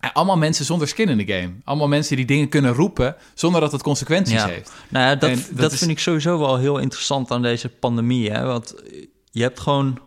ja, 0.00 0.10
allemaal 0.12 0.36
mensen 0.36 0.64
zonder 0.64 0.88
skin 0.88 1.08
in 1.08 1.16
de 1.26 1.32
game. 1.32 1.52
Allemaal 1.64 1.88
mensen 1.88 2.16
die 2.16 2.24
dingen 2.26 2.48
kunnen 2.48 2.72
roepen 2.74 3.16
zonder 3.34 3.60
dat 3.60 3.72
het 3.72 3.82
consequenties 3.82 4.34
Ja. 4.34 4.46
heeft. 4.46 4.72
Nou 4.88 5.04
ja, 5.06 5.14
dat, 5.14 5.48
dat, 5.52 5.72
is- 5.72 5.78
vind 5.78 5.90
ik 5.90 5.98
sowieso 5.98 6.38
wel 6.38 6.56
heel 6.56 6.78
interessant 6.78 7.30
aan 7.30 7.42
deze 7.42 7.68
pandemie. 7.68 8.30
Hè? 8.30 8.44
Want 8.44 8.74
je 9.30 9.42
hebt 9.42 9.60
gewoon... 9.60 9.98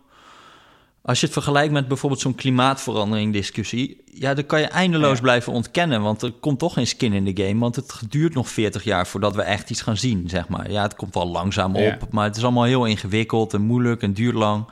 Als 1.04 1.20
je 1.20 1.26
het 1.26 1.34
vergelijkt 1.34 1.74
met 1.74 1.88
bijvoorbeeld 1.88 2.22
zo'n 2.22 2.36
klimaatverandering 2.36 3.34
discussie... 3.34 4.02
ja, 4.06 4.34
dan 4.34 4.46
kan 4.46 4.60
je 4.60 4.66
eindeloos 4.66 5.16
Ja. 5.16 5.22
blijven 5.22 5.54
ontkennen... 5.54 6.02
want 6.02 6.22
er 6.22 6.32
komt 6.32 6.60
toch 6.60 6.74
geen 6.74 6.88
skin 6.88 7.14
in 7.14 7.26
de 7.34 7.44
game... 7.46 7.60
want 7.60 7.76
het 7.76 8.02
duurt 8.10 8.34
nog 8.34 8.50
40 8.50 8.84
jaar 8.84 9.08
voordat 9.08 9.36
we 9.36 9.42
echt 9.42 9.70
iets 9.70 9.82
gaan 9.82 9.98
zien, 9.98 10.30
zeg 10.30 10.48
maar. 10.48 10.72
Ja, 10.72 10.82
het 10.82 10.96
komt 10.96 11.14
wel 11.14 11.28
langzaam 11.28 11.76
op, 11.76 11.82
Ja. 11.82 11.98
maar 12.10 12.26
het 12.26 12.36
is 12.38 12.44
allemaal 12.44 12.64
heel 12.64 12.86
ingewikkeld 12.86 13.54
en 13.54 13.62
moeilijk 13.62 14.02
en 14.02 14.14
duurt 14.14 14.36
lang. 14.36 14.66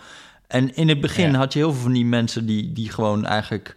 En 0.47 0.75
in 0.75 0.89
het 0.89 1.01
begin 1.01 1.31
Ja. 1.31 1.37
had 1.37 1.53
je 1.53 1.59
heel 1.59 1.71
veel 1.73 1.81
van 1.81 1.91
die 1.93 2.05
mensen... 2.05 2.45
die, 2.45 2.71
die 2.73 2.89
gewoon 2.89 3.25
eigenlijk 3.25 3.75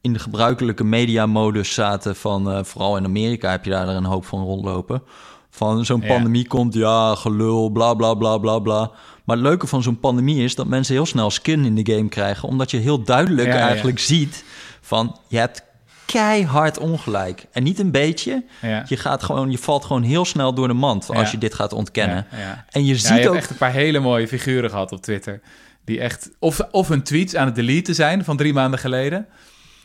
in 0.00 0.12
de 0.12 0.18
gebruikelijke 0.18 0.84
mediamodus 0.84 1.74
zaten... 1.74 2.16
van 2.16 2.50
eh, 2.50 2.64
vooral 2.64 2.96
in 2.96 3.04
Amerika 3.04 3.50
heb 3.50 3.64
je 3.64 3.70
daar 3.70 3.88
een 3.88 4.04
hoop 4.04 4.24
van 4.24 4.42
rondlopen... 4.42 5.02
Van 5.50 5.84
zo'n 5.84 6.00
Ja. 6.00 6.06
pandemie 6.06 6.46
komt, 6.46 6.74
ja, 6.74 7.14
gelul, 7.14 7.68
bla 7.70 7.94
bla 7.94 8.14
bla 8.14 8.38
bla 8.38 8.58
bla. 8.58 8.90
Maar 9.24 9.36
het 9.36 9.46
leuke 9.46 9.66
van 9.66 9.82
zo'n 9.82 10.00
pandemie 10.00 10.44
is 10.44 10.54
dat 10.54 10.66
mensen 10.66 10.94
heel 10.94 11.06
snel 11.06 11.30
skin 11.30 11.64
in 11.64 11.74
de 11.74 11.94
game 11.94 12.08
krijgen. 12.08 12.48
Omdat 12.48 12.70
je 12.70 12.76
heel 12.76 13.02
duidelijk 13.04 13.48
Ja, 13.48 13.54
ja. 13.56 13.60
eigenlijk 13.66 13.98
ziet 13.98 14.44
van 14.80 15.16
je 15.28 15.38
hebt 15.38 15.62
keihard 16.04 16.78
ongelijk. 16.78 17.46
En 17.52 17.62
niet 17.62 17.78
een 17.78 17.90
beetje. 17.90 18.44
Ja. 18.60 18.84
Je, 18.88 18.96
gaat 18.96 19.22
gewoon, 19.22 19.50
je 19.50 19.58
valt 19.58 19.84
gewoon 19.84 20.02
heel 20.02 20.24
snel 20.24 20.54
door 20.54 20.68
de 20.68 20.74
mand 20.74 21.08
als 21.08 21.18
Ja. 21.26 21.30
je 21.30 21.38
dit 21.38 21.54
gaat 21.54 21.72
ontkennen. 21.72 22.26
Ja. 22.38 22.64
En 22.70 22.84
je 22.84 22.96
ziet 22.96 23.22
je 23.22 23.28
ook. 23.28 23.34
echt 23.34 23.50
een 23.50 23.56
paar 23.56 23.72
hele 23.72 23.98
mooie 23.98 24.28
figuren 24.28 24.70
gehad 24.70 24.92
op 24.92 25.02
Twitter. 25.02 25.40
Die 25.84 26.00
echt 26.00 26.30
of, 26.38 26.60
of 26.70 26.88
hun 26.88 27.02
tweets 27.02 27.36
aan 27.36 27.46
het 27.46 27.54
deleten 27.54 27.94
zijn 27.94 28.24
van 28.24 28.36
drie 28.36 28.52
maanden 28.52 28.78
geleden. 28.80 29.26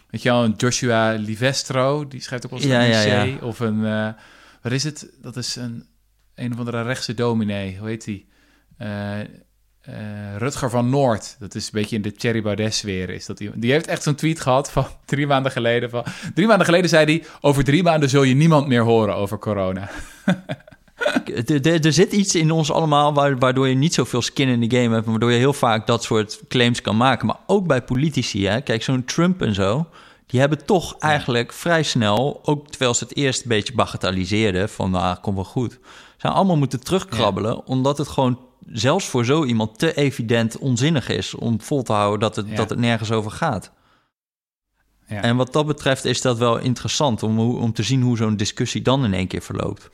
Weet 0.10 0.22
je 0.22 0.30
wel, 0.30 0.44
een 0.44 0.54
Joshua 0.58 1.12
Livestro, 1.12 2.08
die 2.08 2.22
schrijft 2.22 2.46
ook 2.46 2.52
wel 2.60 2.72
eens 2.80 3.06
een. 3.06 3.42
Of 3.42 3.60
een, 3.60 3.86
eh, 3.86 4.08
wat 4.66 4.74
is 4.74 4.84
het? 4.84 5.10
Dat 5.22 5.36
is 5.38 5.56
een, 5.56 5.86
een 6.36 6.54
of 6.54 6.60
andere 6.60 6.82
rechtse 6.82 7.14
dominee, 7.14 7.78
hoe 7.78 7.88
heet 7.88 8.04
die? 8.04 8.30
Eh, 8.78 9.20
eh, 9.20 9.28
Rutger 10.38 10.70
van 10.70 10.90
Noord, 10.90 11.36
dat 11.40 11.56
is 11.56 11.66
een 11.66 11.70
beetje 11.74 11.96
in 11.96 12.02
de 12.02 12.12
Thierry 12.12 12.42
Baudet-sfeer. 12.42 13.10
Is 13.10 13.26
dat 13.26 13.40
iemand. 13.40 13.62
Die 13.62 13.72
heeft 13.72 13.88
echt 13.88 14.04
zo'n 14.04 14.16
tweet 14.16 14.40
gehad 14.40 14.72
van 14.72 14.86
drie 15.06 15.28
maanden 15.28 15.52
geleden. 15.52 15.90
Van, 15.90 16.04
drie 16.34 16.48
maanden 16.48 16.66
geleden 16.66 16.90
zei 16.90 17.06
hij, 17.06 17.24
over 17.42 17.64
drie 17.64 17.84
maanden 17.84 18.10
zul 18.10 18.24
je 18.24 18.34
niemand 18.34 18.68
meer 18.68 18.82
horen 18.84 19.16
over 19.16 19.38
corona. 19.40 19.90
Er- 21.62 21.94
zit 21.94 22.12
iets 22.12 22.36
in 22.36 22.52
ons 22.52 22.72
allemaal 22.72 23.14
wa- 23.14 23.36
waardoor 23.38 23.68
je 23.68 23.76
niet 23.76 23.94
zoveel 23.94 24.22
skin 24.22 24.48
in 24.48 24.68
de 24.68 24.78
game 24.78 24.94
hebt, 24.96 25.06
waardoor 25.08 25.32
je 25.32 25.38
heel 25.38 25.54
vaak 25.54 25.88
dat 25.88 26.04
soort 26.04 26.40
claims 26.48 26.82
kan 26.82 26.98
maken. 26.98 27.26
Maar 27.28 27.40
ook 27.48 27.68
bij 27.68 27.82
politici, 27.82 28.48
hè? 28.48 28.62
kijk, 28.62 28.84
zo'n 28.84 29.04
Trump 29.06 29.42
en 29.42 29.54
zo, 29.54 29.88
die 30.26 30.40
hebben 30.40 30.66
toch 30.66 30.98
eigenlijk 30.98 31.54
vrij 31.54 31.84
snel, 31.84 32.40
ook 32.44 32.68
terwijl 32.68 32.94
ze 32.94 33.04
het 33.04 33.16
eerst 33.16 33.42
een 33.42 33.48
beetje 33.48 33.74
bagatelliseerden, 33.74 34.70
van 34.70 34.92
nou, 34.92 35.18
komt 35.22 35.36
wel 35.36 35.46
goed, 35.46 35.80
zijn 36.18 36.34
allemaal 36.34 36.58
moeten 36.58 36.84
terugkrabbelen, 36.84 37.66
omdat 37.66 37.98
het 37.98 38.08
gewoon 38.08 38.40
zelfs 38.68 39.06
voor 39.06 39.26
zo 39.26 39.44
iemand 39.44 39.80
te 39.80 39.94
evident 39.94 40.58
onzinnig 40.58 41.10
is 41.10 41.36
om 41.36 41.62
vol 41.62 41.84
te 41.84 41.94
houden 41.94 42.20
dat 42.20 42.36
het, 42.36 42.56
dat 42.56 42.70
het 42.70 42.80
nergens 42.80 43.12
over 43.12 43.32
gaat. 43.32 43.72
Ja. 45.08 45.22
En 45.22 45.36
wat 45.36 45.54
dat 45.54 45.66
betreft 45.66 46.06
is 46.06 46.22
dat 46.22 46.38
wel 46.38 46.58
interessant 46.58 47.24
om, 47.24 47.40
om 47.40 47.74
te 47.74 47.84
zien 47.84 48.02
hoe 48.02 48.18
zo'n 48.18 48.38
discussie 48.38 48.82
dan 48.82 49.06
in 49.06 49.14
één 49.14 49.28
keer 49.28 49.42
verloopt. 49.42 49.90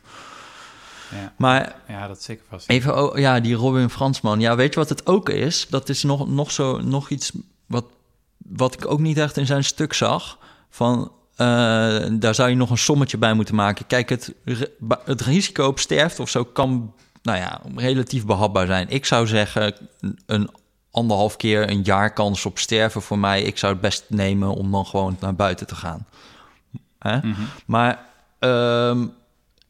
Ja, 1.12 1.34
Maar 1.38 1.76
ja 1.88 2.08
dat 2.08 2.22
zeker 2.22 2.46
vast. 2.50 2.70
Even, 2.70 3.04
oh, 3.04 3.17
ja, 3.17 3.39
die 3.39 3.56
Robin 3.56 3.89
Fransman. 3.89 4.39
Ja, 4.39 4.56
weet 4.56 4.74
je 4.74 4.80
wat 4.80 4.89
het 4.89 5.08
ook 5.08 5.30
is? 5.30 5.67
Dat 5.70 5.89
is 5.89 6.04
nog, 6.04 6.28
nog, 6.28 6.52
zo, 6.52 6.82
nog 6.82 7.10
iets 7.10 7.32
wat, 7.65 7.86
wat 8.55 8.73
ik 8.73 8.91
ook 8.91 8.99
niet 8.99 9.17
echt 9.17 9.37
in 9.37 9.45
zijn 9.45 9.63
stuk 9.63 9.93
zag. 9.93 10.37
Van, 10.69 11.11
eh, 11.35 11.47
daar 12.11 12.35
zou 12.35 12.49
je 12.49 12.55
nog 12.55 12.69
een 12.69 12.77
sommetje 12.77 13.17
bij 13.17 13.33
moeten 13.33 13.55
maken. 13.55 13.87
Kijk, 13.87 14.09
het, 14.09 14.33
het 15.05 15.21
risico 15.21 15.67
op 15.67 15.79
sterfte 15.79 16.21
of 16.21 16.29
zo 16.29 16.43
kan 16.43 16.93
nou 17.21 17.37
ja, 17.37 17.61
relatief 17.75 18.25
behapbaar 18.25 18.65
zijn. 18.65 18.89
Ik 18.89 19.05
zou 19.05 19.27
zeggen, 19.27 19.75
een 20.25 20.49
anderhalf 20.91 21.35
keer 21.35 21.69
een 21.69 21.81
jaar 21.81 22.13
kans 22.13 22.45
op 22.45 22.59
sterven 22.59 23.01
voor 23.01 23.19
mij. 23.19 23.41
Ik 23.41 23.57
zou 23.57 23.73
het 23.73 23.81
best 23.81 24.05
nemen 24.07 24.49
om 24.49 24.71
dan 24.71 24.85
gewoon 24.85 25.17
naar 25.19 25.35
buiten 25.35 25.67
te 25.67 25.75
gaan. 25.75 26.05
Hè? 26.99 27.17
Mhm. 27.17 27.41
Maar 27.65 28.05
ehm, 28.39 29.07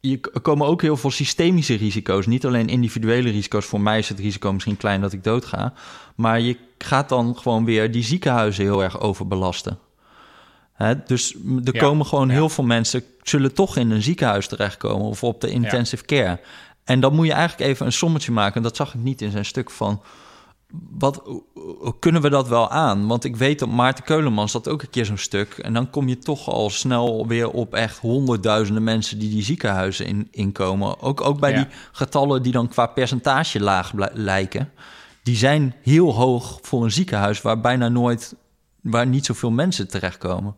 je, 0.04 0.20
komen 0.42 0.66
ook 0.66 0.82
heel 0.82 0.96
veel 0.96 1.10
systemische 1.10 1.74
risico's. 1.74 2.26
Niet 2.26 2.46
alleen 2.46 2.68
individuele 2.68 3.30
risico's. 3.30 3.66
Voor 3.66 3.80
mij 3.80 3.98
is 3.98 4.08
het 4.08 4.18
risico 4.18 4.52
misschien 4.52 4.76
klein 4.76 5.00
dat 5.00 5.12
ik 5.12 5.24
doodga. 5.24 5.72
Maar 6.14 6.40
je 6.40 6.56
gaat 6.78 7.08
dan 7.08 7.36
gewoon 7.38 7.64
weer 7.64 7.92
die 7.92 8.02
ziekenhuizen 8.02 8.64
heel 8.64 8.82
erg 8.82 9.00
overbelasten. 9.00 9.78
Hè? 10.72 10.94
Dus 11.02 11.34
er 11.64 11.74
Ja, 11.74 11.80
komen 11.80 12.06
gewoon 12.06 12.28
ja. 12.28 12.34
heel 12.34 12.48
veel 12.48 12.64
mensen... 12.64 13.04
zullen 13.22 13.54
toch 13.54 13.76
in 13.76 13.90
een 13.90 14.02
ziekenhuis 14.02 14.46
terechtkomen... 14.46 15.06
of 15.06 15.24
op 15.24 15.40
de 15.40 15.50
intensive 15.50 16.04
care. 16.04 16.40
En 16.84 17.00
dan 17.00 17.14
moet 17.14 17.26
je 17.26 17.32
eigenlijk 17.32 17.70
even 17.70 17.86
een 17.86 17.92
sommetje 17.92 18.32
maken. 18.32 18.56
En 18.56 18.62
dat 18.62 18.76
zag 18.76 18.94
ik 18.94 19.00
niet 19.00 19.22
in 19.22 19.30
zijn 19.30 19.44
stuk 19.44 19.70
van... 19.70 20.02
Wat, 20.98 21.22
kunnen 21.98 22.22
we 22.22 22.28
dat 22.28 22.48
wel 22.48 22.70
aan? 22.70 23.06
Want 23.06 23.24
ik 23.24 23.36
weet 23.36 23.58
dat 23.58 23.68
Maarten 23.68 24.04
Keulemans 24.04 24.52
dat 24.52 24.68
ook 24.68 24.82
een 24.82 24.90
keer 24.90 25.04
zo'n 25.04 25.16
stuk. 25.18 25.58
En 25.58 25.72
dan 25.72 25.90
kom 25.90 26.08
je 26.08 26.18
toch 26.18 26.48
al 26.48 26.70
snel 26.70 27.26
weer 27.26 27.50
op 27.50 27.74
echt 27.74 27.98
honderdduizenden 27.98 28.82
mensen 28.84 29.18
die 29.18 29.30
die 29.30 29.42
ziekenhuizen 29.42 30.06
in, 30.06 30.28
inkomen. 30.30 31.00
Ook, 31.00 31.20
ook 31.20 31.40
bij 31.40 31.50
Ja. 31.50 31.56
die 31.56 31.66
getallen 31.92 32.42
die 32.42 32.52
dan 32.52 32.68
qua 32.68 32.86
percentage 32.86 33.60
laag 33.60 33.92
lijken. 34.12 34.72
Die 35.22 35.36
zijn 35.36 35.74
heel 35.82 36.14
hoog 36.14 36.58
voor 36.62 36.84
een 36.84 36.90
ziekenhuis 36.92 37.42
waar 37.42 37.60
bijna 37.60 37.88
nooit, 37.88 38.34
waar 38.80 39.06
niet 39.06 39.26
zoveel 39.26 39.50
mensen 39.50 39.88
terechtkomen. 39.88 40.56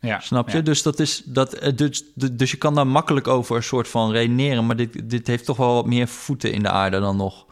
Ja, 0.00 0.20
Snap 0.20 0.48
je? 0.48 0.56
ja. 0.56 0.62
Dus, 0.62 0.82
dat 0.82 0.98
is, 0.98 1.22
dat, 1.24 1.52
eh, 1.52 1.76
dus, 1.76 2.04
dus 2.32 2.50
je 2.50 2.56
kan 2.56 2.74
daar 2.74 2.86
makkelijk 2.86 3.28
over 3.28 3.56
een 3.56 3.62
soort 3.62 3.88
van 3.88 4.10
redeneren. 4.12 4.66
Maar 4.66 4.76
dit, 4.76 5.10
dit 5.10 5.26
heeft 5.26 5.44
toch 5.44 5.56
wel 5.56 5.74
wat 5.74 5.86
meer 5.86 6.08
voeten 6.08 6.52
in 6.52 6.62
de 6.62 6.70
aarde 6.70 7.00
dan 7.00 7.16
nog. 7.16 7.46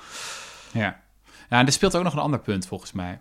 Ja. 0.73 1.01
Ja, 1.49 1.59
en 1.59 1.67
er 1.67 1.73
speelt 1.73 1.97
ook 1.97 2.03
nog 2.05 2.13
een 2.13 2.19
ander 2.19 2.41
punt 2.41 2.67
volgens 2.67 2.93
mij. 2.93 3.21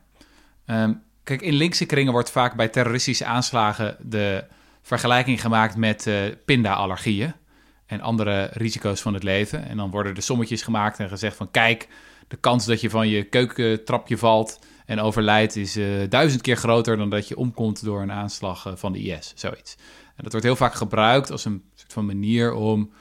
Ehm, 0.66 0.94
kijk, 1.24 1.42
in 1.42 1.54
linkse 1.54 1.86
kringen 1.86 2.12
wordt 2.12 2.32
vaak 2.32 2.56
bij 2.56 2.68
terroristische 2.68 3.26
aanslagen 3.26 3.98
de 4.00 4.44
vergelijking 4.82 5.42
gemaakt 5.42 5.76
met 5.76 6.08
eh 6.08 6.24
pinda-allergieën 6.46 7.34
en 7.86 8.02
andere 8.02 8.50
risico's 8.54 9.02
van 9.02 9.14
het 9.14 9.24
leven. 9.24 9.68
En 9.68 9.78
dan 9.78 9.90
worden 9.92 10.16
er 10.16 10.22
sommetjes 10.22 10.62
gemaakt 10.62 11.00
en 11.00 11.10
gezegd 11.10 11.36
van 11.36 11.52
kijk, 11.52 11.88
de 12.28 12.38
kans 12.38 12.66
dat 12.66 12.82
je 12.82 12.90
van 12.90 13.08
je 13.08 13.24
keukentrapje 13.24 14.18
valt 14.18 14.60
en 14.86 15.00
overlijdt 15.00 15.56
is 15.56 15.76
eh, 15.76 15.86
duizend 16.10 16.42
keer 16.42 16.56
groter 16.56 16.98
dan 16.98 17.10
dat 17.10 17.28
je 17.28 17.38
omkomt 17.38 17.84
door 17.84 18.02
een 18.02 18.12
aanslag 18.12 18.66
eh, 18.66 18.76
van 18.76 18.92
de 18.92 19.00
IS, 19.00 19.34
zoiets. 19.36 19.76
En 20.16 20.24
dat 20.24 20.32
wordt 20.32 20.48
heel 20.48 20.56
vaak 20.56 20.74
gebruikt 20.74 21.32
als 21.32 21.46
een 21.46 21.64
soort 21.76 21.94
van 21.94 22.06
manier 22.06 22.54
om 22.54 22.92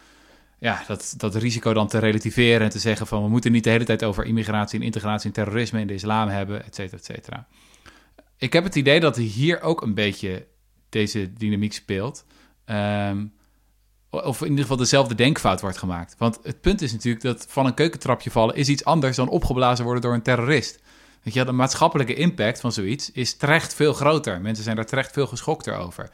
ja, 0.59 0.85
dat, 0.87 1.15
dat 1.17 1.35
risico 1.35 1.73
dan 1.73 1.89
te 1.89 1.99
relativeren 1.99 2.61
en 2.61 2.71
te 2.71 2.79
zeggen 2.79 3.07
van 3.07 3.23
we 3.23 3.29
moeten 3.29 3.53
niet 3.53 3.65
de 3.65 3.71
hele 3.71 3.85
tijd 3.85 4.05
over 4.05 4.25
immigratie 4.25 4.79
en 4.79 4.85
integratie 4.85 5.27
en 5.27 5.35
terrorisme 5.35 5.81
en 5.81 5.87
de 5.87 5.95
islam 5.95 6.29
hebben, 6.29 6.65
et 6.65 6.75
cetera, 6.75 6.97
et 6.97 7.05
cetera. 7.05 7.47
Ik 8.37 8.53
heb 8.53 8.65
het 8.65 8.75
idee 8.75 9.01
dat 9.01 9.17
hier 9.17 9.61
ook 9.61 9.83
een 9.83 9.95
beetje 9.95 10.47
deze 10.89 11.33
dynamiek 11.33 11.73
speelt. 11.73 12.25
Ehm, 12.65 13.27
of 14.11 14.41
in 14.41 14.49
ieder 14.49 14.63
geval 14.63 14.77
dezelfde 14.77 15.15
denkfout 15.15 15.61
wordt 15.61 15.79
gemaakt. 15.79 16.15
Want 16.19 16.39
het 16.43 16.61
punt 16.61 16.83
is 16.83 16.93
natuurlijk 16.93 17.25
dat 17.25 17.47
van 17.49 17.67
een 17.67 17.75
keukentrapje 17.75 18.31
vallen 18.31 18.55
is 18.55 18.69
iets 18.69 18.85
anders 18.85 19.17
dan 19.17 19.29
opgeblazen 19.29 19.85
worden 19.85 20.03
door 20.03 20.15
een 20.15 20.23
terrorist. 20.23 20.81
Weet 21.23 21.35
je, 21.35 21.45
de 21.45 21.53
maatschappelijke 21.53 22.15
impact 22.15 22.61
van 22.61 22.73
zoiets 22.73 23.13
is 23.13 23.37
terecht 23.37 23.75
veel 23.75 23.93
groter. 23.93 24.41
Mensen 24.41 24.65
zijn 24.65 24.77
daar 24.77 24.87
terecht 24.87 25.13
veel 25.13 25.27
geschokter 25.27 25.77
over. 25.77 26.11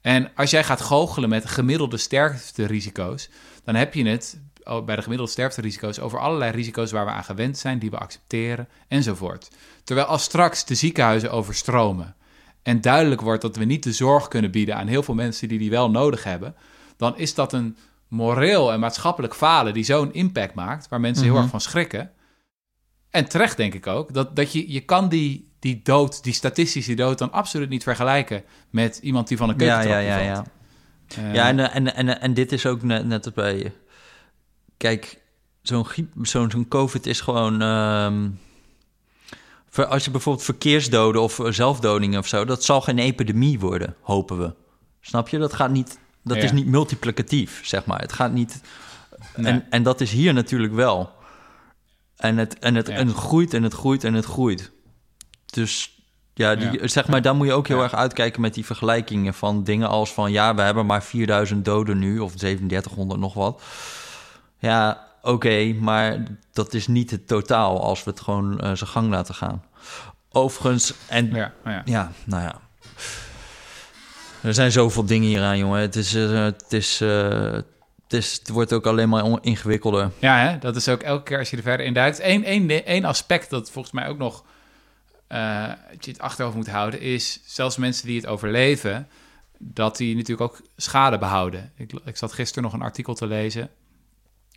En 0.00 0.30
als 0.34 0.50
jij 0.50 0.64
gaat 0.64 0.80
goochelen 0.80 1.28
met 1.28 1.46
gemiddelde 1.46 1.96
sterfterisico's, 1.96 3.28
dan 3.64 3.74
heb 3.74 3.94
je 3.94 4.04
het 4.06 4.40
oh, 4.64 4.84
bij 4.84 4.96
de 4.96 5.02
gemiddelde 5.02 5.32
sterfterisico's 5.32 5.98
over 5.98 6.18
allerlei 6.18 6.50
risico's 6.52 6.92
waar 6.92 7.04
we 7.04 7.10
aan 7.10 7.24
gewend 7.24 7.58
zijn, 7.58 7.78
die 7.78 7.90
we 7.90 7.98
accepteren 7.98 8.68
enzovoort. 8.88 9.50
Terwijl 9.84 10.06
als 10.06 10.22
straks 10.22 10.64
de 10.64 10.74
ziekenhuizen 10.74 11.30
overstromen 11.32 12.14
en 12.62 12.80
duidelijk 12.80 13.20
wordt 13.20 13.42
dat 13.42 13.56
we 13.56 13.64
niet 13.64 13.82
de 13.82 13.92
zorg 13.92 14.28
kunnen 14.28 14.50
bieden 14.50 14.76
aan 14.76 14.86
heel 14.86 15.02
veel 15.02 15.14
mensen 15.14 15.48
die 15.48 15.58
die 15.58 15.70
wel 15.70 15.90
nodig 15.90 16.24
hebben, 16.24 16.54
dan 16.96 17.18
is 17.18 17.34
dat 17.34 17.52
een 17.52 17.76
moreel 18.08 18.72
en 18.72 18.80
maatschappelijk 18.80 19.34
falen 19.34 19.74
die 19.74 19.84
zo'n 19.84 20.12
impact 20.12 20.54
maakt, 20.54 20.88
waar 20.88 21.00
mensen 21.00 21.24
heel 21.24 21.32
Mhm. 21.32 21.42
erg 21.42 21.50
van 21.50 21.60
schrikken. 21.60 22.10
En 23.10 23.28
terecht 23.28 23.56
denk 23.56 23.74
ik 23.74 23.86
ook, 23.86 24.14
dat, 24.14 24.36
dat 24.36 24.52
je, 24.52 24.72
je 24.72 24.80
kan 24.80 25.08
die, 25.08 25.52
die 25.58 25.80
dood, 25.82 26.22
die 26.24 26.32
statistische 26.32 26.94
dood, 26.94 27.18
dan 27.18 27.32
absoluut 27.32 27.68
niet 27.68 27.82
vergelijken 27.82 28.42
met 28.70 28.98
iemand 29.02 29.28
die 29.28 29.36
van 29.36 29.48
een 29.48 29.58
Ja, 29.58 29.60
keukentrapje 29.66 30.06
ja, 30.06 30.18
ja, 30.18 30.34
valt. 30.34 30.46
ja. 30.46 30.52
Eh, 31.16 31.34
Ja, 31.34 31.48
en, 31.48 31.58
en, 31.72 31.94
en, 31.94 32.20
en 32.20 32.34
dit 32.34 32.52
is 32.52 32.66
ook 32.66 32.82
net, 32.82 33.06
net 33.06 33.24
als 33.24 33.34
bij... 33.34 33.72
Kijk, 34.76 35.20
zo'n 35.62 35.86
zo'n 36.22 36.50
zo'n 36.50 36.68
COVID 36.68 37.06
is 37.06 37.20
gewoon... 37.20 37.62
ehm, 37.62 38.28
Als 39.88 40.04
je 40.04 40.10
bijvoorbeeld 40.10 40.44
verkeersdoden 40.44 41.22
of 41.22 41.38
eh, 41.38 41.50
zelfdodingen 41.52 42.18
of 42.18 42.26
zo, 42.26 42.44
dat 42.44 42.64
zal 42.64 42.80
geen 42.80 42.98
epidemie 42.98 43.58
worden, 43.60 43.96
hopen 44.00 44.38
we. 44.38 44.54
Snap 45.00 45.28
je? 45.28 45.38
Dat 45.38 45.52
gaat 45.52 45.70
niet. 45.70 45.98
Dat 46.24 46.36
Ja. 46.36 46.42
is 46.42 46.52
niet 46.52 46.66
multiplicatief, 46.66 47.66
zeg 47.66 47.84
maar. 47.84 48.00
Het 48.00 48.12
gaat 48.12 48.32
niet. 48.32 48.60
Nee. 49.36 49.52
En, 49.52 49.66
en 49.70 49.82
dat 49.82 50.00
is 50.00 50.10
hier 50.12 50.32
natuurlijk 50.34 50.72
wel. 50.72 51.10
En 52.16 52.36
het, 52.36 52.58
en, 52.58 52.74
het, 52.74 52.86
Ja. 52.86 52.94
en 52.94 53.06
het 53.06 53.16
groeit 53.16 53.54
en 53.54 53.62
het 53.62 53.74
groeit 53.74 54.04
en 54.04 54.14
het 54.14 54.24
groeit. 54.24 54.70
Dus 55.46 55.91
ja, 56.34 56.54
die, 56.54 56.80
Ja. 56.80 56.86
zeg 56.88 57.06
maar, 57.08 57.22
daar 57.22 57.34
moet 57.34 57.46
je 57.46 57.52
ook 57.52 57.68
heel 57.68 57.76
Ja. 57.76 57.82
erg 57.82 57.94
uitkijken 57.94 58.40
met 58.40 58.54
die 58.54 58.64
vergelijkingen 58.66 59.34
van 59.34 59.64
dingen 59.64 59.88
als 59.88 60.12
van 60.12 60.32
ja, 60.32 60.54
we 60.54 60.62
hebben 60.62 60.86
maar 60.86 61.02
4000 61.02 61.64
doden 61.64 61.98
nu 61.98 62.18
of 62.18 62.34
3700 62.34 63.20
nog 63.20 63.34
wat. 63.34 63.62
Ja, 64.58 65.06
oké, 65.22 65.72
maar 65.80 66.22
dat 66.52 66.74
is 66.74 66.86
niet 66.86 67.10
het 67.10 67.26
totaal 67.26 67.82
als 67.82 68.04
we 68.04 68.10
het 68.10 68.20
gewoon 68.20 68.60
eh, 68.60 68.72
zijn 68.72 68.90
gang 68.90 69.10
laten 69.10 69.34
gaan. 69.34 69.62
Overigens, 70.32 70.94
en 71.08 71.26
Ja, 71.34 71.52
nou 71.64 71.76
ja. 71.76 71.82
ja, 71.84 72.10
nou 72.24 72.42
ja. 72.42 72.54
Er 74.42 74.54
zijn 74.54 74.72
zoveel 74.72 75.04
dingen 75.04 75.28
hieraan, 75.28 75.58
jongen. 75.58 75.80
Het, 75.80 75.96
is, 75.96 76.14
eh, 76.14 76.42
het, 76.44 76.72
is, 76.72 77.00
eh, 77.00 77.50
het, 77.52 77.64
is, 78.08 78.32
het 78.38 78.48
wordt 78.48 78.72
ook 78.72 78.86
alleen 78.86 79.08
maar 79.08 79.24
ingewikkelder. 79.40 80.10
Ja, 80.18 80.38
hè? 80.38 80.58
dat 80.58 80.76
is 80.76 80.88
ook 80.88 81.02
elke 81.02 81.22
keer 81.22 81.38
als 81.38 81.50
je 81.50 81.56
er 81.56 81.62
verder 81.62 81.86
in 81.86 81.94
duikt. 81.94 82.20
Eén 82.22 82.44
één, 82.44 82.84
één 82.86 83.04
aspect 83.04 83.50
dat 83.50 83.70
volgens 83.70 83.94
mij 83.94 84.08
ook 84.08 84.18
nog 84.18 84.44
dat 85.90 86.04
je 86.04 86.10
het 86.10 86.20
achterhoofd 86.20 86.56
moet 86.56 86.68
houden, 86.70 87.00
is 87.00 87.40
zelfs 87.44 87.76
mensen 87.76 88.06
die 88.06 88.16
het 88.16 88.26
overleven, 88.26 89.08
dat 89.58 89.96
die 89.96 90.16
natuurlijk 90.16 90.50
ook 90.52 90.62
schade 90.76 91.18
behouden. 91.18 91.72
Ik, 91.76 91.92
ik 92.04 92.16
zat 92.16 92.32
gisteren 92.32 92.62
nog 92.62 92.72
een 92.72 92.82
artikel 92.82 93.14
te 93.14 93.26
lezen 93.26 93.70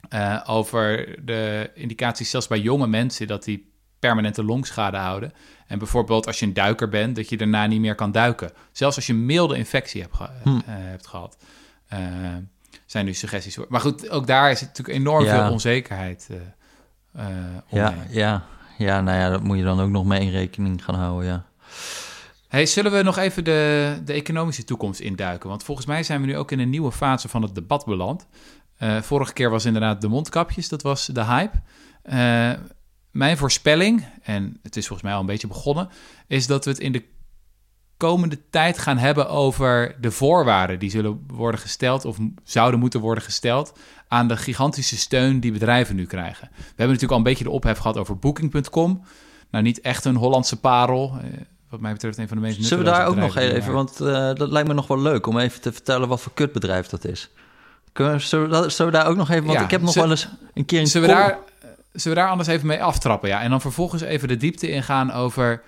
eh, 0.09 0.41
over 0.45 1.15
de 1.25 1.71
indicaties 1.75 2.29
zelfs 2.29 2.47
bij 2.47 2.59
jonge 2.59 2.87
mensen 2.87 3.27
dat 3.27 3.43
die 3.43 3.73
permanente 3.99 4.43
longschade 4.43 4.97
houden. 4.97 5.33
En 5.67 5.77
bijvoorbeeld 5.77 6.27
als 6.27 6.39
je 6.39 6.45
een 6.45 6.53
duiker 6.53 6.89
bent, 6.89 7.15
dat 7.15 7.29
je 7.29 7.37
daarna 7.37 7.65
niet 7.65 7.79
meer 7.79 7.95
kan 7.95 8.11
duiken. 8.11 8.51
Zelfs 8.71 8.95
als 8.95 9.07
je 9.07 9.13
een 9.13 9.25
milde 9.25 9.57
infectie 9.57 10.01
hebt, 10.01 10.15
ge- 10.15 10.29
Hm. 10.43 10.49
eh, 10.49 10.61
hebt 10.65 11.07
gehad. 11.07 11.37
Eh, 11.87 11.99
zijn 12.85 13.05
nu 13.05 13.13
suggesties. 13.13 13.55
voor. 13.55 13.65
Maar 13.69 13.81
goed, 13.81 14.09
ook 14.09 14.27
daar 14.27 14.51
is 14.51 14.61
natuurlijk 14.61 14.97
enorm 14.97 15.23
Ja. 15.25 15.41
veel 15.43 15.51
onzekerheid 15.51 16.27
eh 16.31 16.37
eh, 17.25 17.25
Ja, 17.69 17.87
omheen. 17.89 18.07
ja, 18.09 18.45
ja, 18.77 19.01
nou 19.01 19.17
ja, 19.17 19.29
dat 19.29 19.43
moet 19.43 19.57
je 19.57 19.63
dan 19.63 19.79
ook 19.79 19.89
nog 19.89 20.05
mee 20.05 20.21
in 20.21 20.31
rekening 20.31 20.83
gaan 20.83 20.95
houden, 20.95 21.29
ja. 21.29 21.45
Hey, 22.47 22.65
zullen 22.65 22.91
we 22.91 23.01
nog 23.01 23.17
even 23.17 23.43
de, 23.43 24.01
de 24.05 24.13
economische 24.13 24.63
toekomst 24.63 24.99
induiken? 24.99 25.49
Want 25.49 25.63
volgens 25.63 25.87
mij 25.87 26.03
zijn 26.03 26.21
we 26.21 26.27
nu 26.27 26.37
ook 26.37 26.51
in 26.51 26.59
een 26.59 26.69
nieuwe 26.69 26.91
fase 26.91 27.27
van 27.27 27.41
het 27.41 27.55
debat 27.55 27.85
beland. 27.85 28.27
Eh, 28.77 29.01
vorige 29.01 29.33
keer 29.33 29.49
was 29.49 29.65
inderdaad 29.65 30.01
de 30.01 30.07
mondkapjes, 30.07 30.69
dat 30.69 30.81
was 30.81 31.05
de 31.05 31.23
hype. 31.23 31.61
Eh, 32.01 32.51
mijn 33.11 33.37
voorspelling, 33.37 34.05
en 34.23 34.59
het 34.63 34.75
is 34.75 34.87
volgens 34.87 35.07
mij 35.07 35.13
al 35.13 35.19
een 35.19 35.25
beetje 35.25 35.47
begonnen, 35.47 35.89
is 36.27 36.47
dat 36.47 36.65
we 36.65 36.71
het 36.71 36.79
in 36.79 36.91
de 36.91 37.03
komende 37.97 38.37
tijd 38.49 38.77
gaan 38.77 38.97
hebben 38.97 39.29
over 39.29 39.95
de 40.01 40.11
voorwaarden 40.11 40.79
die 40.79 40.89
zullen 40.89 41.23
worden 41.27 41.59
gesteld 41.59 42.05
of 42.05 42.17
zouden 42.43 42.79
moeten 42.79 42.99
worden 42.99 43.23
gesteld 43.23 43.73
aan 44.07 44.27
de 44.27 44.37
gigantische 44.37 44.97
steun 44.97 45.39
die 45.39 45.51
bedrijven 45.51 45.95
nu 45.95 46.05
krijgen. 46.05 46.47
We 46.51 46.57
hebben 46.65 46.85
natuurlijk 46.85 47.11
al 47.11 47.17
een 47.17 47.23
beetje 47.23 47.43
de 47.43 47.49
ophef 47.49 47.77
gehad 47.77 47.97
over 47.97 48.17
Booking.com. 48.17 49.03
Nou, 49.51 49.63
niet 49.63 49.81
echt 49.81 50.05
een 50.05 50.15
Hollandse 50.15 50.59
parel. 50.59 51.17
eh, 51.21 51.27
wat 51.69 51.79
mij 51.79 51.91
betreft 51.93 52.17
een 52.17 52.27
van 52.27 52.37
de 52.37 52.43
meest 52.43 52.63
Zullen 52.65 52.83
we 52.85 52.91
daar 52.91 53.07
ook 53.07 53.15
nog 53.15 53.35
even, 53.35 53.73
want 53.73 53.99
eh, 54.01 54.33
dat 54.33 54.51
lijkt 54.51 54.67
me 54.67 54.73
nog 54.73 54.87
wel 54.87 54.99
leuk 55.01 55.27
om 55.27 55.37
even 55.39 55.61
te 55.61 55.71
vertellen 55.71 56.07
wat 56.07 56.21
voor 56.21 56.31
kutbedrijf 56.33 56.87
dat 56.87 57.05
is. 57.05 57.29
Kunnen 57.93 58.13
we, 58.13 58.19
zullen, 58.19 58.45
we 58.45 58.51
dat- 58.51 58.73
zullen 58.73 58.91
we 58.91 58.97
daar 58.97 59.07
ook 59.07 59.15
nog 59.15 59.29
even, 59.29 59.43
want 59.45 59.57
Ja, 59.57 59.63
ik 59.63 59.71
heb 59.71 59.81
nog 59.81 59.93
wel 59.93 60.09
eens 60.09 60.27
een 60.53 60.65
keer 60.65 60.79
een 60.79 60.87
Zullen 60.87 61.07
we, 61.09 61.13
daar, 61.15 61.37
zullen 61.93 62.17
we 62.17 62.23
daar 62.23 62.31
anders 62.31 62.49
even 62.49 62.67
mee 62.67 62.83
aftrappen? 62.83 63.29
Ja? 63.29 63.41
En 63.41 63.49
dan 63.49 63.61
vervolgens 63.61 64.01
even 64.01 64.27
de 64.27 64.37
diepte 64.37 64.69
ingaan 64.69 65.11
over... 65.11 65.61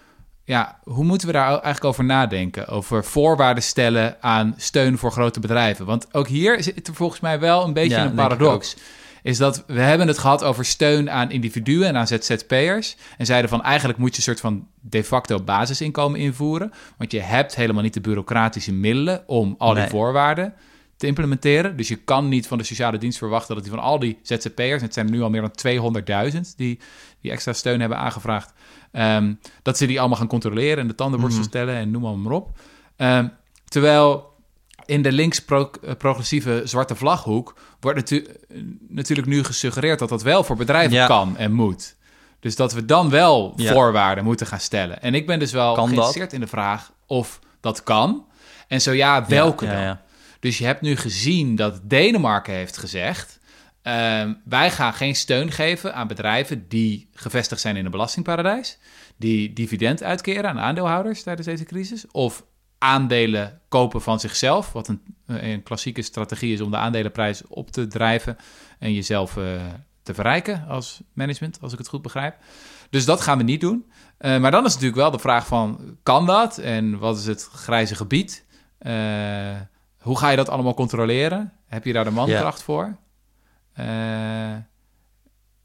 Ja, 0.48 0.80
hoe 0.84 1.04
moeten 1.04 1.28
we 1.28 1.34
daar 1.34 1.48
eigenlijk 1.50 1.84
over 1.84 2.04
nadenken? 2.04 2.68
Over 2.68 3.04
voorwaarden 3.04 3.64
stellen 3.64 4.18
aan 4.22 4.54
steun 4.58 4.98
voor 4.98 5.12
grote 5.12 5.40
bedrijven. 5.40 5.86
Want 5.86 6.14
ook 6.14 6.28
hier 6.28 6.64
zit 6.64 6.88
er 6.88 6.94
volgens 6.94 7.20
mij 7.20 7.40
wel 7.40 7.64
een 7.64 7.74
beetje 7.74 7.98
Ja, 7.98 8.06
een 8.06 8.14
paradox. 8.16 8.76
Is 9.24 9.38
dat 9.38 9.64
we 9.68 9.80
hebben 9.80 10.08
het 10.08 10.18
gehad 10.18 10.44
over 10.44 10.66
steun 10.66 11.12
aan 11.12 11.32
individuen 11.32 11.88
en 11.88 11.98
aan 11.98 12.08
ZZP'ers. 12.08 12.96
En 13.18 13.26
zeiden 13.26 13.50
van 13.50 13.64
eigenlijk 13.64 14.00
moet 14.00 14.10
je 14.12 14.18
een 14.18 14.24
soort 14.24 14.40
van 14.40 14.68
de 14.82 15.04
facto 15.04 15.40
basisinkomen 15.40 16.20
invoeren. 16.20 16.72
Want 16.98 17.12
je 17.12 17.20
hebt 17.20 17.56
helemaal 17.56 17.84
niet 17.84 17.94
de 17.94 18.02
bureaucratische 18.02 18.74
middelen 18.74 19.24
om 19.26 19.56
al 19.58 19.70
die 19.74 19.82
Nee. 19.82 19.90
voorwaarden 19.90 20.54
te 20.98 21.08
implementeren. 21.08 21.78
Dus 21.78 21.88
je 21.88 21.96
kan 21.96 22.28
niet 22.28 22.48
van 22.48 22.58
de 22.58 22.64
sociale 22.64 22.98
dienst 22.98 23.18
verwachten 23.18 23.56
dat 23.56 23.64
die 23.64 23.74
van 23.74 23.84
al 23.84 24.00
die 24.00 24.20
ZZP'ers, 24.22 24.82
het 24.82 24.94
zijn 24.94 25.06
er 25.06 25.12
nu 25.12 25.22
al 25.22 25.30
meer 25.30 25.42
dan 25.42 25.52
200.000 26.32 26.56
die, 26.56 26.80
die 27.22 27.32
extra 27.32 27.54
steun 27.54 27.80
hebben 27.80 27.98
aangevraagd, 27.98 28.54
ehm, 28.92 29.34
dat 29.62 29.78
ze 29.78 29.86
die 29.88 30.00
allemaal 30.00 30.18
gaan 30.18 30.28
controleren 30.28 30.78
en 30.78 30.88
de 30.88 30.96
tandenborstel 30.96 31.42
Mhm. 31.42 31.50
stellen 31.50 31.76
en 31.76 31.92
noem 31.92 32.02
maar, 32.02 32.18
maar 32.18 32.32
op. 32.34 32.58
Ehm, 32.96 33.28
terwijl 33.68 34.36
in 34.86 35.02
de 35.02 35.12
links-progressieve 35.12 36.62
zwarte 36.66 36.96
vlaghoek 36.96 37.56
wordt 37.80 37.98
natu- 37.98 38.28
natuurlijk 38.90 39.28
nu 39.28 39.44
gesuggereerd 39.44 40.00
dat 40.00 40.10
dat 40.10 40.22
wel 40.24 40.44
voor 40.44 40.56
bedrijven 40.56 40.94
Ja. 40.98 41.08
kan 41.08 41.38
en 41.38 41.52
moet. 41.54 41.96
Dus 42.40 42.56
dat 42.56 42.74
we 42.74 42.86
dan 42.86 43.10
wel 43.10 43.54
Ja. 43.56 43.74
voorwaarden 43.74 44.24
moeten 44.24 44.48
gaan 44.48 44.60
stellen. 44.60 45.02
En 45.02 45.14
ik 45.14 45.28
ben 45.28 45.40
dus 45.40 45.52
wel 45.52 45.74
Kan 45.74 45.76
dat? 45.84 45.88
geïnteresseerd 45.94 46.34
in 46.34 46.40
de 46.40 46.48
vraag 46.48 46.92
of 47.06 47.40
dat 47.62 47.84
kan. 47.84 48.26
En 48.68 48.82
zo 48.82 48.92
ja, 48.92 49.26
welke 49.28 49.66
Ja, 49.66 49.86
dan? 49.88 49.98
Dus 50.40 50.58
je 50.58 50.66
hebt 50.66 50.82
nu 50.82 50.96
gezien 50.96 51.56
dat 51.56 51.80
Denemarken 51.84 52.54
heeft 52.54 52.78
gezegd... 52.78 53.37
ehm, 53.88 54.34
wij 54.44 54.72
gaan 54.72 54.94
geen 54.94 55.16
steun 55.16 55.52
geven 55.52 55.94
aan 55.94 56.08
bedrijven 56.08 56.68
die 56.68 57.10
gevestigd 57.14 57.62
zijn 57.62 57.76
in 57.76 57.86
een 57.86 57.92
belastingparadijs... 57.92 58.78
die 59.18 59.54
dividend 59.54 60.04
uitkeren 60.04 60.50
aan 60.50 60.60
aandeelhouders 60.60 61.24
tijdens 61.24 61.48
deze 61.48 61.64
crisis... 61.64 62.06
of 62.12 62.46
aandelen 62.78 63.62
kopen 63.68 64.02
van 64.02 64.20
zichzelf... 64.20 64.72
wat 64.72 64.88
een, 64.88 65.02
een 65.26 65.64
klassieke 65.64 66.02
strategie 66.02 66.54
is 66.54 66.62
om 66.62 66.72
de 66.72 66.78
aandelenprijs 66.78 67.42
op 67.48 67.72
te 67.72 67.88
drijven... 67.88 68.38
en 68.80 68.94
jezelf 68.94 69.38
eh, 69.38 69.44
te 70.04 70.14
verrijken 70.14 70.66
als 70.68 71.02
management, 71.14 71.58
als 71.62 71.72
ik 71.72 71.78
het 71.78 71.88
goed 71.88 72.02
begrijp. 72.02 72.36
Dus 72.90 73.06
dat 73.06 73.22
gaan 73.22 73.38
we 73.38 73.44
niet 73.44 73.62
doen. 73.62 73.92
Eh, 74.18 74.40
maar 74.40 74.52
dan 74.52 74.66
is 74.66 74.74
natuurlijk 74.74 75.02
wel 75.02 75.12
de 75.12 75.20
vraag 75.20 75.48
van, 75.48 75.98
kan 76.04 76.26
dat? 76.26 76.58
En 76.58 77.00
wat 77.00 77.18
is 77.18 77.26
het 77.26 77.44
grijze 77.44 77.96
gebied? 77.96 78.46
Eh, 78.78 78.94
hoe 79.98 80.18
ga 80.18 80.30
je 80.30 80.38
dat 80.38 80.50
allemaal 80.50 80.74
controleren? 80.74 81.54
Heb 81.66 81.86
je 81.86 81.94
daar 81.94 82.04
de 82.04 82.12
mankracht 82.12 82.64
voor? 82.64 82.98
Eh, 83.78 84.56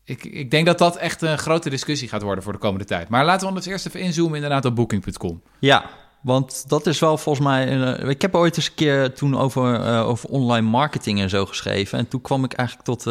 ik, 0.04 0.24
ik 0.24 0.50
denk 0.50 0.66
dat 0.66 0.78
dat 0.78 0.96
echt 0.96 1.22
een 1.22 1.38
grote 1.38 1.70
discussie 1.70 2.08
gaat 2.08 2.22
worden 2.22 2.44
voor 2.44 2.52
de 2.52 2.58
komende 2.58 2.84
tijd. 2.84 3.08
Maar 3.08 3.24
laten 3.24 3.40
we 3.40 3.46
anders 3.46 3.66
eerst 3.66 3.86
even 3.86 4.00
inzoomen 4.00 4.34
inderdaad 4.34 4.64
op 4.64 4.74
Booking.com. 4.76 5.42
Ja, 5.58 5.90
want 6.22 6.68
dat 6.68 6.86
is 6.86 6.98
wel 6.98 7.18
volgens 7.18 7.46
mij. 7.46 7.82
eh, 7.96 8.08
ik 8.08 8.22
heb 8.22 8.34
ooit 8.34 8.56
eens 8.56 8.66
een 8.66 8.74
keer 8.74 9.14
toen 9.14 9.38
over, 9.38 9.74
eh, 9.74 10.08
over 10.08 10.28
online 10.28 10.68
marketing 10.68 11.20
en 11.20 11.28
zo 11.28 11.46
geschreven. 11.46 11.98
En 11.98 12.08
toen 12.08 12.20
kwam 12.20 12.44
ik 12.44 12.52
eigenlijk 12.52 12.88
tot. 12.88 13.02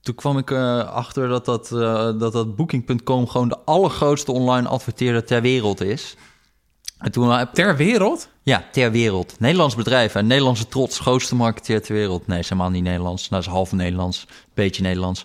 toen 0.00 0.14
kwam 0.14 0.38
ik 0.38 0.52
achter 0.86 1.28
dat 1.28 1.44
dat, 1.44 1.68
dat, 2.18 2.32
dat 2.32 2.56
Booking.com 2.56 3.28
gewoon 3.28 3.48
de 3.48 3.58
allergrootste 3.64 4.32
online 4.32 4.68
adverteerder 4.68 5.24
ter 5.24 5.42
wereld 5.42 5.80
is. 5.80 6.16
En 6.98 7.12
toen 7.12 7.48
Ter 7.52 7.76
wereld? 7.76 8.28
ja, 8.42 8.64
ter 8.72 8.90
wereld. 8.90 9.34
Nederlands 9.38 9.74
bedrijf 9.74 10.14
en 10.14 10.26
Nederlandse 10.26 10.68
trots, 10.68 10.98
grootste 10.98 11.34
marketeer 11.34 11.82
ter 11.82 11.94
wereld. 11.94 12.26
Nee, 12.26 12.38
ze 12.40 12.44
zijn 12.46 12.58
helemaal 12.58 12.80
niet 12.80 12.88
Nederlands. 12.90 13.28
Nou, 13.28 13.42
ze 13.42 13.48
is 13.48 13.54
half 13.54 13.72
Nederlands, 13.72 14.26
beetje 14.54 14.82
Nederlands. 14.82 15.24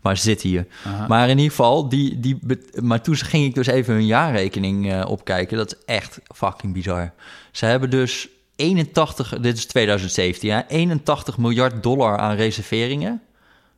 Maar 0.00 0.16
ze 0.16 0.22
zit 0.22 0.42
hier. 0.42 0.66
Aha. 0.86 1.06
Maar 1.06 1.28
in 1.28 1.36
ieder 1.36 1.50
geval, 1.50 1.88
die, 1.88 2.20
die, 2.20 2.38
maar 2.82 3.00
toen 3.00 3.16
ging 3.16 3.44
ik 3.44 3.54
dus 3.54 3.66
even 3.66 3.94
hun 3.94 4.06
jaarrekening 4.06 4.92
eh, 4.92 5.04
opkijken. 5.08 5.56
Dat 5.56 5.72
is 5.74 5.78
echt 5.84 6.18
fucking 6.34 6.72
bizar. 6.72 7.12
Ze 7.52 7.66
hebben 7.66 7.90
dus 7.90 8.28
81, 8.56 9.34
dit 9.40 9.56
is 9.56 9.66
2017, 9.66 10.48
ja, 10.48 10.64
81 10.68 11.38
miljard 11.38 11.82
dollar 11.82 12.18
aan 12.18 12.36
reserveringen. 12.36 13.22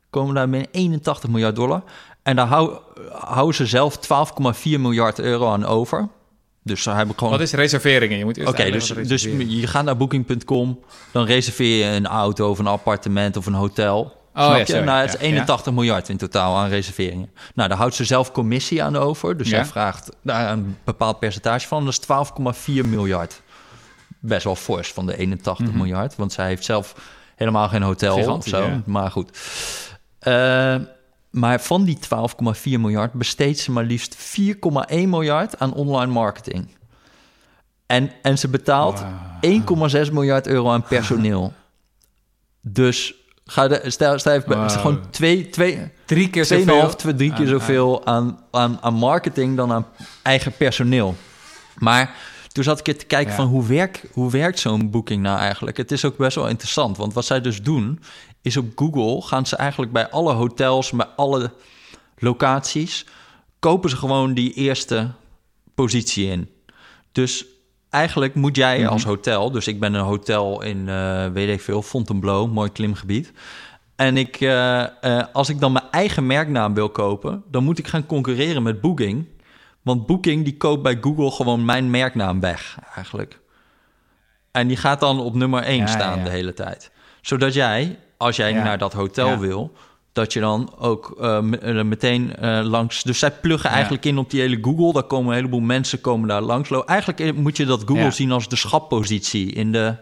Komen 0.09 0.35
daar 0.35 0.49
binnen 0.49 0.69
81 0.71 1.29
miljard 1.29 1.55
dollar. 1.55 1.83
En 2.23 2.35
daar 2.35 2.47
hou- 2.47 2.77
houden 3.11 3.55
ze 3.55 3.65
zelf 3.65 3.97
12,4 3.97 4.79
miljard 4.79 5.19
euro 5.19 5.51
aan 5.51 5.65
over. 5.65 6.07
Dus 6.67 6.81
ze 6.83 6.89
hebben 6.89 7.15
gewoon 7.17 7.33
Wat 7.33 7.41
is 7.41 7.51
reserveringen? 7.51 8.17
Je 8.17 8.25
moet 8.25 8.37
eerst 8.37 8.49
Oké, 8.49 8.71
dus, 8.71 8.87
dus 8.87 9.23
je 9.47 9.67
gaat 9.67 9.83
naar 9.85 9.97
booking.com, 9.97 10.79
dan 11.11 11.25
reserveer 11.25 11.85
je 11.85 11.95
een 11.95 12.07
auto 12.07 12.49
of 12.49 12.59
een 12.59 12.67
appartement 12.67 13.37
of 13.37 13.45
een 13.45 13.53
hotel. 13.53 14.15
Oh, 14.35 14.43
Snap 14.53 14.67
ja, 14.67 14.77
je? 14.77 14.83
Nou, 14.83 14.99
het 14.99 15.13
is 15.13 15.19
Ja, 15.19 15.25
81 15.25 15.73
miljard 15.73 16.09
in 16.09 16.17
totaal 16.17 16.57
aan 16.57 16.69
reserveringen. 16.69 17.29
Nou, 17.55 17.69
daar 17.69 17.77
houdt 17.77 17.95
ze 17.95 18.03
zelf 18.05 18.31
commissie 18.31 18.83
aan 18.83 18.95
over. 18.95 19.37
Dus 19.37 19.49
zij 19.49 19.65
vraagt 19.65 20.09
daar 20.23 20.51
een 20.51 20.77
bepaald 20.83 21.19
percentage 21.19 21.67
van. 21.67 21.85
Dat 21.85 21.93
is 21.93 21.99
12,4 21.99 22.85
miljard. 22.87 23.41
Best 24.19 24.43
wel 24.43 24.55
fors 24.55 24.91
van 24.93 25.05
de 25.05 25.17
81 25.17 25.65
Mhm. 25.67 25.77
miljard. 25.77 26.15
Want 26.15 26.33
zij 26.33 26.47
heeft 26.47 26.65
zelf 26.65 26.95
helemaal 27.35 27.67
geen 27.67 27.81
hotel 27.81 28.33
of 28.33 28.45
zo. 28.45 28.69
Maar 28.85 29.11
goed. 29.11 29.37
Eh, 30.19 30.75
maar 31.29 31.61
van 31.61 31.83
die 31.83 31.97
12,4 31.97 32.61
miljard 32.63 33.13
besteedt 33.13 33.59
ze 33.59 33.71
maar 33.71 33.83
liefst 33.83 34.15
4,1 34.15 34.53
miljard 34.89 35.59
aan 35.59 35.73
online 35.73 36.11
marketing. 36.11 36.67
En, 37.85 38.11
en 38.21 38.37
ze 38.37 38.47
betaalt 38.47 39.03
Wauw. 39.41 39.89
1,6 40.05 40.11
miljard 40.11 40.47
euro 40.47 40.69
aan 40.71 40.83
personeel. 40.83 41.53
Dus 42.61 43.13
Ga 43.49 43.67
de, 43.67 43.81
stel, 43.85 44.19
stel 44.19 44.33
even, 44.33 44.57
Wow. 44.57 44.69
gewoon 44.69 45.09
twee, 45.09 45.49
twee, 45.49 45.91
Drie 46.05 46.29
keer 46.29 46.45
zoveel. 46.45 46.95
twee, 46.95 47.13
drie 47.15 47.29
keer 47.33 47.39
aan- 47.39 47.47
zoveel 47.47 48.05
aan, 48.05 48.39
aan, 48.51 48.77
aan 48.81 48.93
marketing 48.93 49.57
dan 49.57 49.71
aan 49.71 49.85
eigen 50.21 50.51
personeel. 50.51 51.15
Maar 51.77 52.15
toen 52.47 52.63
zat 52.63 52.79
ik 52.79 52.87
er 52.87 52.97
te 52.97 53.05
kijken 53.05 53.29
Ja. 53.29 53.35
van 53.35 53.45
hoe, 53.47 53.65
werk, 53.67 54.01
hoe 54.13 54.31
werkt 54.31 54.59
zo'n 54.59 54.89
boeking 54.89 55.21
nou 55.21 55.39
eigenlijk? 55.39 55.77
Het 55.77 55.91
is 55.91 56.05
ook 56.05 56.17
best 56.17 56.35
wel 56.35 56.47
interessant, 56.47 56.97
want 56.97 57.13
wat 57.13 57.25
zij 57.25 57.41
dus 57.41 57.61
doen... 57.61 57.99
is 58.41 58.57
op 58.57 58.65
Google 58.75 59.21
gaan 59.21 59.45
ze 59.45 59.55
eigenlijk 59.55 59.91
bij 59.91 60.09
alle 60.09 60.33
hotels, 60.33 60.91
bij 60.91 61.05
alle 61.15 61.51
locaties... 62.17 63.05
kopen 63.59 63.89
ze 63.89 63.95
gewoon 63.95 64.33
die 64.33 64.53
eerste 64.53 65.11
positie 65.75 66.27
in. 66.27 66.49
Dus 67.11 67.45
eigenlijk 67.89 68.35
moet 68.35 68.55
jij 68.55 68.79
Mhm. 68.79 68.87
als 68.87 69.03
hotel... 69.03 69.51
dus 69.51 69.67
ik 69.67 69.79
ben 69.79 69.93
een 69.93 70.03
hotel 70.05 70.61
in, 70.61 70.89
eh, 70.89 71.27
weet 71.27 71.49
ik 71.49 71.61
veel, 71.61 71.81
Fontainebleau, 71.81 72.47
mooi 72.47 72.71
klimgebied... 72.71 73.31
En 73.95 74.17
ik, 74.17 74.41
eh, 74.41 74.83
eh, 75.03 75.25
als 75.33 75.49
ik 75.49 75.59
dan 75.59 75.71
mijn 75.71 75.85
eigen 75.91 76.25
merknaam 76.25 76.73
wil 76.73 76.89
kopen, 76.89 77.43
dan 77.51 77.63
moet 77.63 77.77
ik 77.77 77.87
gaan 77.87 78.05
concurreren 78.05 78.63
met 78.63 78.81
Booking. 78.81 79.25
Want 79.81 80.05
Booking 80.05 80.43
die 80.43 80.57
koopt 80.57 80.83
bij 80.83 80.97
Google 81.01 81.31
gewoon 81.31 81.65
mijn 81.65 81.89
merknaam 81.89 82.39
weg, 82.39 82.77
eigenlijk. 82.95 83.39
En 84.51 84.67
die 84.67 84.77
gaat 84.77 84.99
dan 84.99 85.19
op 85.19 85.33
nummer 85.35 85.63
1 85.63 85.77
Ja, 85.77 85.87
staan 85.87 86.17
ja. 86.17 86.23
de 86.23 86.29
hele 86.29 86.53
tijd. 86.53 86.91
Zodat 87.21 87.53
jij, 87.53 87.99
als 88.17 88.35
jij 88.35 88.51
Ja. 88.53 88.63
naar 88.63 88.77
dat 88.77 88.93
hotel 88.93 89.27
Ja. 89.29 89.37
wil, 89.39 89.73
dat 90.13 90.33
je 90.33 90.39
dan 90.39 90.73
ook 90.77 91.15
eh, 91.21 91.37
eh, 91.37 91.85
meteen 91.85 92.35
eh, 92.35 92.59
langs... 92.63 93.03
Dus 93.03 93.19
zij 93.19 93.31
pluggen 93.31 93.69
Ja. 93.69 93.75
eigenlijk 93.75 94.05
in 94.05 94.17
op 94.17 94.29
die 94.29 94.41
hele 94.41 94.57
Google. 94.61 94.93
Daar 94.93 95.03
komen 95.03 95.29
een 95.29 95.35
heleboel 95.35 95.59
mensen 95.59 96.01
komen 96.01 96.27
daar 96.27 96.41
langs. 96.41 96.69
Eigenlijk 96.85 97.35
moet 97.35 97.57
je 97.57 97.65
dat 97.65 97.83
Google 97.85 98.11
zien 98.11 98.31
als 98.31 98.47
de 98.49 98.55
schappositie 98.55 99.51
in 99.51 99.71
de, 99.71 99.95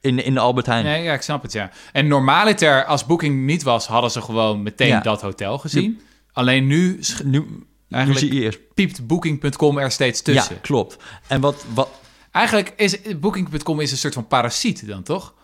in, 0.00 0.24
in 0.24 0.34
de 0.34 0.40
Albert 0.40 0.66
Heijn. 0.66 0.84
Nee, 0.84 1.02
ja, 1.02 1.12
ik 1.14 1.22
snap 1.22 1.42
het, 1.42 1.52
ja. 1.52 1.70
En 1.92 2.06
normaliter, 2.08 2.84
als 2.84 3.06
Booking 3.06 3.44
niet 3.46 3.62
was, 3.62 3.86
hadden 3.86 4.10
ze 4.10 4.20
gewoon 4.20 4.62
meteen 4.62 5.02
dat 5.02 5.20
hotel 5.20 5.58
gezien. 5.58 6.00
Alleen 6.32 6.66
nu 6.66 7.00
Nu, 7.24 7.44
Eigenlijk- 7.90 8.60
piept 8.74 9.06
Booking.com 9.06 9.78
er 9.78 9.90
steeds 9.90 10.22
tussen. 10.22 10.54
Ja, 10.54 10.60
klopt. 10.60 10.96
En 11.26 11.40
wat, 11.40 11.64
wat, 11.74 11.88
Eigenlijk 12.32 12.72
is 12.76 12.98
Booking.com 13.20 13.80
is 13.80 13.90
een 13.90 13.96
soort 13.96 14.14
van 14.14 14.26
parasiet 14.26 14.86
dan, 14.86 15.02
toch? 15.02 15.34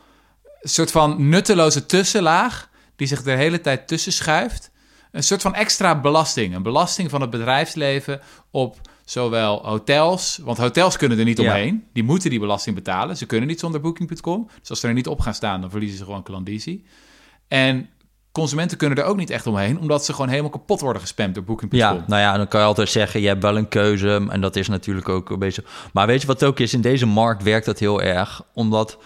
Een 0.60 0.68
soort 0.70 0.90
van 0.90 1.28
nutteloze 1.28 1.86
tussenlaag 1.86 2.68
die 2.96 3.06
zich 3.06 3.22
de 3.22 3.30
hele 3.30 3.60
tijd 3.60 3.88
tussen 3.88 4.12
schuift. 4.12 4.70
Een 5.12 5.22
soort 5.22 5.42
van 5.42 5.54
extra 5.54 6.00
belasting. 6.00 6.54
Een 6.54 6.62
belasting 6.62 7.10
van 7.10 7.20
het 7.20 7.30
bedrijfsleven 7.30 8.20
op 8.50 8.80
zowel 9.04 9.66
hotels... 9.66 10.40
Want 10.42 10.58
hotels 10.58 10.96
kunnen 10.96 11.18
er 11.18 11.24
niet 11.24 11.38
Ja. 11.38 11.44
omheen. 11.44 11.84
Die 11.92 12.02
moeten 12.02 12.30
die 12.30 12.40
belasting 12.40 12.74
betalen. 12.76 13.16
Ze 13.16 13.26
kunnen 13.26 13.48
niet 13.48 13.60
zonder 13.60 13.80
Booking.com. 13.80 14.48
Dus 14.60 14.70
als 14.70 14.80
ze 14.80 14.88
er 14.88 14.94
niet 14.94 15.06
op 15.06 15.20
gaan 15.20 15.34
staan, 15.34 15.60
dan 15.60 15.70
verliezen 15.70 15.98
ze 15.98 16.04
gewoon 16.04 16.22
klandizie. 16.22 16.84
En 17.48 17.88
consumenten 18.32 18.78
kunnen 18.78 18.98
er 18.98 19.04
ook 19.04 19.16
niet 19.16 19.30
echt 19.30 19.46
omheen... 19.46 19.78
omdat 19.78 20.04
ze 20.04 20.12
gewoon 20.12 20.28
helemaal 20.28 20.50
kapot 20.50 20.80
worden 20.80 21.02
gespamd 21.02 21.34
door 21.34 21.44
Booking.com. 21.44 21.78
ja, 21.80 22.04
nou 22.06 22.20
ja, 22.20 22.36
dan 22.36 22.48
kan 22.48 22.60
je 22.60 22.66
altijd 22.66 22.88
zeggen, 22.88 23.20
je 23.20 23.28
hebt 23.28 23.42
wel 23.42 23.56
een 23.56 23.68
keuze. 23.68 24.26
En 24.28 24.40
dat 24.40 24.56
is 24.56 24.68
natuurlijk 24.68 25.08
ook 25.08 25.30
een 25.30 25.38
beetje... 25.38 25.64
Maar 25.92 26.06
weet 26.06 26.20
je 26.20 26.26
wat 26.26 26.44
ook 26.44 26.58
is? 26.60 26.74
In 26.74 26.80
deze 26.80 27.06
markt 27.06 27.42
werkt 27.42 27.66
dat 27.66 27.78
heel 27.78 28.02
erg. 28.02 28.42
Omdat 28.54 28.98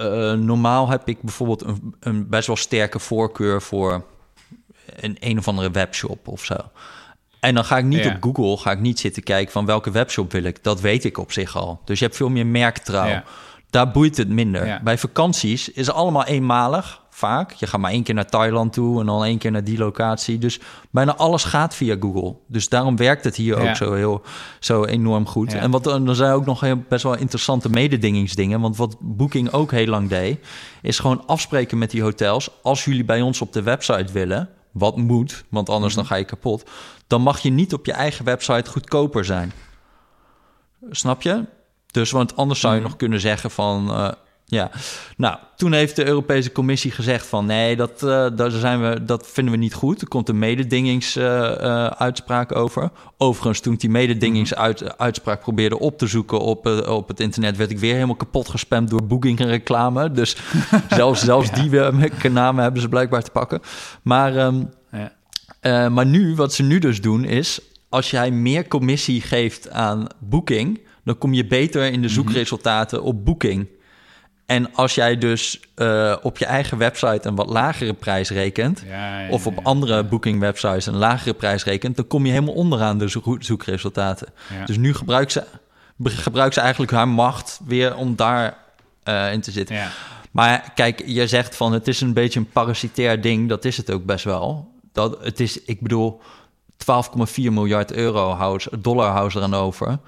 eh, 0.00 0.32
normaal 0.32 0.88
heb 0.88 1.08
ik 1.08 1.22
bijvoorbeeld 1.22 1.62
een, 1.64 1.94
een 2.00 2.28
best 2.28 2.46
wel 2.46 2.56
sterke 2.56 2.98
voorkeur 2.98 3.62
voor 3.62 4.04
een 4.96 5.16
een 5.20 5.38
of 5.38 5.48
andere 5.48 5.70
webshop 5.70 6.28
of 6.28 6.44
zo. 6.44 6.56
En 7.40 7.54
dan 7.54 7.64
ga 7.64 7.78
ik 7.78 7.84
niet 7.84 8.04
Ja. 8.04 8.14
op 8.14 8.22
Google, 8.36 8.56
ga 8.56 8.70
ik 8.70 8.80
niet 8.80 9.00
zitten 9.00 9.22
kijken 9.22 9.52
van 9.52 9.66
welke 9.66 9.90
webshop 9.90 10.32
wil 10.32 10.42
ik. 10.44 10.64
Dat 10.64 10.80
weet 10.80 11.04
ik 11.04 11.18
op 11.18 11.32
zich 11.32 11.56
al. 11.56 11.80
Dus 11.84 11.98
je 11.98 12.04
hebt 12.04 12.16
veel 12.16 12.28
meer 12.28 12.46
merktrouw. 12.46 13.06
Ja. 13.08 13.24
Daar 13.70 13.90
boeit 13.90 14.16
het 14.16 14.28
minder. 14.28 14.66
Ja. 14.66 14.80
Bij 14.82 14.98
vakanties 14.98 15.68
is 15.68 15.90
allemaal 15.90 16.24
eenmalig, 16.24 16.99
vaak. 17.20 17.52
Je 17.52 17.66
gaat 17.66 17.80
maar 17.80 17.90
één 17.90 18.02
keer 18.02 18.14
naar 18.14 18.26
Thailand 18.26 18.72
toe 18.72 19.00
en 19.00 19.06
dan 19.06 19.24
één 19.24 19.38
keer 19.38 19.50
naar 19.50 19.64
die 19.64 19.78
locatie. 19.78 20.38
Dus 20.38 20.60
bijna 20.90 21.16
alles 21.16 21.44
gaat 21.44 21.74
via 21.74 21.96
Google. 22.00 22.34
Dus 22.46 22.68
daarom 22.68 22.96
werkt 22.96 23.24
het 23.24 23.36
hier 23.36 23.62
Ja. 23.62 23.68
ook 23.70 23.76
zo, 23.76 23.92
heel, 23.92 24.22
zo 24.60 24.84
enorm 24.84 25.26
goed. 25.26 25.52
Ja. 25.52 25.58
En 25.58 25.70
wat, 25.70 25.86
er 25.86 26.14
zijn 26.14 26.32
ook 26.32 26.44
nog 26.46 26.60
heel, 26.60 26.82
best 26.88 27.02
wel 27.02 27.16
interessante 27.16 27.68
mededingingsdingen. 27.70 28.60
Want 28.60 28.76
wat 28.76 28.96
Booking 29.00 29.52
ook 29.52 29.70
heel 29.70 29.86
lang 29.86 30.08
deed, 30.08 30.46
is 30.82 30.98
gewoon 30.98 31.26
afspreken 31.26 31.78
met 31.78 31.90
die 31.90 32.02
hotels. 32.02 32.50
Als 32.62 32.84
jullie 32.84 33.04
bij 33.04 33.20
ons 33.20 33.40
op 33.40 33.52
de 33.52 33.62
website 33.62 34.12
willen, 34.12 34.48
wat 34.72 34.96
moet, 34.96 35.44
want 35.48 35.68
anders 35.68 35.94
dan 35.94 36.06
ga 36.06 36.14
je 36.14 36.24
kapot. 36.24 36.70
Dan 37.06 37.20
mag 37.22 37.38
je 37.38 37.50
niet 37.50 37.72
op 37.74 37.86
je 37.86 37.92
eigen 37.92 38.24
website 38.24 38.70
goedkoper 38.70 39.24
zijn. 39.24 39.52
Snap 40.90 41.22
je? 41.22 41.44
Dus, 41.90 42.10
want 42.10 42.36
anders 42.36 42.60
zou 42.60 42.74
je 42.74 42.80
Mhm. 42.80 42.88
nog 42.88 42.98
kunnen 42.98 43.20
zeggen 43.20 43.50
van... 43.50 43.90
eh, 43.90 44.08
ja, 44.50 44.70
nou, 45.16 45.36
toen 45.56 45.72
heeft 45.72 45.96
de 45.96 46.06
Europese 46.06 46.52
Commissie 46.52 46.90
gezegd 46.90 47.26
van... 47.26 47.46
nee, 47.46 47.76
dat, 47.76 48.02
eh, 48.02 48.26
daar 48.36 48.50
zijn 48.50 48.80
we, 48.82 49.04
dat 49.04 49.28
vinden 49.28 49.52
we 49.54 49.58
niet 49.58 49.74
goed. 49.74 50.00
Er 50.00 50.08
komt 50.08 50.28
een 50.28 50.38
mededingingsuitspraak 50.38 52.56
over. 52.56 52.90
Overigens, 53.18 53.60
toen 53.60 53.72
ik 53.72 53.80
die 53.80 53.90
mededingingsuitspraak 53.90 55.40
probeerde 55.40 55.78
op 55.78 55.98
te 55.98 56.06
zoeken 56.06 56.40
op, 56.40 56.66
eh, 56.66 56.94
op 56.96 57.08
het 57.08 57.20
internet... 57.20 57.56
werd 57.56 57.70
ik 57.70 57.78
weer 57.78 57.94
helemaal 57.94 58.16
kapot 58.16 58.48
gespamd 58.48 58.90
door 58.90 59.06
Booking-reclame. 59.06 60.10
Dus 60.10 60.36
zelfs, 60.90 61.24
zelfs 61.24 61.52
die 61.52 61.80
eh, 61.80 62.30
namen 62.30 62.62
hebben 62.62 62.82
ze 62.82 62.88
blijkbaar 62.88 63.22
te 63.22 63.30
pakken. 63.30 63.60
Maar... 64.02 64.36
ehm, 64.36 64.62
Ja. 64.92 65.12
eh, 65.60 65.88
maar 65.88 66.06
nu, 66.06 66.34
wat 66.34 66.52
ze 66.54 66.62
nu 66.62 66.78
dus 66.78 67.00
doen, 67.00 67.24
is 67.24 67.60
als 67.88 68.10
jij 68.10 68.30
meer 68.30 68.68
commissie 68.68 69.20
geeft 69.20 69.70
aan 69.70 70.06
Booking, 70.18 70.80
dan 71.04 71.18
kom 71.18 71.32
je 71.34 71.46
beter 71.46 71.84
in 71.84 71.92
de 71.92 71.98
Mhm. 72.06 72.08
zoekresultaten 72.08 73.02
op 73.02 73.24
Booking. 73.24 73.66
En 74.50 74.74
als 74.74 74.94
jij 74.94 75.18
dus 75.18 75.60
eh, 75.74 76.16
op 76.22 76.38
je 76.38 76.44
eigen 76.44 76.78
website 76.78 77.28
een 77.28 77.34
wat 77.34 77.48
lagere 77.48 77.92
prijs 77.92 78.30
rekent, 78.30 78.82
Ja, 78.88 79.20
ja, 79.20 79.28
of 79.30 79.46
op 79.46 79.54
ja. 79.56 79.62
andere 79.62 80.04
Booking 80.04 80.40
websites 80.40 80.86
een 80.86 80.96
lagere 80.96 81.34
prijs 81.34 81.64
rekent, 81.64 81.96
dan 81.96 82.06
kom 82.06 82.26
je 82.26 82.32
helemaal 82.32 82.54
onderaan 82.54 82.98
de 82.98 83.10
zo- 83.10 83.36
zoekresultaten. 83.38 84.28
Dus 84.66 84.76
nu 84.76 84.94
gebruikt 84.94 85.32
ze, 85.32 85.44
gebruikt 86.04 86.54
ze 86.54 86.60
eigenlijk 86.60 86.92
haar 86.92 87.08
macht 87.08 87.60
weer 87.66 87.96
om 87.96 88.16
daar 88.16 88.56
eh, 89.02 89.32
in 89.32 89.40
te 89.40 89.50
zitten. 89.50 89.76
Maar 90.30 90.72
kijk, 90.74 91.02
je 91.06 91.26
zegt 91.26 91.56
van 91.56 91.72
het 91.72 91.88
is 91.88 92.00
een 92.00 92.12
beetje 92.12 92.40
een 92.40 92.50
parasitair 92.50 93.20
ding. 93.20 93.48
Dat 93.48 93.64
is 93.64 93.76
het 93.76 93.90
ook 93.90 94.04
best 94.04 94.24
wel. 94.24 94.70
Dat, 94.92 95.18
het 95.24 95.40
is, 95.40 95.62
ik 95.64 95.80
bedoel, 95.80 96.20
12,4 96.72 97.34
miljard 97.34 97.92
euro 97.92 98.30
houdt, 98.30 98.66
dollar 98.82 99.10
houdt 99.10 99.34
eraan 99.34 99.54
over. 99.54 99.98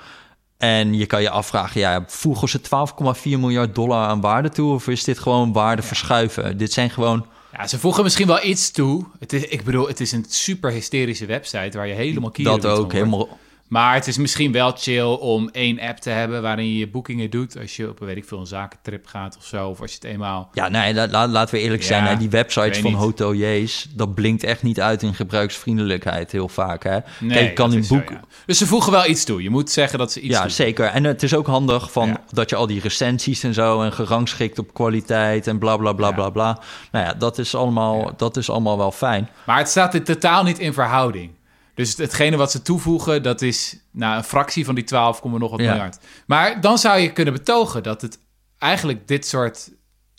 En 0.63 0.95
je 0.95 1.07
kan 1.07 1.23
je 1.23 1.31
afvragen, 1.31 1.81
ja, 1.81 2.05
voegen 2.07 2.49
ze 2.49 2.61
12,4 2.61 3.23
miljard 3.25 3.75
dollar 3.75 4.07
aan 4.07 4.21
waarde 4.21 4.49
toe? 4.49 4.73
Of 4.73 4.89
is 4.89 5.05
dit 5.05 5.19
gewoon 5.19 5.53
waarde 5.53 5.83
verschuiven? 5.83 6.57
Dit 6.57 6.73
zijn 6.73 6.91
gewoon... 6.91 7.27
Ja, 7.53 7.67
ze 7.67 7.79
voegen 7.79 8.03
misschien 8.03 8.27
wel 8.27 8.45
iets 8.45 8.71
toe. 8.71 9.07
Het 9.19 9.33
is, 9.33 9.45
ik 9.45 9.65
bedoel, 9.65 9.89
het 9.89 10.01
is 10.01 10.13
een 10.13 10.25
super 10.29 10.71
hysterische 10.71 11.27
website 11.27 11.77
waar 11.77 11.87
je 11.87 11.95
helemaal 11.95 12.31
kieren 12.31 12.61
dat 12.61 12.79
ook 12.79 12.93
helemaal... 12.93 13.29
Maar 13.73 13.95
het 13.95 14.07
is 14.07 14.17
misschien 14.19 14.53
wel 14.53 14.73
chill 14.77 15.03
om 15.21 15.49
één 15.53 15.81
app 15.81 15.99
te 15.99 16.11
hebben 16.11 16.43
waarin 16.43 16.67
je 16.67 16.79
je 16.79 16.89
boekingen 16.89 17.31
doet 17.31 17.59
als 17.61 17.77
je 17.77 17.89
op 17.89 18.01
een 18.01 18.07
weet 18.07 18.17
ik 18.17 18.25
veel 18.25 18.39
een 18.41 18.47
zakentrip 18.47 19.07
gaat 19.07 19.37
of 19.37 19.45
zo, 19.45 19.69
of 19.69 19.81
als 19.81 19.91
je 19.91 19.97
het 20.01 20.05
eenmaal. 20.05 20.49
Ja, 20.53 20.69
nee, 20.69 20.95
la- 20.95 21.09
la- 21.09 21.29
laten 21.29 21.55
we 21.55 21.61
eerlijk 21.61 21.83
zijn. 21.83 22.05
Hè, 22.05 22.17
die 22.17 22.31
websites 22.31 22.79
van 22.79 22.91
niet. 22.91 23.01
hoteliers, 23.01 23.87
dat 23.95 24.15
blinkt 24.15 24.45
echt 24.45 24.63
niet 24.63 24.81
uit 24.81 25.03
in 25.03 25.15
gebruiksvriendelijkheid 25.15 26.33
heel 26.33 26.49
vaak. 26.49 26.83
Hè? 26.85 26.99
Nee, 27.21 27.31
Kijk, 27.39 27.55
kan 27.55 27.73
in 27.73 27.79
is 27.79 27.87
zo, 27.87 27.95
boek, 27.97 28.11
ja. 28.11 28.21
Dus 28.47 28.59
ze 28.59 28.67
voegen 28.67 28.93
wel 28.93 29.07
iets 29.07 29.25
toe. 29.25 29.43
Je 29.43 29.51
moet 29.51 29.71
zeggen 29.71 29.99
dat 29.99 30.13
ze 30.13 30.21
iets 30.21 30.35
ja, 30.35 30.41
doen. 30.41 30.51
zeker. 30.51 30.85
En 30.87 31.05
het 31.05 31.23
is 31.23 31.35
ook 31.35 31.47
handig 31.47 31.93
van 31.93 32.09
Ja. 32.09 32.21
dat 32.31 32.51
je 32.51 32.57
al 32.57 32.67
die 32.67 32.81
recensies 32.81 33.43
en 33.43 33.55
zo 33.55 33.83
en 33.83 33.93
gerangschikt 33.93 34.59
op 34.59 34.75
kwaliteit 34.75 35.47
en 35.47 35.59
bla 35.59 35.77
bla 35.77 35.93
bla 35.93 36.11
bla 36.13 36.31
bla. 36.31 36.59
Nou 36.91 37.05
ja, 37.07 37.15
dat 37.15 37.39
is 37.39 37.55
allemaal, 37.55 38.11
dat 38.17 38.37
is 38.37 38.51
allemaal 38.51 38.79
wel 38.79 38.93
fijn. 38.93 39.29
Maar 39.47 39.59
het 39.59 39.69
staat 39.69 39.95
in 39.95 40.05
totaal 40.05 40.43
niet 40.45 40.59
in 40.59 40.73
verhouding. 40.73 41.31
Dus 41.75 41.97
hetgene 41.97 42.37
wat 42.37 42.51
ze 42.51 42.63
toevoegen, 42.63 43.23
dat 43.23 43.43
is 43.43 43.77
nou, 43.91 44.17
een 44.17 44.25
fractie 44.25 44.65
van 44.65 44.75
die 44.75 44.85
12, 44.85 45.23
nog 45.25 45.51
wat 45.51 45.61
Ja. 45.61 45.67
miljard. 45.71 45.99
Maar 46.27 46.61
dan 46.61 46.79
zou 46.79 46.99
je 47.01 47.13
kunnen 47.13 47.35
betogen 47.35 47.83
dat 47.83 48.03
het 48.03 48.19
eigenlijk 48.59 49.09
dit 49.09 49.27
soort 49.27 49.71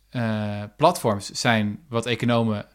eh, 0.09 0.63
platforms 0.77 1.29
zijn 1.31 1.79
wat 1.89 2.05
economen 2.05 2.65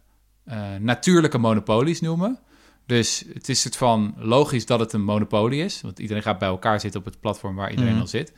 eh, 0.44 0.60
natuurlijke 0.80 1.38
monopolies 1.38 2.00
noemen. 2.00 2.38
Dus 2.86 3.24
het 3.34 3.48
is 3.48 3.64
het 3.64 3.76
van 3.76 4.14
logisch 4.16 4.66
dat 4.66 4.80
het 4.80 4.92
een 4.92 5.02
monopolie 5.04 5.64
is, 5.64 5.80
want 5.80 5.98
iedereen 5.98 6.22
gaat 6.22 6.38
bij 6.38 6.48
elkaar 6.48 6.80
zitten 6.80 7.00
op 7.00 7.06
het 7.06 7.20
platform 7.20 7.54
waar 7.56 7.70
iedereen 7.70 7.92
Mhm. 7.92 8.00
al 8.00 8.06
zit. 8.06 8.32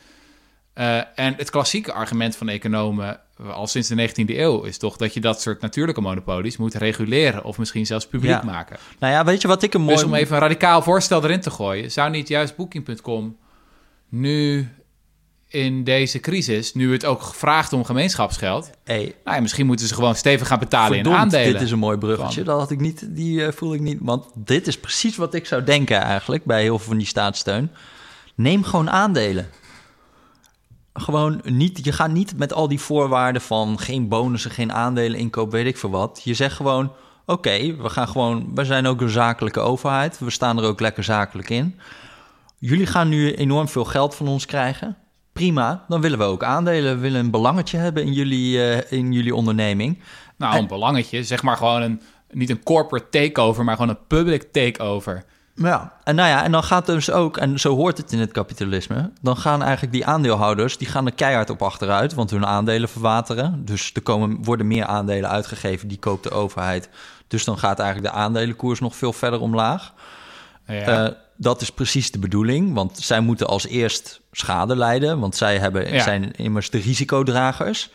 Eh, 0.72 0.96
en 1.14 1.34
het 1.36 1.50
klassieke 1.50 1.92
argument 1.92 2.36
van 2.36 2.48
economen 2.48 3.20
eh, 3.38 3.54
al 3.54 3.66
sinds 3.66 3.88
de 3.88 4.08
19e 4.08 4.38
eeuw 4.38 4.62
is 4.62 4.78
toch 4.78 4.96
dat 4.96 5.14
je 5.14 5.20
dat 5.20 5.40
soort 5.40 5.60
natuurlijke 5.60 6.00
monopolies 6.00 6.56
moet 6.56 6.74
reguleren 6.74 7.44
of 7.44 7.58
misschien 7.58 7.86
zelfs 7.86 8.06
publiek 8.06 8.30
Ja. 8.30 8.42
maken. 8.44 8.76
Nou 8.98 9.12
ja, 9.12 9.24
weet 9.24 9.42
je 9.42 9.48
wat 9.48 9.62
ik 9.62 9.74
een 9.74 9.80
mooi... 9.80 9.94
Dus 9.94 10.04
om 10.04 10.14
even 10.14 10.34
een 10.34 10.42
radicaal 10.42 10.82
voorstel 10.82 11.24
erin 11.24 11.40
te 11.40 11.50
gooien, 11.50 11.90
zou 11.92 12.10
niet 12.10 12.28
juist 12.28 12.56
Booking.com 12.56 13.36
nu 14.08 14.68
in 15.48 15.84
deze 15.84 16.20
crisis, 16.20 16.74
nu 16.74 16.92
het 16.92 17.04
ook 17.04 17.34
vraagt 17.34 17.72
om 17.72 17.84
gemeenschapsgeld, 17.84 18.70
Hey, 18.84 19.14
nou 19.24 19.36
ja, 19.36 19.42
misschien 19.42 19.66
moeten 19.66 19.86
ze 19.86 19.94
gewoon 19.94 20.14
stevig 20.14 20.46
gaan 20.46 20.58
betalen 20.58 20.98
in 20.98 21.08
aandelen. 21.08 21.52
dit 21.52 21.62
is 21.62 21.70
een 21.70 21.78
mooi 21.78 21.98
bruggetje. 21.98 22.42
Dat 22.42 22.58
had 22.58 22.70
ik 22.70 22.80
niet, 22.80 23.06
die 23.08 23.44
eh, 23.44 23.52
voel 23.52 23.74
ik 23.74 23.80
niet. 23.80 23.98
Want 24.00 24.26
dit 24.34 24.66
is 24.66 24.78
precies 24.78 25.16
wat 25.16 25.34
ik 25.34 25.46
zou 25.46 25.64
denken 25.64 26.00
eigenlijk 26.00 26.44
bij 26.44 26.62
heel 26.62 26.78
veel 26.78 26.86
van 26.88 26.96
die 26.96 27.06
staatssteun. 27.06 27.70
Neem 28.34 28.64
gewoon 28.64 28.90
aandelen. 28.90 29.48
Gewoon 30.92 31.40
niet, 31.44 31.84
je 31.84 31.92
gaat 31.92 32.10
niet 32.10 32.36
met 32.36 32.52
al 32.52 32.68
die 32.68 32.80
voorwaarden 32.80 33.42
van 33.42 33.78
geen 33.78 34.08
bonussen, 34.08 34.50
geen 34.50 34.72
aandelen 34.72 35.18
inkoop, 35.18 35.50
weet 35.50 35.66
ik 35.66 35.78
veel 35.78 35.90
wat. 35.90 36.20
Je 36.24 36.34
zegt 36.34 36.56
gewoon, 36.56 36.92
oké, 37.26 37.76
we 37.76 37.88
gaan 37.88 38.08
gewoon, 38.08 38.50
we 38.54 38.64
zijn 38.64 38.86
ook 38.86 39.00
een 39.00 39.08
zakelijke 39.08 39.60
overheid. 39.60 40.18
We 40.18 40.30
staan 40.30 40.58
er 40.58 40.64
ook 40.64 40.80
lekker 40.80 41.04
zakelijk 41.04 41.50
in. 41.50 41.80
Jullie 42.58 42.86
gaan 42.86 43.08
nu 43.08 43.34
enorm 43.34 43.68
veel 43.68 43.84
geld 43.84 44.14
van 44.14 44.28
ons 44.28 44.46
krijgen. 44.46 44.96
Prima, 45.32 45.84
dan 45.88 46.00
willen 46.00 46.18
we 46.18 46.24
ook 46.24 46.44
aandelen. 46.44 46.94
We 46.94 47.00
willen 47.00 47.20
een 47.20 47.30
belangetje 47.30 47.76
hebben 47.76 48.04
in 48.04 48.12
jullie, 48.12 48.62
eh, 48.62 48.98
in 48.98 49.12
jullie 49.12 49.34
onderneming. 49.34 50.02
Nou, 50.36 50.56
een 50.56 50.66
belangetje. 50.66 51.24
Zeg 51.24 51.42
maar 51.42 51.56
gewoon 51.56 51.82
een, 51.82 52.00
niet 52.30 52.50
een 52.50 52.62
corporate 52.62 53.08
takeover, 53.08 53.64
maar 53.64 53.74
gewoon 53.74 53.90
een 53.90 54.06
public 54.06 54.52
takeover. 54.52 55.24
Ja, 55.62 55.92
en 56.04 56.14
nou 56.14 56.28
ja, 56.28 56.44
en 56.44 56.52
dan 56.52 56.62
gaat 56.62 56.86
dus 56.86 57.10
ook, 57.10 57.36
en 57.36 57.58
zo 57.60 57.74
hoort 57.76 57.96
het 57.96 58.12
in 58.12 58.18
het 58.18 58.32
kapitalisme, 58.32 59.10
dan 59.20 59.36
gaan 59.36 59.62
eigenlijk 59.62 59.92
die 59.92 60.06
aandeelhouders, 60.06 60.76
die 60.78 60.88
gaan 60.88 61.06
er 61.06 61.12
keihard 61.14 61.50
op 61.50 61.62
achteruit, 61.62 62.14
want 62.14 62.30
hun 62.30 62.46
aandelen 62.46 62.88
verwateren. 62.88 63.64
Dus 63.64 63.90
er 63.94 64.02
komen, 64.02 64.44
worden 64.44 64.66
meer 64.66 64.84
aandelen 64.84 65.30
uitgegeven, 65.30 65.88
die 65.88 65.98
koopt 65.98 66.22
de 66.22 66.30
overheid. 66.30 66.88
Dus 67.28 67.44
dan 67.44 67.58
gaat 67.58 67.78
eigenlijk 67.78 68.14
de 68.14 68.20
aandelenkoers 68.20 68.80
nog 68.80 68.96
veel 68.96 69.12
verder 69.12 69.40
omlaag. 69.40 69.92
Ja. 70.66 71.04
Uh, 71.04 71.10
dat 71.36 71.60
is 71.60 71.70
precies 71.70 72.10
de 72.10 72.18
bedoeling, 72.18 72.74
want 72.74 72.98
zij 72.98 73.20
moeten 73.20 73.46
als 73.46 73.66
eerst 73.66 74.20
schade 74.32 74.76
lijden, 74.76 75.18
want 75.18 75.36
zij 75.36 75.58
hebben, 75.58 75.92
Ja. 75.92 76.02
zijn 76.02 76.32
immers 76.32 76.70
de 76.70 76.78
risicodragers. 76.78 77.90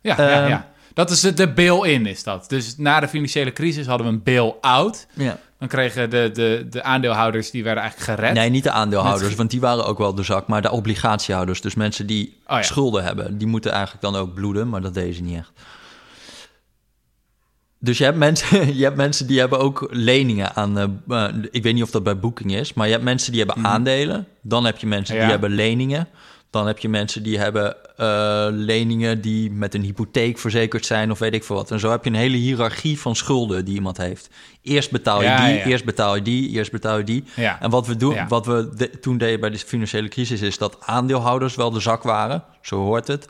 Ja, 0.00 0.14
ja, 0.18 0.28
Ehm, 0.28 0.48
ja. 0.48 0.66
Dat 0.96 1.10
is 1.10 1.20
de, 1.20 1.34
de 1.34 1.52
bail-in, 1.52 2.06
is 2.06 2.22
dat. 2.22 2.48
Dus 2.48 2.76
na 2.76 3.00
de 3.00 3.08
financiële 3.08 3.52
crisis 3.52 3.86
hadden 3.86 4.06
we 4.06 4.12
een 4.12 4.22
bail-out. 4.22 5.06
Ja. 5.14 5.38
Dan 5.58 5.68
kregen 5.68 6.10
de, 6.10 6.30
de, 6.32 6.66
de 6.70 6.82
aandeelhouders, 6.82 7.50
die 7.50 7.64
werden 7.64 7.82
eigenlijk 7.82 8.18
gered. 8.18 8.34
Nee, 8.34 8.50
niet 8.50 8.62
de 8.64 8.70
aandeelhouders, 8.70 9.28
Met- 9.28 9.36
want 9.36 9.50
die 9.50 9.60
waren 9.60 9.86
ook 9.86 9.98
wel 9.98 10.14
de 10.14 10.22
zak, 10.22 10.46
maar 10.46 10.62
de 10.62 10.70
obligatiehouders, 10.70 11.60
dus 11.60 11.74
mensen 11.74 12.06
die 12.06 12.26
Oh 12.46 12.56
ja. 12.56 12.62
schulden 12.62 13.04
hebben, 13.04 13.38
die 13.38 13.46
moeten 13.46 13.70
eigenlijk 13.72 14.02
dan 14.02 14.16
ook 14.16 14.34
bloeden, 14.34 14.68
maar 14.68 14.80
dat 14.80 14.94
deden 14.94 15.14
ze 15.14 15.22
niet 15.22 15.38
echt. 15.38 15.52
Dus 17.78 17.98
je 17.98 18.04
hebt 18.04 18.16
mensen, 18.16 18.66
je 18.78 18.84
hebt 18.84 18.96
mensen 18.96 19.26
die 19.26 19.38
hebben 19.38 19.58
ook 19.58 19.88
leningen 19.90 20.54
aan, 20.54 20.78
eh, 20.78 21.24
eh, 21.26 21.34
ik 21.50 21.62
weet 21.62 21.74
niet 21.74 21.82
of 21.82 21.90
dat 21.90 22.02
bij 22.02 22.18
Booking 22.18 22.54
is, 22.54 22.74
maar 22.74 22.86
je 22.86 22.92
hebt 22.92 23.04
mensen 23.04 23.32
die 23.32 23.44
hebben 23.44 23.64
aandelen, 23.64 24.26
dan 24.42 24.64
heb 24.64 24.78
je 24.78 24.86
mensen 24.86 25.14
Ja. 25.14 25.20
die 25.22 25.30
hebben 25.30 25.50
leningen, 25.50 26.08
dan 26.56 26.66
heb 26.66 26.78
je 26.78 26.88
mensen 26.88 27.22
die 27.22 27.38
hebben 27.38 27.76
eh, 27.96 28.46
leningen 28.50 29.20
die 29.20 29.50
met 29.50 29.74
een 29.74 29.82
hypotheek 29.82 30.38
verzekerd 30.38 30.86
zijn 30.86 31.10
of 31.10 31.18
weet 31.18 31.34
ik 31.34 31.44
veel 31.44 31.56
wat. 31.56 31.70
En 31.70 31.80
zo 31.80 31.90
heb 31.90 32.04
je 32.04 32.10
een 32.10 32.16
hele 32.16 32.36
hiërarchie 32.36 33.00
van 33.00 33.16
schulden 33.16 33.64
die 33.64 33.74
iemand 33.74 33.96
heeft. 33.96 34.28
Eerst 34.62 34.90
betaal 34.90 35.20
je 35.22 35.26
Ja, 35.28 35.46
die, 35.46 35.54
ja. 35.54 35.64
eerst 35.64 35.84
betaal 35.84 36.14
je 36.14 36.22
die, 36.22 36.50
eerst 36.50 36.72
betaal 36.72 36.98
je 36.98 37.04
die. 37.04 37.24
Ja. 37.36 37.60
En 37.60 37.70
wat 37.70 37.86
we, 37.86 37.96
doen, 37.96 38.28
wat 38.28 38.46
we 38.46 38.70
de- 38.76 38.98
toen 39.00 39.18
deden 39.18 39.40
bij 39.40 39.50
de 39.50 39.58
financiële 39.58 40.08
crisis 40.08 40.40
is 40.40 40.58
dat 40.58 40.76
aandeelhouders 40.80 41.54
wel 41.54 41.70
de 41.70 41.80
zak 41.80 42.02
waren, 42.02 42.44
zo 42.62 42.76
hoort 42.76 43.06
het, 43.06 43.28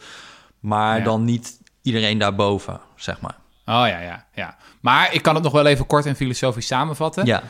maar 0.60 1.02
dan 1.04 1.24
niet 1.24 1.58
iedereen 1.82 2.18
daarboven, 2.18 2.80
zeg 2.96 3.20
maar. 3.20 3.36
Oh 3.68 3.74
ja, 3.88 4.00
ja, 4.00 4.24
ja. 4.34 4.56
Maar 4.80 5.14
ik 5.14 5.22
kan 5.22 5.34
het 5.34 5.42
nog 5.44 5.52
wel 5.52 5.66
even 5.66 5.86
kort 5.86 6.06
en 6.06 6.16
filosofisch 6.16 6.66
samenvatten. 6.66 7.26
Ja, 7.26 7.42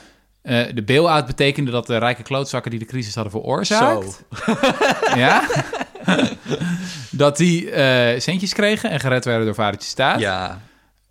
Eh, 0.47 0.65
de 0.75 0.83
bail-out 0.83 1.27
betekende 1.27 1.71
dat 1.71 1.87
de 1.87 1.97
rijke 1.99 2.23
klootzakken 2.23 2.71
die 2.71 2.81
de 2.81 2.87
crisis 2.87 3.15
hadden 3.15 3.33
veroorzaakt... 3.33 4.25
zo. 4.45 4.55
Ja? 5.17 5.43
dat 7.11 7.37
die 7.37 7.71
eh, 7.71 8.21
centjes 8.21 8.53
kregen 8.53 8.91
en 8.91 9.01
gered 9.01 9.25
werden 9.25 9.45
door 9.45 9.55
vadertje 9.55 9.89
staat. 9.89 10.21
Ja, 10.21 10.61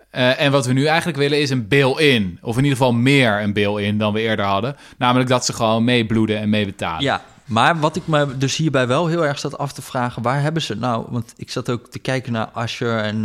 Eh, 0.10 0.42
en 0.42 0.52
wat 0.52 0.66
we 0.66 0.74
nu 0.74 0.86
eigenlijk 0.86 1.18
willen 1.18 1.42
is 1.42 1.50
een 1.50 1.68
bail-in. 1.68 2.40
Of 2.42 2.58
in 2.58 2.64
ieder 2.64 2.78
geval 2.78 2.94
meer 2.94 3.42
een 3.42 3.54
bail-in 3.54 3.98
dan 3.98 4.14
we 4.14 4.20
eerder 4.20 4.46
hadden. 4.46 4.76
Namelijk 4.98 5.30
dat 5.30 5.46
ze 5.46 5.54
gewoon 5.54 5.84
meebloeden 5.84 6.40
en 6.40 6.50
meebetalen. 6.50 7.04
ja. 7.04 7.22
Maar 7.46 7.80
wat 7.80 7.96
ik 7.96 8.08
me 8.08 8.38
dus 8.38 8.56
hierbij 8.56 8.88
wel 8.88 9.08
heel 9.08 9.26
erg 9.26 9.40
zat 9.40 9.58
af 9.58 9.74
te 9.74 9.82
vragen, 9.82 10.22
waar 10.22 10.42
hebben 10.42 10.62
ze 10.62 10.76
nou? 10.76 11.06
Want 11.10 11.34
ik 11.38 11.50
zat 11.52 11.70
ook 11.70 11.88
te 11.90 12.00
kijken 12.00 12.32
naar 12.32 12.50
Asher 12.54 12.98
en 12.98 13.22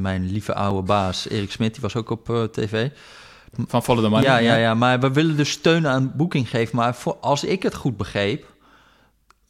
mijn 0.00 0.30
lieve 0.30 0.54
oude 0.54 0.82
baas 0.82 1.28
Erik 1.28 1.50
Smit, 1.50 1.72
die 1.72 1.82
was 1.82 1.96
ook 1.96 2.10
op 2.10 2.48
tv. 2.52 2.88
Van 3.68 3.82
Follow 3.82 4.04
the 4.04 4.10
Money. 4.10 4.24
Ja, 4.26 4.36
ja, 4.38 4.56
ja, 4.56 4.74
maar 4.74 5.00
we 5.00 5.10
willen 5.12 5.36
dus 5.36 5.50
steun 5.50 5.86
aan 5.88 6.12
boeking 6.16 6.50
geven. 6.50 6.76
Maar 6.76 6.94
voor, 6.94 7.16
als 7.20 7.44
ik 7.44 7.62
het 7.62 7.74
goed 7.74 7.96
begreep, 7.96 8.54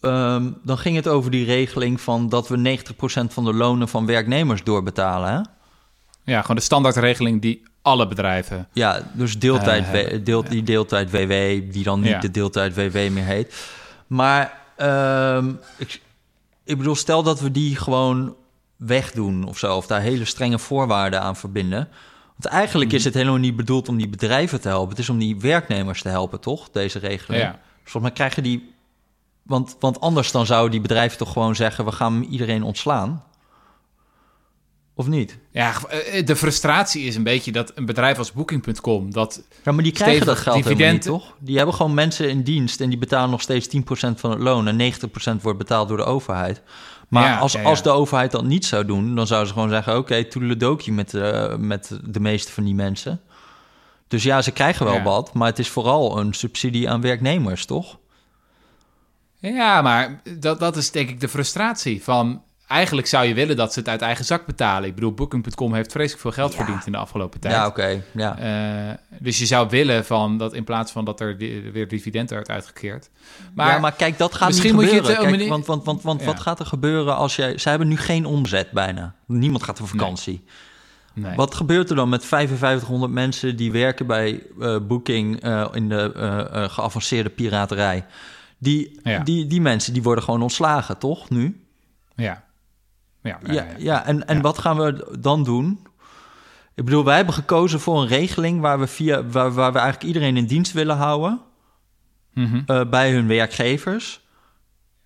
ehm, 0.01 0.51
dan 0.63 0.79
ging 0.79 0.97
het 0.97 1.09
over 1.09 1.31
die 1.31 1.45
regeling 1.45 2.01
van 2.01 2.29
dat 2.29 2.49
we 2.49 2.57
90% 2.57 3.33
van 3.33 3.45
de 3.45 3.53
lonen 3.55 3.89
van 3.89 4.07
werknemers 4.07 4.65
doorbetalen. 4.65 5.31
Hè? 5.33 5.41
Ja, 6.33 6.41
gewoon 6.41 6.57
de 6.57 6.63
standaardregeling 6.63 7.43
die 7.43 7.63
alle 7.83 8.09
bedrijven... 8.09 8.69
Ja, 8.73 9.01
dus 9.13 9.39
deeltijd, 9.39 9.85
Eh, 9.85 10.19
W- 10.19 10.25
deel, 10.25 10.45
die 10.45 10.63
deeltijd 10.63 11.11
WW, 11.11 11.29
die 11.73 11.83
dan 11.83 12.01
niet 12.01 12.09
Ja. 12.11 12.19
de 12.21 12.31
deeltijd 12.31 12.75
WW 12.75 12.95
meer 13.11 13.25
heet. 13.25 13.55
Maar 14.07 14.61
ehm, 14.77 15.53
ik, 15.77 16.01
ik 16.65 16.77
bedoel, 16.79 16.95
stel 16.95 17.23
dat 17.23 17.41
we 17.41 17.51
die 17.51 17.77
gewoon 17.77 18.35
wegdoen 18.77 19.45
of 19.45 19.59
zo, 19.59 19.77
of 19.77 19.87
daar 19.87 20.01
hele 20.01 20.25
strenge 20.25 20.59
voorwaarden 20.59 21.21
aan 21.21 21.37
verbinden. 21.37 21.89
Want 22.37 22.55
eigenlijk 22.55 22.89
Mhm. 22.91 22.99
is 22.99 23.05
het 23.05 23.15
helemaal 23.15 23.39
niet 23.39 23.57
bedoeld 23.57 23.89
om 23.89 23.97
die 23.97 24.09
bedrijven 24.09 24.61
te 24.61 24.69
helpen. 24.69 24.91
Het 24.91 24.99
is 24.99 25.09
om 25.09 25.19
die 25.19 25.41
werknemers 25.41 26.03
te 26.03 26.09
helpen, 26.09 26.41
toch? 26.41 26.71
Deze 26.71 26.99
regeling. 26.99 27.43
Ja. 27.43 27.51
Dus 27.51 27.61
volgens 27.93 28.03
mij 28.03 28.13
krijgen 28.13 28.43
die. 28.43 28.75
Want, 29.43 29.77
want 29.81 30.01
anders 30.01 30.31
dan 30.31 30.47
zouden 30.47 30.71
die 30.71 30.81
bedrijven 30.81 31.19
toch 31.19 31.33
gewoon 31.33 31.57
zeggen: 31.57 31.85
we 31.85 31.93
gaan 31.93 32.23
iedereen 32.23 32.63
ontslaan. 32.63 33.25
Of 34.95 35.07
niet? 35.07 35.39
Ja, 35.51 35.75
eh, 35.89 36.27
de 36.27 36.37
frustratie 36.37 37.05
is 37.05 37.17
een 37.17 37.23
beetje 37.23 37.53
dat 37.53 37.73
een 37.75 37.87
bedrijf 37.87 38.19
als 38.19 38.33
Booking.com... 38.33 39.13
dat 39.13 39.43
Ja, 39.65 39.73
maar 39.73 39.83
die 39.83 39.93
krijgen 39.93 40.27
dat 40.27 40.37
geld 40.39 40.55
helemaal 40.65 40.77
niet, 40.79 40.79
dividend. 41.03 41.23
toch? 41.23 41.35
Die 41.39 41.57
hebben 41.57 41.75
gewoon 41.75 41.95
mensen 41.95 42.29
in 42.29 42.43
dienst 42.43 42.81
en 42.81 42.89
die 42.89 42.99
betalen 42.99 43.31
nog 43.31 43.41
steeds 43.41 43.69
10% 43.69 43.81
van 44.21 44.31
het 44.31 44.41
loon 44.41 44.69
en 44.69 44.77
90% 44.77 45.43
wordt 45.43 45.59
betaald 45.59 45.89
door 45.89 45.97
de 45.97 46.05
overheid. 46.05 46.63
Maar 47.21 47.29
Ja, 47.31 47.39
als, 47.39 47.53
ja, 47.53 47.61
ja. 47.61 47.67
als 47.67 47.83
de 47.83 47.91
overheid 47.91 48.31
dat 48.31 48.45
niet 48.45 48.65
zou 48.65 48.85
doen, 48.85 49.15
dan 49.15 49.27
zouden 49.27 49.49
ze 49.49 49.55
gewoon 49.55 49.71
zeggen: 49.71 49.97
oké, 49.97 50.25
toedeledokie 50.25 50.93
met, 50.93 51.15
eh, 51.15 51.57
met 51.57 51.99
de 52.05 52.21
meeste 52.21 52.53
van 52.53 52.65
die 52.65 52.75
mensen. 52.75 53.21
Dus 54.09 54.23
ja, 54.23 54.43
ze 54.43 54.51
krijgen 54.51 54.87
wel 54.87 55.03
wat, 55.03 55.33
maar 55.33 55.49
het 55.49 55.59
is 55.59 55.69
vooral 55.69 56.19
een 56.19 56.35
subsidie 56.35 56.91
aan 56.91 57.01
werknemers, 57.01 57.65
toch? 57.65 57.99
Ja, 59.39 59.83
maar 59.83 60.23
dat, 60.39 60.61
dat 60.61 60.77
is 60.77 60.91
denk 60.91 61.09
ik 61.09 61.21
de 61.21 61.29
frustratie 61.29 62.05
van... 62.05 62.43
Eigenlijk 62.67 63.07
zou 63.07 63.27
je 63.27 63.35
willen 63.35 63.57
dat 63.57 63.73
ze 63.73 63.79
het 63.79 63.89
uit 63.89 64.01
eigen 64.03 64.25
zak 64.25 64.47
betalen. 64.47 64.89
Ik 64.89 64.95
bedoel, 64.95 65.13
Booking.com 65.13 65.75
heeft 65.75 65.93
vreselijk 65.93 66.21
veel 66.23 66.33
geld 66.33 66.51
Ja. 66.53 66.57
verdiend 66.59 66.87
in 66.87 66.93
de 66.93 66.99
afgelopen 66.99 67.41
tijd. 67.41 67.55
Ja, 67.55 67.67
oké. 67.67 68.03
ja. 68.15 68.39
Eh, 68.39 68.95
dus 69.21 69.39
je 69.39 69.47
zou 69.47 69.69
willen 69.69 70.05
van 70.05 70.39
dat 70.39 70.55
in 70.55 70.65
plaats 70.65 70.93
van 70.93 71.05
dat 71.05 71.21
er 71.21 71.39
di- 71.39 71.71
weer 71.71 71.89
dividend 71.89 72.31
werd 72.31 72.49
uitgekeerd. 72.49 73.11
Maar, 73.55 73.69
ja, 73.73 73.79
maar 73.79 73.93
kijk, 73.93 74.19
dat 74.19 74.35
gaat 74.35 74.49
misschien 74.49 74.77
niet 74.77 74.81
moet 74.83 74.91
je 74.91 74.97
het, 75.01 75.09
eh, 75.09 75.19
Kijk, 75.19 75.31
meneer- 75.31 75.49
want 75.49 75.67
want, 75.67 75.85
want, 75.85 76.03
want 76.03 76.21
Ja. 76.21 76.27
wat 76.27 76.41
gaat 76.41 76.61
er 76.61 76.67
gebeuren 76.67 77.17
als 77.17 77.37
jij... 77.37 77.59
Ze 77.59 77.69
hebben 77.69 77.89
nu 77.89 77.97
geen 77.97 78.25
omzet 78.27 78.71
bijna. 78.71 79.15
Niemand 79.27 79.63
gaat 79.63 79.81
op 79.81 79.89
vakantie. 79.89 80.45
nee. 81.15 81.35
Wat 81.37 81.55
gebeurt 81.55 81.91
er 81.91 81.97
dan 81.97 82.09
met 82.09 82.25
5500 82.25 83.13
mensen 83.13 83.57
die 83.57 83.73
werken 83.73 84.07
bij 84.07 84.43
eh, 84.61 84.77
Booking 84.83 85.45
in 85.75 85.89
de 85.89 86.11
geavanceerde 86.71 87.31
piraterij? 87.31 88.05
Die, 88.59 89.01
die, 89.25 89.47
die 89.47 89.61
mensen 89.61 89.93
die 89.93 90.03
worden 90.03 90.25
gewoon 90.25 90.43
ontslagen, 90.43 90.99
toch? 90.99 91.31
Nu? 91.31 91.61
Ja. 92.17 92.45
Ja, 93.27 93.39
ja, 93.47 93.53
Ja, 93.53 93.63
ja. 93.63 93.75
ja. 93.79 94.07
en, 94.07 94.27
en 94.27 94.41
wat 94.41 94.59
gaan 94.59 94.77
we 94.77 95.17
dan 95.21 95.45
doen? 95.45 95.87
Ik 96.75 96.85
bedoel, 96.85 97.05
wij 97.05 97.17
hebben 97.17 97.35
gekozen 97.35 97.81
voor 97.81 98.01
een 98.01 98.07
regeling 98.09 98.61
waar 98.61 98.79
we, 98.81 98.87
via, 98.87 99.25
waar, 99.27 99.53
waar 99.53 99.73
we 99.73 99.79
eigenlijk 99.79 100.07
iedereen 100.15 100.37
in 100.37 100.47
dienst 100.47 100.73
willen 100.73 100.97
houden 100.97 101.41
Mhm. 102.35 102.61
eh, 102.67 102.81
bij 102.91 103.13
hun 103.13 103.27
werkgevers. 103.27 104.21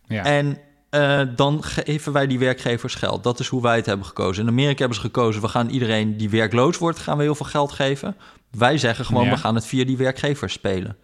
ja. 0.06 0.24
En 0.24 0.58
eh, 0.90 1.20
dan 1.36 1.62
geven 1.64 2.12
wij 2.12 2.26
die 2.26 2.38
werkgevers 2.38 2.94
geld. 2.94 3.24
Dat 3.24 3.40
is 3.40 3.48
hoe 3.48 3.62
wij 3.62 3.76
het 3.76 3.86
hebben 3.86 4.06
gekozen. 4.06 4.42
In 4.42 4.48
Amerika 4.48 4.78
hebben 4.78 4.96
ze 4.96 5.00
gekozen, 5.02 5.42
we 5.42 5.48
gaan 5.48 5.68
iedereen 5.68 6.16
die 6.16 6.30
werkloos 6.30 6.78
wordt, 6.78 6.98
gaan 6.98 7.16
we 7.16 7.22
heel 7.22 7.34
veel 7.34 7.46
geld 7.46 7.72
geven. 7.72 8.16
Wij 8.50 8.78
zeggen 8.78 9.04
gewoon, 9.04 9.24
Ja. 9.24 9.30
we 9.30 9.36
gaan 9.36 9.54
het 9.54 9.66
via 9.66 9.84
die 9.84 9.96
werkgevers 9.96 10.52
spelen. 10.52 10.96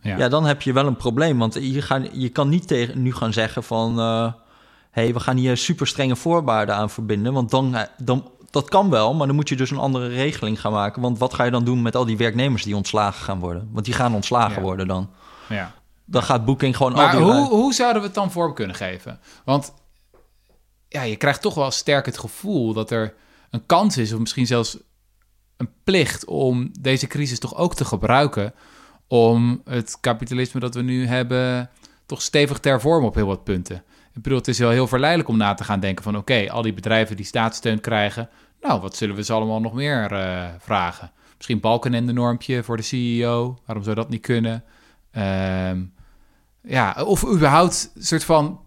ja. 0.00 0.16
Ja, 0.16 0.28
dan 0.28 0.44
heb 0.44 0.62
je 0.62 0.72
wel 0.72 0.86
een 0.86 0.96
probleem. 0.96 1.38
Want 1.38 1.54
je, 1.54 1.82
gaan, 1.82 2.06
je 2.12 2.28
kan 2.28 2.48
niet 2.48 2.66
tegen, 2.68 3.02
nu 3.02 3.12
gaan 3.14 3.32
zeggen 3.32 3.62
van... 3.62 3.98
hé, 3.98 4.30
hey, 4.90 5.12
we 5.12 5.20
gaan 5.20 5.36
hier 5.36 5.56
super 5.56 5.86
strenge 5.86 6.16
voorwaarden 6.16 6.74
aan 6.74 6.90
verbinden. 6.90 7.32
Want 7.32 7.50
dan, 7.50 7.74
eh, 7.74 7.82
dan, 7.98 8.30
dat 8.50 8.68
kan 8.68 8.90
wel, 8.90 9.14
maar 9.14 9.26
dan 9.26 9.36
moet 9.36 9.48
je 9.48 9.56
dus 9.56 9.70
een 9.70 9.78
andere 9.78 10.08
regeling 10.08 10.60
gaan 10.60 10.72
maken. 10.72 11.02
Want 11.02 11.18
wat 11.18 11.34
ga 11.34 11.44
je 11.44 11.50
dan 11.50 11.64
doen 11.64 11.82
met 11.82 11.96
al 11.96 12.04
die 12.04 12.16
werknemers 12.16 12.62
die 12.62 12.76
ontslagen 12.76 13.24
gaan 13.24 13.38
worden? 13.40 13.68
Want 13.72 13.84
die 13.84 13.94
gaan 13.94 14.14
ontslagen 14.14 14.56
Ja. 14.56 14.60
worden 14.62 14.86
dan. 14.86 15.10
ja. 15.48 15.78
Dan 16.04 16.22
gaat 16.22 16.44
Booking 16.44 16.76
gewoon 16.76 16.92
Maar 16.92 17.14
al 17.16 17.24
die... 17.24 17.32
hoe, 17.32 17.48
hoe 17.48 17.74
zouden 17.74 18.00
we 18.00 18.06
het 18.06 18.16
dan 18.16 18.30
vorm 18.32 18.54
kunnen 18.54 18.76
geven? 18.76 19.20
Want 19.44 19.72
ja, 20.88 21.02
je 21.02 21.16
krijgt 21.16 21.42
toch 21.42 21.54
wel 21.54 21.70
sterk 21.70 22.06
het 22.06 22.18
gevoel 22.18 22.72
dat 22.72 22.90
er 22.90 23.14
een 23.50 23.66
kans 23.66 23.96
is, 23.96 24.12
of 24.12 24.18
misschien 24.18 24.46
zelfs 24.46 24.78
een 25.56 25.70
plicht, 25.84 26.24
om 26.24 26.70
deze 26.80 27.06
crisis 27.06 27.38
toch 27.38 27.56
ook 27.56 27.74
te 27.74 27.84
gebruiken 27.84 28.54
om 29.08 29.62
het 29.64 29.98
kapitalisme 30.00 30.60
dat 30.60 30.74
we 30.74 30.82
nu 30.82 31.06
hebben 31.06 31.70
toch 32.06 32.22
stevig 32.22 32.58
te 32.58 32.68
hervormen 32.68 33.08
op 33.08 33.14
heel 33.14 33.26
wat 33.26 33.44
punten. 33.44 33.84
Ik 34.20 34.26
bedoel, 34.26 34.38
het 34.38 34.48
is 34.48 34.58
wel 34.58 34.70
heel 34.70 34.86
verleidelijk 34.86 35.28
om 35.28 35.36
na 35.36 35.54
te 35.54 35.64
gaan 35.64 35.80
denken 35.80 36.04
van... 36.04 36.16
oké, 36.16 36.50
al 36.50 36.62
die 36.62 36.72
bedrijven 36.72 37.16
die 37.16 37.24
staatssteun 37.24 37.80
krijgen... 37.80 38.28
nou, 38.60 38.80
wat 38.80 38.96
zullen 38.96 39.16
we 39.16 39.24
ze 39.24 39.32
allemaal 39.32 39.60
nog 39.60 39.72
meer 39.72 40.12
eh, 40.12 40.44
vragen? 40.58 41.12
Misschien 41.36 41.60
balkenende-normpje 41.60 42.62
voor 42.62 42.76
de 42.76 42.82
CEO. 42.82 43.58
Waarom 43.66 43.84
zou 43.84 43.96
dat 43.96 44.08
niet 44.08 44.20
kunnen? 44.20 44.64
Ehm, 45.10 45.82
ja, 46.62 47.02
of 47.04 47.26
überhaupt 47.26 47.90
een 47.94 48.02
soort 48.04 48.24
van 48.24 48.60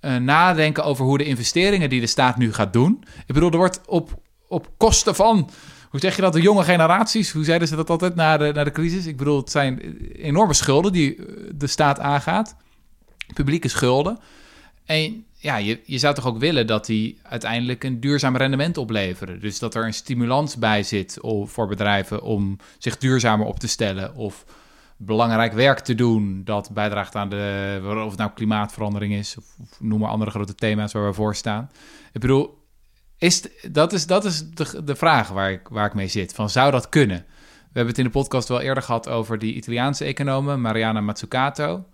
eh, 0.00 0.16
nadenken 0.16 0.84
over 0.84 1.04
hoe 1.04 1.18
de 1.18 1.24
investeringen 1.24 1.88
die 1.88 2.00
de 2.00 2.06
staat 2.06 2.36
nu 2.36 2.52
gaat 2.52 2.72
doen. 2.72 3.04
Ik 3.26 3.34
bedoel, 3.34 3.50
er 3.50 3.56
wordt 3.56 3.80
op, 3.86 4.20
op 4.48 4.70
kosten 4.76 5.14
van. 5.14 5.50
Hoe 5.90 6.00
zeg 6.00 6.16
je 6.16 6.22
dat? 6.22 6.32
De 6.32 6.40
jonge 6.40 6.64
generaties. 6.64 7.30
Hoe 7.30 7.44
zeiden 7.44 7.68
ze 7.68 7.76
dat 7.76 7.90
altijd 7.90 8.14
na 8.14 8.36
de, 8.36 8.52
na 8.54 8.64
de 8.64 8.70
crisis? 8.70 9.06
Ik 9.06 9.16
bedoel, 9.16 9.36
het 9.36 9.50
zijn 9.50 9.98
enorme 10.12 10.54
schulden 10.54 10.92
die 10.92 11.16
eh, 11.16 11.24
de 11.54 11.66
staat 11.66 12.00
aangaat. 12.00 12.56
Publieke 13.34 13.68
schulden. 13.68 14.18
En 14.84 15.24
ja, 15.36 15.56
je, 15.56 15.80
je 15.84 15.98
zou 15.98 16.14
toch 16.14 16.26
ook 16.26 16.38
willen 16.38 16.66
dat 16.66 16.86
die 16.86 17.18
uiteindelijk 17.22 17.84
een 17.84 18.00
duurzaam 18.00 18.36
rendement 18.36 18.76
opleveren. 18.76 19.40
Dus 19.40 19.58
dat 19.58 19.74
er 19.74 19.84
een 19.84 19.94
stimulans 19.94 20.56
bij 20.56 20.82
zit 20.82 21.18
voor 21.44 21.68
bedrijven 21.68 22.22
om 22.22 22.58
zich 22.78 22.98
duurzamer 22.98 23.46
op 23.46 23.58
te 23.58 23.68
stellen. 23.68 24.14
Of 24.14 24.44
belangrijk 24.96 25.52
werk 25.52 25.78
te 25.78 25.94
doen 25.94 26.44
dat 26.44 26.70
bijdraagt 26.72 27.14
aan 27.14 27.28
de, 27.28 27.80
of 28.04 28.10
het 28.10 28.18
nou 28.18 28.30
klimaatverandering 28.34 29.14
is, 29.14 29.36
of, 29.38 29.44
noem 29.78 30.00
maar 30.00 30.10
andere 30.10 30.30
grote 30.30 30.54
thema's 30.54 30.92
waar 30.92 31.06
we 31.06 31.12
voor 31.12 31.34
staan. 31.34 31.70
Ik 32.12 32.20
bedoel, 32.20 32.62
is, 33.18 33.42
dat 33.70 33.92
is, 33.92 34.06
dat 34.06 34.24
is 34.24 34.50
de, 34.50 34.84
de 34.84 34.94
vraag 34.94 35.28
waar 35.28 35.52
ik, 35.52 35.68
waar 35.68 35.86
ik 35.86 35.94
mee 35.94 36.08
zit. 36.08 36.34
Van, 36.34 36.50
zou 36.50 36.70
dat 36.70 36.88
kunnen? 36.88 37.24
We 37.74 37.80
hebben 37.80 37.94
het 37.94 37.98
in 37.98 38.04
de 38.04 38.18
podcast 38.18 38.48
wel 38.48 38.60
eerder 38.60 38.82
gehad 38.82 39.08
over 39.08 39.38
die 39.38 39.54
Italiaanse 39.54 40.04
economen, 40.04 40.60
Mariana 40.60 41.00
Mazzucato. 41.00 41.84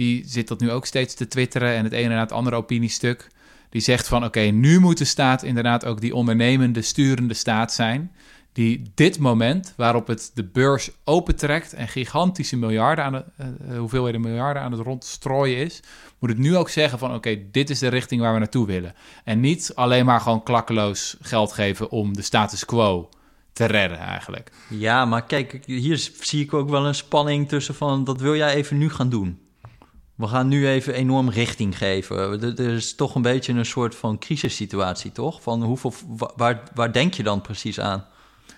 Die 0.00 0.22
zit 0.26 0.48
dat 0.48 0.60
nu 0.60 0.70
ook 0.70 0.86
steeds 0.86 1.14
te 1.14 1.28
twitteren 1.28 1.74
en 1.74 1.84
het 1.84 1.92
ene 1.92 2.14
na 2.14 2.20
het 2.20 2.32
andere 2.32 2.56
opiniestuk. 2.56 3.26
Die 3.70 3.80
zegt 3.80 4.08
van 4.08 4.24
oké, 4.24 4.40
nu 4.40 4.78
moet 4.78 4.98
de 4.98 5.04
staat 5.04 5.42
inderdaad 5.42 5.84
ook 5.84 6.00
die 6.00 6.14
ondernemende, 6.14 6.82
sturende 6.82 7.34
staat 7.34 7.72
zijn 7.72 8.12
die 8.52 8.82
dit 8.94 9.18
moment, 9.18 9.74
waarop 9.76 10.06
het 10.06 10.30
de 10.34 10.44
beurs 10.44 10.90
opentrekt 11.04 11.72
en 11.72 11.88
gigantische 11.88 12.56
miljarden 12.56 13.04
aan 13.04 13.12
de, 13.12 13.24
uh, 13.40 13.78
hoeveelheden 13.78 14.20
miljarden 14.20 14.62
aan 14.62 14.72
het 14.72 14.80
rondstrooien 14.80 15.56
is, 15.56 15.80
moet 16.18 16.30
het 16.30 16.38
nu 16.38 16.56
ook 16.56 16.68
zeggen 16.68 16.98
van 16.98 17.14
oké, 17.14 17.38
dit 17.50 17.70
is 17.70 17.78
de 17.78 17.88
richting 17.88 18.20
waar 18.20 18.32
we 18.32 18.38
naartoe 18.38 18.66
willen. 18.66 18.94
En 19.24 19.40
niet 19.40 19.72
alleen 19.74 20.04
maar 20.04 20.20
gewoon 20.20 20.42
klakkeloos 20.42 21.16
geld 21.20 21.52
geven 21.52 21.90
om 21.90 22.14
de 22.14 22.22
status 22.22 22.64
quo 22.64 23.08
te 23.52 23.64
redden 23.64 23.98
eigenlijk. 23.98 24.52
Ja, 24.68 25.04
maar 25.04 25.24
kijk, 25.24 25.60
hier 25.64 26.10
zie 26.20 26.42
ik 26.42 26.54
ook 26.54 26.70
wel 26.70 26.86
een 26.86 26.94
spanning 26.94 27.48
tussen 27.48 27.74
van 27.74 28.04
dat 28.04 28.20
wil 28.20 28.36
jij 28.36 28.54
even 28.54 28.78
nu 28.78 28.90
gaan 28.90 29.08
doen. 29.08 29.48
We 30.20 30.26
gaan 30.26 30.48
nu 30.48 30.68
even 30.68 30.94
enorm 30.94 31.30
richting 31.30 31.78
geven. 31.78 32.42
Er 32.42 32.74
is 32.74 32.94
toch 32.94 33.14
een 33.14 33.22
beetje 33.22 33.52
een 33.52 33.66
soort 33.66 33.94
van 33.94 34.18
crisissituatie, 34.18 35.12
toch? 35.12 35.42
Van 35.42 35.62
hoeveel, 35.62 35.94
waar, 36.36 36.62
waar 36.74 36.92
denk 36.92 37.14
je 37.14 37.22
dan 37.22 37.40
precies 37.40 37.80
aan? 37.80 38.06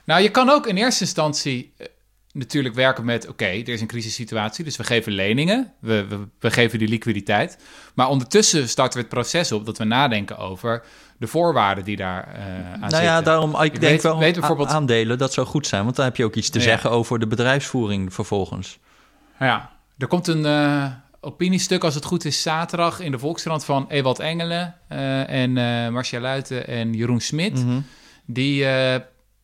Nou, 0.05 0.23
je 0.23 0.31
kan 0.31 0.51
ook 0.51 0.67
in 0.67 0.77
eerste 0.77 1.05
instantie 1.05 1.73
eh, 1.77 1.87
natuurlijk 2.33 2.75
werken 2.75 3.05
met: 3.05 3.29
oké, 3.29 3.45
er 3.45 3.69
is 3.69 3.81
een 3.81 3.87
crisissituatie, 3.87 4.65
dus 4.65 4.77
we 4.77 4.85
geven 4.85 5.13
leningen, 5.13 5.73
we, 5.79 6.07
we, 6.07 6.19
we, 6.39 6.51
geven 6.51 6.79
die 6.79 6.89
liquiditeit. 6.89 7.59
Maar 7.95 8.09
ondertussen 8.09 8.69
starten 8.69 8.99
we 8.99 9.05
het 9.05 9.15
proces 9.15 9.53
op 9.53 9.67
dat 9.67 9.79
we 9.79 9.85
nadenken 9.85 10.39
over 10.39 10.85
de 11.19 11.27
voorwaarden 11.27 11.85
die 11.85 11.97
daar 11.97 12.29
uh, 12.29 12.45
aan 12.45 12.81
nou 12.81 12.81
zitten. 12.81 13.03
ja, 13.03 13.23
daarom, 13.23 13.51
ik, 13.51 13.81
denk 13.81 13.81
weet, 13.81 14.03
wel 14.03 14.19
weet 14.19 14.35
bijvoorbeeld... 14.35 14.69
aandelen, 14.69 15.19
dat 15.19 15.33
zou 15.33 15.47
goed 15.47 15.67
zijn, 15.67 15.85
want 15.85 15.97
dan 15.97 16.05
heb 16.05 16.17
je 16.17 16.25
ook 16.25 16.35
iets 16.35 16.51
te 16.51 16.61
zeggen 16.61 16.91
over 16.91 17.19
de 17.19 17.27
bedrijfsvoering 17.27 18.15
vervolgens. 18.15 18.79
Ja, 19.39 19.71
er 19.99 20.07
komt 20.07 20.27
een 20.27 20.45
uh, 20.45 20.87
opiniestuk, 21.25 21.85
als 21.85 21.95
het 21.95 22.05
goed 22.05 22.25
is, 22.25 22.43
zaterdag 22.43 23.01
in 23.01 23.11
de 23.11 23.19
Volkskrant 23.19 23.65
van 23.65 23.87
Ewald 23.89 24.19
Engelen 24.19 24.75
uh, 24.93 25.31
en 25.31 25.53
Marcia 25.93 26.21
Luiten 26.21 26.67
en 26.67 26.95
Jeroen 26.95 27.21
Smit. 27.21 27.65
Mm 27.65 27.85
Die 28.27 28.65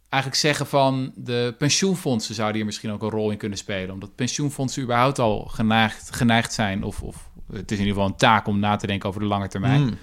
eigenlijk 0.09 0.35
zeggen 0.35 0.67
van 0.67 1.13
de 1.15 1.55
pensioenfondsen 1.59 2.35
zouden 2.35 2.57
hier 2.57 2.65
misschien 2.65 2.91
ook 2.91 3.03
een 3.03 3.11
rol 3.11 3.31
in 3.31 3.37
kunnen 3.37 3.59
spelen. 3.59 3.91
Omdat 3.91 4.15
pensioenfondsen 4.15 4.83
überhaupt 4.83 5.19
al 5.19 5.45
geneigd, 5.45 6.11
geneigd 6.15 6.53
zijn, 6.53 6.83
of, 6.83 7.03
of 7.03 7.31
het 7.53 7.71
is 7.71 7.79
in 7.79 7.85
ieder 7.85 7.95
geval 7.95 8.09
een 8.09 8.17
taak 8.17 8.47
om 8.47 8.59
na 8.59 8.77
te 8.77 8.87
denken 8.87 9.09
over 9.09 9.21
de 9.21 9.27
lange 9.27 9.49
termijn. 9.49 9.81
Hmm. 9.81 9.99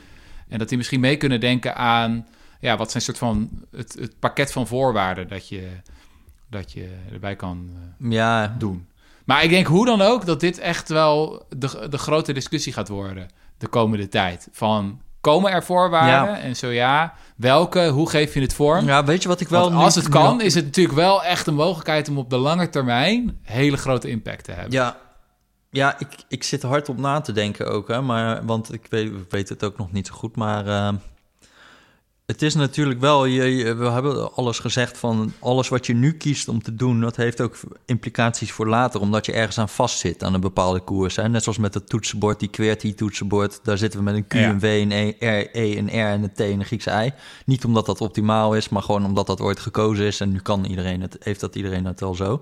En 0.47 0.59
dat 0.59 0.69
die 0.69 0.78
misschien 0.78 0.99
mee 0.99 1.17
kunnen 1.17 1.39
denken 1.39 1.76
aan, 1.76 2.28
ja, 2.59 2.78
wat 2.78 2.91
zijn 2.91 3.03
soort 3.03 3.17
van 3.17 3.49
het, 3.71 3.95
het 3.99 4.19
pakket 4.19 4.51
van 4.51 4.67
voorwaarden 4.67 5.28
dat 5.28 5.49
je, 5.49 5.69
dat 6.49 6.71
je 6.71 6.95
erbij 7.11 7.36
kan 7.36 7.69
uh, 7.99 8.11
ja. 8.11 8.55
doen. 8.57 8.88
Maar 9.26 9.43
ik 9.43 9.49
denk 9.49 9.67
hoe 9.67 9.86
dan 9.86 10.01
ook 10.01 10.26
dat 10.26 10.39
dit 10.39 10.59
echt 10.59 10.89
wel 10.89 11.45
de, 11.57 11.88
de 11.89 11.97
grote 11.97 12.34
discussie 12.34 12.73
gaat 12.73 12.89
worden 12.89 13.30
de 13.57 13.67
komende 13.67 14.07
tijd. 14.07 14.47
Van 14.51 15.01
Komen 15.26 15.51
er 15.51 15.63
voorwaarden? 15.63 16.41
En 16.41 16.55
zo 16.55 16.69
ja, 16.69 17.13
welke? 17.38 17.88
Hoe 17.88 18.09
geef 18.09 18.34
je 18.34 18.41
het 18.41 18.53
vorm? 18.53 18.86
Ja, 18.86 19.03
weet 19.03 19.21
je 19.21 19.28
wat 19.28 19.39
ik 19.39 19.47
wel... 19.47 19.71
als 19.71 19.95
het 19.95 20.09
kan, 20.09 20.41
is 20.41 20.55
het 20.55 20.65
natuurlijk 20.65 20.95
wel 20.95 21.23
echt 21.23 21.47
een 21.47 21.55
mogelijkheid... 21.55 22.09
om 22.09 22.17
op 22.17 22.30
de 22.30 22.38
lange 22.38 22.69
termijn 22.69 23.39
hele 23.41 23.78
grote 23.78 24.09
impact 24.09 24.43
te 24.43 24.51
hebben. 24.51 24.71
Ja, 24.71 24.97
ja 25.69 25.99
ik, 25.99 26.07
ik 26.28 26.43
zit 26.43 26.61
hard 26.61 26.89
op 26.89 26.97
na 26.97 27.21
te 27.21 27.32
denken 27.32 27.67
ook. 27.67 27.88
Hè, 27.88 28.01
maar, 28.01 28.45
want 28.45 28.73
ik 28.73 28.86
weet, 28.89 29.11
weet 29.30 29.49
het 29.49 29.63
ook 29.63 29.78
nog 29.78 29.91
niet 29.91 30.07
zo 30.07 30.13
goed. 30.13 30.36
Maar 30.36 30.67
uh, 30.67 30.89
het 32.26 32.41
is 32.41 32.55
natuurlijk 32.55 32.99
wel, 32.99 33.26
je, 33.26 33.73
we 33.73 33.86
hebben 33.86 34.34
alles 34.34 34.59
gezegd 34.59 34.97
van 34.97 35.34
alles 35.39 35.69
wat 35.69 35.86
je 35.86 35.93
nu 35.93 36.13
kiest 36.13 36.47
om 36.47 36.63
te 36.63 36.76
doen, 36.76 37.01
dat 37.01 37.15
heeft 37.15 37.41
ook 37.41 37.59
implicaties 37.86 38.51
voor 38.51 38.67
later, 38.67 39.01
omdat 39.01 39.26
je 39.26 39.34
ergens 39.34 39.57
aan 39.57 39.69
vastzit 39.69 40.23
aan 40.23 40.34
een 40.34 40.41
bepaalde 40.41 40.80
koers. 40.80 41.15
Hè? 41.15 41.30
Net 41.30 41.43
zoals 41.43 41.57
met 41.57 41.73
het 41.73 41.89
toetsenbord, 41.89 42.39
die 42.39 42.49
QWERTY-toetsenbord, 42.49 43.59
daar 43.63 43.78
zitten 43.78 43.99
we 43.99 44.05
met 44.05 44.15
een 44.15 44.28
Q, 44.28 44.34
een 44.34 44.59
W, 44.59 44.63
een 44.63 44.91
E, 44.91 45.09
R, 45.19 45.49
E, 45.51 45.78
een 45.78 45.88
R 45.88 45.91
en 45.91 46.23
een 46.23 46.34
T 46.34 46.39
en 46.39 46.59
een 46.59 46.65
Griekse 46.65 47.03
I. 47.05 47.13
Niet 47.45 47.65
omdat 47.65 47.86
dat 47.86 48.01
optimaal 48.01 48.55
is, 48.55 48.69
maar 48.69 48.84
gewoon 48.84 49.05
omdat 49.05 49.28
dat 49.28 49.41
ooit 49.41 49.59
gekozen 49.59 50.05
is 50.05 50.19
en 50.19 50.32
nu 50.32 50.39
kan 50.39 50.65
iedereen 50.65 51.01
het, 51.01 51.17
heeft 51.19 51.39
dat 51.39 51.55
iedereen 51.55 51.86
het 51.86 52.01
al 52.01 52.15
zo. 52.15 52.41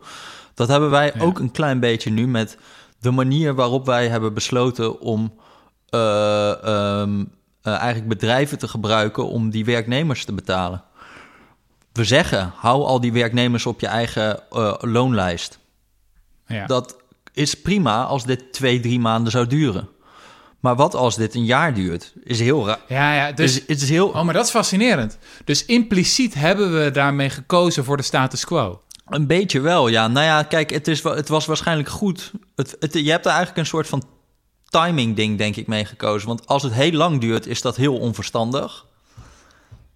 Dat 0.54 0.68
hebben 0.68 0.90
wij 0.90 1.20
ook 1.20 1.40
een 1.40 1.52
klein 1.52 1.80
beetje 1.80 2.10
nu 2.10 2.28
met 2.28 2.58
de 3.00 3.12
manier 3.12 3.56
waarop 3.56 3.86
wij 3.86 4.08
hebben 4.08 4.34
besloten 4.34 5.00
om. 5.00 5.34
Uh, 5.90 7.04
uh, 7.64 7.74
eigenlijk 7.74 8.08
bedrijven 8.08 8.58
te 8.58 8.68
gebruiken 8.68 9.28
om 9.28 9.50
die 9.50 9.66
werknemers 9.66 10.26
te 10.26 10.34
betalen. 10.34 10.84
We 11.94 12.04
zeggen, 12.04 12.54
hou 12.56 12.84
al 12.84 13.00
die 13.00 13.14
werknemers 13.14 13.66
op 13.66 13.80
je 13.80 13.88
eigen 13.88 14.40
uh, 14.52 14.74
loonlijst. 14.80 15.60
Ja. 16.48 16.66
Dat 16.66 16.98
is 17.34 17.62
prima 17.62 18.04
als 18.04 18.26
dit 18.26 18.54
twee, 18.54 18.80
drie 18.80 19.00
maanden 19.00 19.32
zou 19.32 19.48
duren. 19.48 19.90
Maar 20.60 20.76
wat 20.76 20.96
als 20.96 21.16
dit 21.16 21.36
een 21.36 21.46
jaar 21.46 21.74
duurt? 21.74 22.14
Is 22.24 22.40
heel 22.40 22.68
raar. 22.68 22.80
Ja, 22.88 23.14
ja, 23.14 23.32
dus, 23.32 23.54
het 23.68 23.82
is 23.82 23.90
heel... 23.90 24.08
Oh, 24.08 24.24
maar 24.24 24.34
dat 24.34 24.46
is 24.46 24.52
fascinerend. 24.52 25.18
Dus 25.46 25.66
impliciet 25.66 26.34
hebben 26.34 26.84
we 26.84 26.92
daarmee 26.92 27.30
gekozen 27.30 27.84
voor 27.84 27.98
de 27.98 28.04
status 28.04 28.46
quo. 28.46 28.82
Een 29.06 29.28
beetje 29.28 29.60
wel, 29.60 29.88
ja. 29.88 30.08
Nou 30.08 30.26
ja, 30.26 30.44
kijk, 30.44 30.70
het, 30.70 30.88
is, 30.88 31.04
het 31.04 31.28
was 31.28 31.46
waarschijnlijk 31.46 31.90
goed. 31.90 32.32
Het, 32.56 32.76
het, 32.80 32.94
je 32.94 33.10
hebt 33.10 33.26
er 33.26 33.32
eigenlijk 33.32 33.60
een 33.60 33.66
soort 33.66 33.88
van 33.88 34.04
timing 34.74 35.16
ding, 35.16 35.38
denk 35.38 35.56
ik, 35.56 35.68
meegekozen. 35.68 36.28
Want 36.28 36.48
als 36.48 36.64
het 36.64 36.74
heel 36.74 36.92
lang 36.92 37.22
duurt, 37.22 37.48
is 37.48 37.62
dat 37.62 37.76
heel 37.76 37.98
onverstandig. 37.98 38.86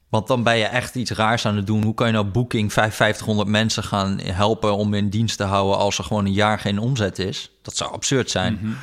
Want 0.09 0.27
dan 0.27 0.43
ben 0.43 0.57
je 0.57 0.65
echt 0.65 0.95
iets 0.95 1.11
raars 1.11 1.45
aan 1.45 1.55
het 1.55 1.67
doen. 1.67 1.83
Hoe 1.83 1.93
kan 1.93 2.07
je 2.07 2.13
nou 2.13 2.25
Booking 2.25 2.73
5500 2.73 3.49
mensen 3.49 3.83
gaan 3.83 4.19
helpen 4.19 4.75
om 4.75 4.93
in 4.93 5.09
dienst 5.09 5.37
te 5.37 5.43
houden 5.43 5.77
als 5.77 5.97
er 5.97 6.03
gewoon 6.03 6.25
een 6.25 6.33
jaar 6.33 6.59
geen 6.59 6.79
omzet 6.79 7.19
is? 7.19 7.51
Dat 7.61 7.75
zou 7.75 7.91
absurd 7.91 8.29
zijn. 8.29 8.59
Mhm. 8.61 8.73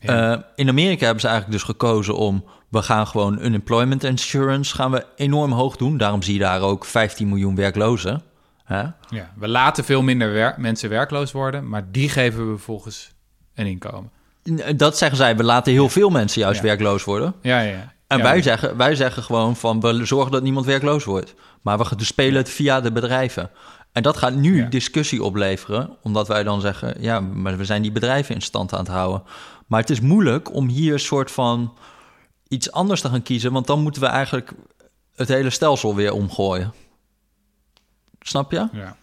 Eh, 0.00 0.38
in 0.54 0.68
Amerika 0.68 1.04
hebben 1.04 1.20
ze 1.20 1.28
eigenlijk 1.28 1.58
dus 1.58 1.68
gekozen 1.68 2.16
om 2.16 2.44
we 2.68 2.82
gaan 2.82 3.06
gewoon 3.06 3.44
unemployment 3.44 4.04
insurance 4.04 4.74
gaan 4.74 4.90
we 4.90 5.06
enorm 5.16 5.52
hoog 5.52 5.76
doen. 5.76 5.96
Daarom 5.96 6.22
zie 6.22 6.34
je 6.34 6.40
daar 6.40 6.60
ook 6.60 6.84
15 6.84 7.28
miljoen 7.28 7.54
werklozen. 7.54 8.22
Ja, 8.66 8.96
we 9.36 9.48
laten 9.48 9.84
veel 9.84 10.02
minder 10.02 10.54
mensen 10.58 10.88
werkloos 10.88 11.32
worden, 11.32 11.68
maar 11.68 11.90
die 11.90 12.08
geven 12.08 12.52
we 12.52 12.58
volgens 12.58 13.12
een 13.54 13.66
inkomen. 13.66 14.10
Dat 14.76 14.98
zeggen 14.98 15.16
zij, 15.16 15.36
we 15.36 15.42
laten 15.42 15.72
heel 15.72 15.88
veel 15.88 16.10
mensen 16.10 16.40
juist 16.40 16.60
werkloos 16.60 17.04
worden. 17.04 17.34
Ja, 17.42 17.60
ja. 17.60 17.92
En 18.06 18.22
wij, 18.22 18.42
Zeggen, 18.42 18.76
wij 18.76 18.94
zeggen 18.94 19.22
gewoon 19.22 19.56
van, 19.56 19.80
we 19.80 20.04
zorgen 20.04 20.32
dat 20.32 20.42
niemand 20.42 20.66
werkloos 20.66 21.04
wordt. 21.04 21.34
Maar 21.62 21.78
we 21.78 22.04
spelen 22.04 22.34
het 22.34 22.50
via 22.50 22.80
de 22.80 22.92
bedrijven. 22.92 23.50
En 23.92 24.02
dat 24.02 24.16
gaat 24.16 24.34
nu 24.34 24.68
discussie 24.68 25.22
opleveren, 25.22 25.96
omdat 26.02 26.28
wij 26.28 26.42
dan 26.42 26.60
zeggen, 26.60 26.94
ja, 27.00 27.20
maar 27.20 27.56
we 27.56 27.64
zijn 27.64 27.82
die 27.82 27.92
bedrijven 27.92 28.34
in 28.34 28.40
stand 28.40 28.72
aan 28.72 28.78
het 28.78 28.88
houden. 28.88 29.22
Maar 29.66 29.80
het 29.80 29.90
is 29.90 30.00
moeilijk 30.00 30.54
om 30.54 30.68
hier 30.68 30.92
een 30.92 31.00
soort 31.00 31.30
van 31.30 31.74
iets 32.48 32.72
anders 32.72 33.00
te 33.00 33.08
gaan 33.08 33.22
kiezen, 33.22 33.52
want 33.52 33.66
dan 33.66 33.80
moeten 33.80 34.02
we 34.02 34.08
eigenlijk 34.08 34.52
het 35.14 35.28
hele 35.28 35.50
stelsel 35.50 35.94
weer 35.94 36.12
omgooien. 36.12 36.72
Snap 38.20 38.52
je? 38.52 38.68
Ja. 38.72 38.96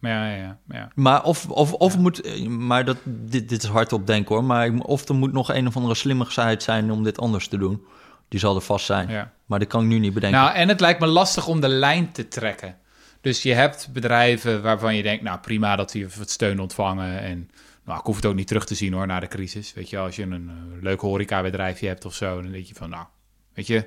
Ja, 0.00 0.34
ja, 0.34 0.58
ja. 0.68 0.88
Maar 0.94 1.24
of, 1.24 1.48
of, 1.48 1.72
of 1.72 1.98
moet, 1.98 2.48
maar 2.48 2.84
dat, 2.84 2.96
dit, 3.04 3.48
dit 3.48 3.62
is 3.62 3.68
hardop 3.68 4.06
denken 4.06 4.34
hoor, 4.34 4.44
maar 4.44 4.70
of 4.70 5.08
er 5.08 5.14
moet 5.14 5.32
nog 5.32 5.52
een 5.52 5.66
of 5.66 5.76
andere 5.76 5.94
slimmigheid 5.94 6.62
zijn 6.62 6.90
om 6.90 7.04
dit 7.04 7.18
anders 7.18 7.48
te 7.48 7.58
doen. 7.58 7.82
Die 8.28 8.40
zal 8.40 8.54
er 8.54 8.60
vast 8.60 8.86
zijn. 8.86 9.08
Ja. 9.08 9.32
Maar 9.46 9.58
dat 9.58 9.68
kan 9.68 9.82
ik 9.82 9.88
nu 9.88 9.98
niet 9.98 10.14
bedenken. 10.14 10.40
Nou, 10.40 10.54
en 10.54 10.68
het 10.68 10.80
lijkt 10.80 11.00
me 11.00 11.06
lastig 11.06 11.46
om 11.46 11.60
de 11.60 11.68
lijn 11.68 12.12
te 12.12 12.28
trekken. 12.28 12.76
Dus 13.20 13.42
je 13.42 13.54
hebt 13.54 13.88
bedrijven 13.92 14.62
waarvan 14.62 14.96
je 14.96 15.02
denkt, 15.02 15.22
nou 15.22 15.38
prima 15.38 15.76
dat 15.76 15.92
die 15.92 16.08
wat 16.18 16.30
steun 16.30 16.60
ontvangen. 16.60 17.20
En 17.20 17.50
nou, 17.84 17.98
ik 17.98 18.04
hoef 18.04 18.16
het 18.16 18.26
ook 18.26 18.34
niet 18.34 18.46
terug 18.46 18.66
te 18.66 18.74
zien 18.74 18.92
hoor, 18.92 19.06
na 19.06 19.20
de 19.20 19.28
crisis. 19.28 19.74
Weet 19.74 19.90
je, 19.90 19.98
als 19.98 20.16
je 20.16 20.22
een 20.22 20.50
uh, 20.72 20.82
leuk 20.82 21.00
horecabedrijfje 21.00 21.86
hebt 21.86 22.04
of 22.04 22.14
zo, 22.14 22.42
dan 22.42 22.52
denk 22.52 22.66
je 22.66 22.74
van, 22.74 22.90
nou, 22.90 23.06
weet 23.54 23.66
je, 23.66 23.76
uh, 23.76 23.84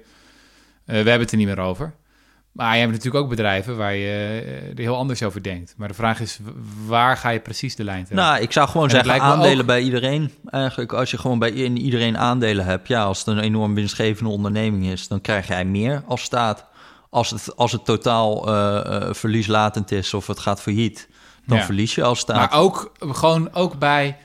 we 0.85 0.93
hebben 0.93 1.19
het 1.19 1.31
er 1.31 1.37
niet 1.37 1.47
meer 1.47 1.59
over. 1.59 1.93
Maar 2.51 2.73
je 2.73 2.79
hebt 2.79 2.91
natuurlijk 2.91 3.23
ook 3.23 3.29
bedrijven 3.29 3.77
waar 3.77 3.93
je 3.95 4.07
eh, 4.45 4.69
er 4.69 4.77
heel 4.77 4.95
anders 4.95 5.23
over 5.23 5.43
denkt. 5.43 5.73
Maar 5.77 5.87
de 5.87 5.93
vraag 5.93 6.19
is, 6.19 6.39
waar 6.85 7.17
ga 7.17 7.29
je 7.29 7.39
precies 7.39 7.75
de 7.75 7.83
lijn 7.83 8.05
trekken? 8.05 8.25
Nou, 8.25 8.41
ik 8.41 8.51
zou 8.51 8.67
gewoon 8.67 8.89
En 8.89 8.91
zeggen 9.05 9.21
aandelen 9.21 9.59
ook- 9.59 9.65
bij 9.65 9.81
iedereen. 9.81 10.31
Eigenlijk, 10.49 10.93
als 10.93 11.11
je 11.11 11.17
gewoon 11.17 11.39
bij 11.39 11.51
iedereen 11.51 12.17
aandelen 12.17 12.65
hebt, 12.65 12.87
ja, 12.87 13.03
als 13.03 13.17
het 13.19 13.27
een 13.27 13.39
enorm 13.39 13.73
winstgevende 13.75 14.29
onderneming 14.29 14.85
is, 14.85 15.07
dan 15.07 15.21
krijg 15.21 15.47
jij 15.47 15.65
meer 15.65 16.03
als 16.07 16.21
staat. 16.21 16.65
Als 17.09 17.29
het, 17.29 17.55
als 17.55 17.71
het 17.71 17.85
totaal 17.85 18.47
eh, 18.47 19.13
verlieslatend 19.13 19.91
is 19.91 20.13
of 20.13 20.27
het 20.27 20.39
gaat 20.39 20.61
failliet, 20.61 21.09
dan 21.45 21.57
Ja. 21.57 21.63
verlies 21.63 21.95
je 21.95 22.03
als 22.03 22.19
staat. 22.19 22.35
maar 22.51 22.59
ook, 22.59 22.91
gewoon 22.99 23.53
ook 23.53 23.79
bij 23.79 24.17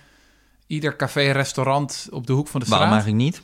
ieder 0.66 0.96
café, 0.96 1.30
restaurant 1.30 2.08
op 2.10 2.26
de 2.26 2.32
hoek 2.32 2.48
van 2.48 2.60
de 2.60 2.66
straat. 2.66 2.80
Waarom 2.82 2.98
eigenlijk 2.98 3.24
niet? 3.30 3.42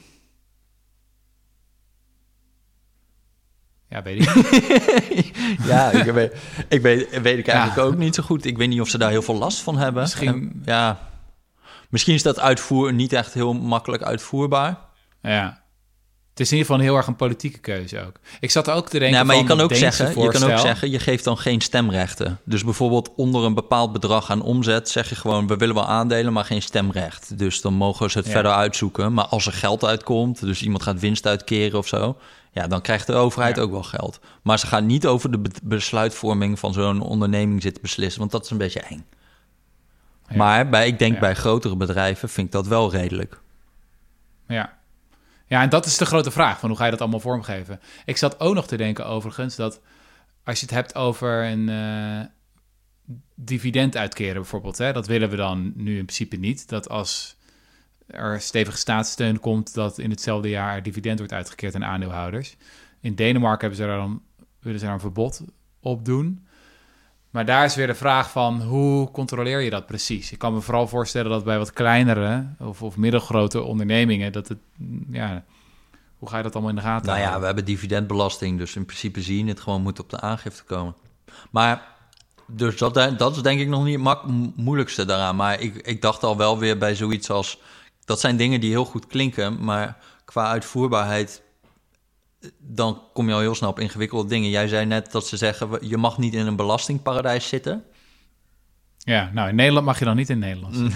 Ja, 3.93 4.03
weet 4.03 4.21
ik 4.23 5.33
ja, 5.71 5.91
ik 5.91 6.13
weet, 6.13 6.35
ik 6.69 6.83
weet, 6.83 7.21
weet 7.23 7.39
ik 7.39 7.47
eigenlijk 7.49 7.79
Ja. 7.79 7.83
ook 7.87 7.97
niet 7.97 8.15
zo 8.15 8.23
goed. 8.23 8.45
Ik 8.45 8.57
weet 8.57 8.69
niet 8.69 8.81
of 8.81 8.89
ze 8.89 8.99
daar 8.99 9.11
heel 9.11 9.23
veel 9.23 9.39
last 9.39 9.59
van 9.59 9.79
hebben. 9.79 10.03
Misschien- 10.03 10.29
En, 10.29 10.63
ja, 10.65 10.99
misschien 11.89 12.15
is 12.15 12.23
dat 12.23 12.41
uitvoer 12.41 12.93
niet 12.93 13.13
echt 13.13 13.35
heel 13.35 13.53
makkelijk 13.53 14.03
uitvoerbaar. 14.03 14.79
Ja. 15.23 15.61
Het 16.31 16.41
is 16.41 16.51
in 16.53 16.57
ieder 16.57 16.71
geval 16.73 16.87
heel 16.87 16.97
erg 16.97 17.07
een 17.07 17.17
politieke 17.17 17.59
keuze 17.59 18.01
ook. 18.07 18.15
Ik 18.41 18.51
zat 18.51 18.71
ook 18.71 18.89
te 18.89 18.99
denken 18.99 19.19
Ja, 19.19 19.25
maar 19.25 19.37
je 19.37 19.45
kan, 19.45 19.61
ook 19.61 19.75
zeggen, 19.75 20.09
je 20.21 20.29
kan 20.29 20.43
ook 20.51 20.59
zeggen, 20.59 20.91
je 20.91 20.99
geeft 20.99 21.25
dan 21.25 21.39
geen 21.39 21.61
stemrechten. 21.61 22.39
Dus 22.45 22.65
bijvoorbeeld 22.65 23.11
onder 23.17 23.45
een 23.45 23.55
bepaald 23.55 23.93
bedrag 23.93 24.31
aan 24.31 24.43
omzet 24.43 24.89
zeg 24.89 25.09
je 25.09 25.15
gewoon, 25.15 25.47
we 25.47 25.57
willen 25.57 25.75
wel 25.75 25.87
aandelen, 25.87 26.33
maar 26.33 26.45
geen 26.45 26.63
stemrecht. 26.63 27.39
Dus 27.39 27.61
dan 27.61 27.75
mogen 27.75 28.11
ze 28.11 28.19
het 28.19 28.27
Ja. 28.27 28.33
verder 28.33 28.53
uitzoeken. 28.53 29.13
Maar 29.15 29.25
als 29.27 29.47
er 29.47 29.53
geld 29.53 29.85
uitkomt, 29.85 30.41
dus 30.41 30.63
iemand 30.63 30.83
gaat 30.83 31.01
winst 31.01 31.27
uitkeren 31.27 31.79
of 31.79 31.89
zo, 31.89 32.17
ja, 32.53 32.67
dan 32.67 32.81
krijgt 32.81 33.07
de 33.07 33.13
overheid 33.15 33.57
Ja. 33.57 33.63
ook 33.63 33.71
wel 33.71 33.83
geld. 33.83 34.21
Maar 34.43 34.59
ze 34.59 34.67
gaan 34.67 34.87
niet 34.87 35.07
over 35.07 35.31
de 35.31 35.39
be- 35.39 35.51
besluitvorming 35.63 36.59
van 36.59 36.73
zo'n 36.73 37.01
onderneming 37.01 37.63
zitten 37.63 37.83
beslissen, 37.83 38.21
want 38.21 38.31
dat 38.33 38.45
is 38.45 38.51
een 38.51 38.59
beetje 38.59 38.81
eng. 38.81 39.05
Ja. 40.29 40.37
Maar 40.37 40.69
bij, 40.69 40.87
ik 40.87 40.99
denk 40.99 41.15
Ja. 41.15 41.21
bij 41.21 41.35
grotere 41.35 41.77
bedrijven 41.77 42.29
vind 42.29 42.47
ik 42.47 42.53
dat 42.53 42.67
wel 42.67 42.91
redelijk. 42.91 43.41
Ja. 44.49 44.79
ja, 45.47 45.63
en 45.63 45.69
dat 45.69 45.87
is 45.87 45.97
de 45.97 46.07
grote 46.07 46.31
vraag: 46.31 46.59
van 46.59 46.69
hoe 46.69 46.79
ga 46.79 46.85
je 46.85 46.91
dat 46.91 47.01
allemaal 47.01 47.21
vormgeven? 47.21 47.81
Ik 48.05 48.17
zat 48.17 48.41
ook 48.41 48.55
nog 48.55 48.67
te 48.67 48.77
denken, 48.77 49.07
overigens, 49.07 49.57
dat 49.57 49.81
als 50.45 50.59
je 50.61 50.67
het 50.67 50.75
hebt 50.75 50.95
over 50.95 51.45
een 51.45 51.69
eh, 51.69 52.27
dividend 53.35 53.97
uitkeren, 53.97 54.35
bijvoorbeeld, 54.35 54.79
hè, 54.79 54.93
dat 54.93 55.07
willen 55.07 55.31
we 55.31 55.37
dan 55.37 55.73
nu 55.77 55.99
in 55.99 56.05
principe 56.05 56.37
niet. 56.37 56.69
Dat 56.69 56.89
als 56.89 57.37
er 58.13 58.41
stevige 58.41 58.77
staatssteun 58.77 59.41
komt, 59.41 59.75
dat 59.75 59.99
in 59.99 60.11
hetzelfde 60.11 60.49
jaar 60.49 60.83
dividend 60.83 61.19
wordt 61.19 61.33
uitgekeerd 61.33 61.75
aan 61.75 61.85
aandeelhouders. 61.85 62.57
In 63.01 63.15
Denemarken 63.15 63.61
hebben 63.61 63.79
ze 63.79 63.87
daar 63.87 63.97
dan, 63.97 64.23
willen 64.61 64.79
ze 64.79 64.85
daar 64.85 64.95
een 64.95 65.01
verbod 65.01 65.43
op 65.81 66.05
doen. 66.05 66.47
Maar 67.31 67.45
daar 67.45 67.65
is 67.65 67.75
weer 67.75 67.87
de 67.87 67.95
vraag 67.95 68.31
van 68.31 68.63
hoe 68.63 69.11
controleer 69.11 69.61
je 69.61 69.71
dat 69.71 69.87
precies? 69.87 70.33
Ik 70.33 70.39
kan 70.39 70.55
me 70.55 70.61
vooral 70.61 70.89
voorstellen 70.89 71.31
dat 71.31 71.45
bij 71.45 71.59
wat 71.59 71.73
kleinere 71.73 72.47
of, 72.59 72.83
of 72.83 72.97
middelgrote 72.97 73.63
ondernemingen, 73.63 74.33
dat 74.33 74.49
het, 74.49 74.59
ja, 75.11 75.45
hoe 76.19 76.29
ga 76.29 76.37
je 76.37 76.43
dat 76.43 76.53
allemaal 76.53 76.71
in 76.71 76.77
de 76.77 76.83
gaten 76.83 77.07
Nou 77.07 77.21
ja, 77.21 77.41
we 77.41 77.47
hebben 77.47 77.65
dividendbelasting, 77.65 78.59
dus 78.59 78.77
in 78.77 78.85
principe 78.85 79.23
zie 79.23 79.45
je 79.45 79.51
het 79.51 79.61
gewoon 79.61 79.83
moet 79.83 80.01
op 80.01 80.11
de 80.11 80.21
aangifte 80.21 80.65
komen. 80.65 80.95
Maar 81.51 81.83
dus 82.47 82.77
dat, 82.77 82.95
dat 83.19 83.37
is 83.37 83.43
denk 83.43 83.61
ik 83.61 83.69
nog 83.69 83.85
niet 83.85 84.05
het 84.05 84.57
moeilijkste 84.57 85.05
daaraan. 85.05 85.37
Maar 85.37 85.61
ik, 85.61 85.77
ik 85.77 86.03
dacht 86.03 86.23
al 86.23 86.37
wel 86.37 86.59
weer 86.59 86.79
bij 86.79 86.95
zoiets 86.95 87.31
als, 87.31 87.59
dat 88.05 88.21
zijn 88.21 88.37
dingen 88.37 88.61
die 88.61 88.71
heel 88.71 88.85
goed 88.85 89.07
klinken, 89.07 89.65
maar 89.65 89.97
qua 90.25 90.47
uitvoerbaarheid, 90.47 91.43
dan 92.59 93.03
kom 93.13 93.29
je 93.29 93.35
al 93.35 93.41
heel 93.41 93.55
snel 93.55 93.71
op 93.71 93.79
ingewikkelde 93.79 94.29
dingen. 94.29 94.51
Jij 94.51 94.69
zei 94.69 94.87
net 94.87 95.13
dat 95.13 95.27
ze 95.27 95.37
zeggen, 95.37 95.89
je 95.89 95.97
mag 95.97 96.19
niet 96.19 96.35
in 96.35 96.47
een 96.47 96.57
belastingparadijs 96.57 97.49
zitten. 97.49 97.85
Ja, 99.05 99.31
nou 99.33 99.49
in 99.49 99.55
Nederland 99.55 99.87
mag 99.87 99.99
je 99.99 100.05
dan 100.05 100.17
niet 100.17 100.31
in 100.31 100.39
Nederland. 100.39 100.77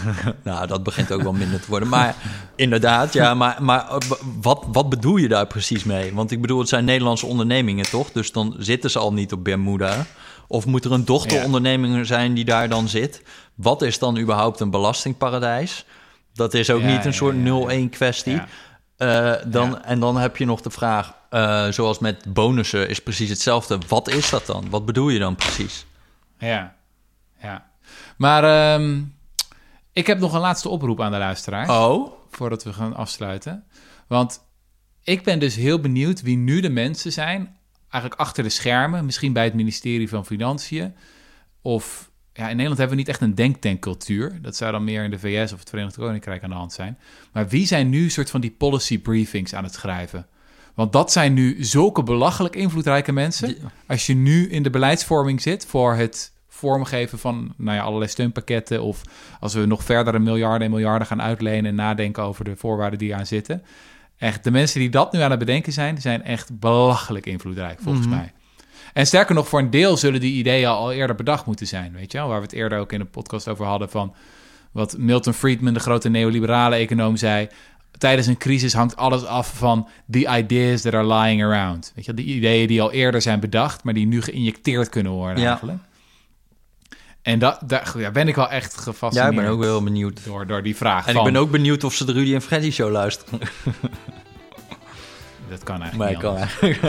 Nou, 0.44 0.66
dat 0.66 0.82
begint 0.82 1.12
ook 1.12 1.22
wel 1.22 1.32
minder 1.32 1.60
te 1.60 1.68
worden. 1.68 1.88
Maar 1.88 2.16
inderdaad, 2.56 3.12
ja, 3.12 3.34
maar, 3.34 3.62
maar 3.62 3.88
eh, 3.88 3.96
wat, 4.40 4.64
wat 4.72 4.88
bedoel 4.88 5.16
je 5.16 5.28
daar 5.28 5.46
precies 5.46 5.84
mee? 5.84 6.14
Want 6.14 6.30
ik 6.30 6.40
bedoel, 6.40 6.58
het 6.58 6.68
zijn 6.68 6.84
Nederlandse 6.84 7.26
ondernemingen, 7.26 7.90
toch? 7.90 8.12
Dus 8.12 8.32
dan 8.32 8.54
zitten 8.58 8.90
ze 8.90 8.98
al 8.98 9.12
niet 9.12 9.32
op 9.32 9.44
Bermuda. 9.44 10.06
Of 10.46 10.66
moet 10.66 10.84
er 10.84 10.92
een 10.92 11.04
dochteronderneming 11.04 12.06
zijn 12.06 12.34
die 12.34 12.44
daar 12.44 12.68
dan 12.68 12.88
zit? 12.88 13.22
Wat 13.54 13.82
is 13.82 13.98
dan 13.98 14.18
überhaupt 14.18 14.60
een 14.60 14.70
belastingparadijs? 14.70 15.84
Dat 16.36 16.54
is 16.54 16.70
ook 16.70 16.80
Ja, 16.80 16.96
niet 16.96 17.04
een 17.04 17.14
soort 17.14 17.36
ja, 17.36 17.70
ja. 17.72 17.86
0-1 17.86 17.90
kwestie. 17.90 18.40
Eh, 18.96 19.32
dan, 19.46 19.70
Ja. 19.70 19.84
En 19.84 20.00
dan 20.00 20.16
heb 20.16 20.36
je 20.36 20.44
nog 20.44 20.60
de 20.60 20.70
vraag, 20.70 21.14
eh, 21.30 21.68
zoals 21.68 21.98
met 21.98 22.32
bonussen 22.32 22.88
is 22.88 23.02
precies 23.02 23.28
hetzelfde. 23.28 23.78
Wat 23.88 24.08
is 24.08 24.30
dat 24.30 24.46
dan? 24.46 24.70
Wat 24.70 24.86
bedoel 24.86 25.08
je 25.08 25.18
dan 25.18 25.34
precies? 25.36 25.86
Ja, 26.38 26.74
ja. 27.42 27.70
Maar 28.16 28.74
ehm, 28.74 29.02
ik 29.92 30.06
heb 30.06 30.18
nog 30.18 30.32
een 30.34 30.40
laatste 30.40 30.68
oproep 30.68 31.00
aan 31.00 31.12
de 31.12 31.18
luisteraars. 31.18 31.68
Oh, 31.70 32.12
voordat 32.30 32.64
we 32.64 32.72
gaan 32.72 32.94
afsluiten. 32.94 33.64
Want 34.06 34.40
ik 35.02 35.24
ben 35.24 35.38
dus 35.38 35.54
heel 35.54 35.80
benieuwd 35.80 36.22
wie 36.22 36.36
nu 36.36 36.60
de 36.60 36.68
mensen 36.70 37.12
zijn, 37.12 37.56
eigenlijk 37.90 38.20
achter 38.20 38.42
de 38.42 38.48
schermen, 38.48 39.04
misschien 39.04 39.32
bij 39.32 39.44
het 39.44 39.54
ministerie 39.54 40.08
van 40.08 40.26
Financiën. 40.26 40.94
Of 41.62 42.10
ja, 42.36 42.42
in 42.42 42.50
Nederland 42.56 42.78
hebben 42.78 42.96
we 42.96 43.02
niet 43.02 43.10
echt 43.10 43.20
een 43.20 43.34
denktankcultuur. 43.34 44.38
Dat 44.42 44.56
zou 44.56 44.72
dan 44.72 44.84
meer 44.84 45.04
in 45.04 45.10
de 45.10 45.18
VS 45.18 45.52
of 45.52 45.58
het 45.58 45.68
Verenigd 45.68 45.96
Koninkrijk 45.96 46.42
aan 46.42 46.50
de 46.50 46.56
hand 46.56 46.72
zijn. 46.72 46.98
Maar 47.32 47.48
wie 47.48 47.66
zijn 47.66 47.88
nu 47.88 48.10
soort 48.10 48.30
van 48.30 48.40
die 48.40 48.50
policy 48.50 48.98
briefings 49.00 49.54
aan 49.54 49.64
het 49.64 49.74
schrijven? 49.74 50.26
Want 50.74 50.92
dat 50.92 51.12
zijn 51.12 51.32
nu 51.34 51.64
zulke 51.64 52.02
belachelijk 52.02 52.56
invloedrijke 52.56 53.12
mensen. 53.12 53.56
Als 53.86 54.06
je 54.06 54.14
nu 54.14 54.48
in 54.48 54.62
de 54.62 54.70
beleidsvorming 54.70 55.42
zit 55.42 55.66
voor 55.66 55.94
het 55.94 56.32
vormgeven 56.48 57.18
van 57.18 57.54
nou 57.56 57.76
ja, 57.76 57.82
allerlei 57.82 58.10
steunpakketten... 58.10 58.82
of 58.82 59.02
als 59.40 59.54
we 59.54 59.66
nog 59.66 59.84
verder 59.84 60.14
een 60.14 60.22
miljarden 60.22 60.62
en 60.66 60.70
miljarden 60.70 61.06
gaan 61.06 61.22
uitlenen... 61.22 61.66
en 61.70 61.74
nadenken 61.74 62.22
over 62.22 62.44
de 62.44 62.56
voorwaarden 62.56 62.98
die 62.98 63.14
aan 63.14 63.26
zitten. 63.26 63.62
Echt, 64.18 64.44
de 64.44 64.50
mensen 64.50 64.80
die 64.80 64.90
dat 64.90 65.12
nu 65.12 65.20
aan 65.20 65.30
het 65.30 65.38
bedenken 65.38 65.72
zijn... 65.72 66.00
zijn 66.00 66.22
echt 66.22 66.58
belachelijk 66.58 67.26
invloedrijk, 67.26 67.78
volgens 67.82 68.06
Mhm. 68.06 68.16
mij. 68.16 68.32
En 68.96 69.06
sterker 69.06 69.34
nog, 69.34 69.48
voor 69.48 69.58
een 69.58 69.70
deel 69.70 69.96
zullen 69.96 70.20
die 70.20 70.32
ideeën 70.32 70.68
al 70.68 70.92
eerder 70.92 71.16
bedacht 71.16 71.46
moeten 71.46 71.66
zijn. 71.66 71.92
Weet 71.92 72.12
je 72.12 72.18
wel? 72.18 72.28
Waar 72.28 72.36
we 72.36 72.42
het 72.42 72.52
eerder 72.52 72.78
ook 72.78 72.92
in 72.92 72.98
de 72.98 73.04
podcast 73.04 73.48
over 73.48 73.64
hadden 73.66 73.90
van... 73.90 74.14
wat 74.72 74.96
Milton 74.98 75.32
Friedman, 75.32 75.74
de 75.74 75.80
grote 75.80 76.08
neoliberale 76.08 76.76
econoom, 76.76 77.16
zei... 77.16 77.48
Tijdens 77.98 78.26
een 78.26 78.36
crisis 78.36 78.72
hangt 78.72 78.96
alles 78.96 79.24
af 79.24 79.52
van 79.56 79.88
the 80.10 80.36
ideas 80.38 80.80
that 80.80 80.94
are 80.94 81.14
lying 81.14 81.42
around. 81.44 81.92
Weet 81.94 82.04
je, 82.04 82.14
die 82.14 82.26
ideeën 82.26 82.66
die 82.68 82.82
al 82.82 82.92
eerder 82.92 83.22
zijn 83.22 83.40
bedacht, 83.40 83.84
maar 83.84 83.94
die 83.94 84.06
nu 84.06 84.22
geïnjecteerd 84.22 84.88
kunnen 84.88 85.12
worden 85.12 85.42
Ja. 85.42 85.48
eigenlijk. 85.48 85.78
En 87.22 87.38
dat, 87.38 87.60
daar 87.66 87.94
ja, 87.98 88.10
ben 88.10 88.28
ik 88.28 88.34
wel 88.34 88.50
echt 88.50 88.74
ja, 88.76 88.82
gefascineerd 88.82 89.32
ik 89.32 89.38
ben 89.40 89.48
ook 89.48 89.60
wel 89.60 89.82
benieuwd. 89.82 90.24
door, 90.24 90.46
door 90.46 90.62
die 90.62 90.76
vraag. 90.76 91.06
En 91.06 91.14
van, 91.14 91.26
ik 91.26 91.32
ben 91.32 91.40
ook 91.40 91.50
benieuwd 91.50 91.84
of 91.84 91.94
ze 91.94 92.04
de 92.04 92.12
Rudy 92.12 92.34
en 92.34 92.42
Freddy 92.42 92.70
show 92.70 92.90
luisteren. 92.90 93.40
Dat 95.48 95.62
kan 95.62 95.82
eigenlijk 95.82 95.96
Maar 95.98 96.10
niet 96.10 96.18
kan 96.20 96.36
eigenlijk. 96.36 96.80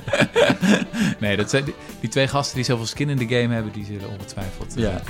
Nee, 1.20 1.36
dat 1.36 1.50
zijn, 1.50 1.64
die, 1.64 1.74
die 2.00 2.10
twee 2.10 2.28
gasten 2.28 2.56
die 2.56 2.64
zoveel 2.64 2.86
skin 2.86 3.08
in 3.08 3.16
de 3.16 3.26
game 3.28 3.54
hebben... 3.54 3.72
die 3.72 3.84
zullen 3.84 4.08
ongetwijfeld 4.08 4.76
eh, 4.76 4.82
Ja. 4.82 5.00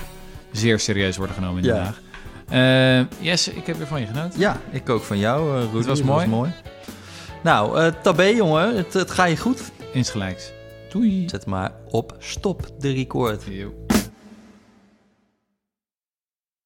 zeer 0.53 0.79
serieus 0.79 1.17
worden 1.17 1.35
genomen 1.35 1.63
in. 1.63 1.69
Den 1.69 1.83
Haag. 1.83 2.01
Eh, 2.49 3.07
yes, 3.27 3.49
ik 3.49 3.67
heb 3.67 3.77
weer 3.77 3.87
van 3.87 4.01
je 4.01 4.07
genoten. 4.07 4.41
ja, 4.41 4.57
ik 4.71 4.89
ook 4.89 5.03
van 5.03 5.19
jou, 5.19 5.57
eh. 5.63 5.73
Het 5.75 5.87
was 5.87 6.03
mooi. 6.03 6.53
Nou, 7.43 7.79
eh 7.81 7.93
tabé 8.03 8.25
jongen, 8.25 8.77
het, 8.77 8.93
het 8.93 9.11
gaat 9.11 9.29
je 9.29 9.37
goed. 9.37 9.63
Insgelijks. 9.93 10.53
Doei. 10.89 11.29
Zet 11.29 11.47
maar 11.47 11.73
op 11.89 12.17
stop 12.19 12.71
de 12.79 12.93
record. 12.93 13.43
Yo. 13.49 13.73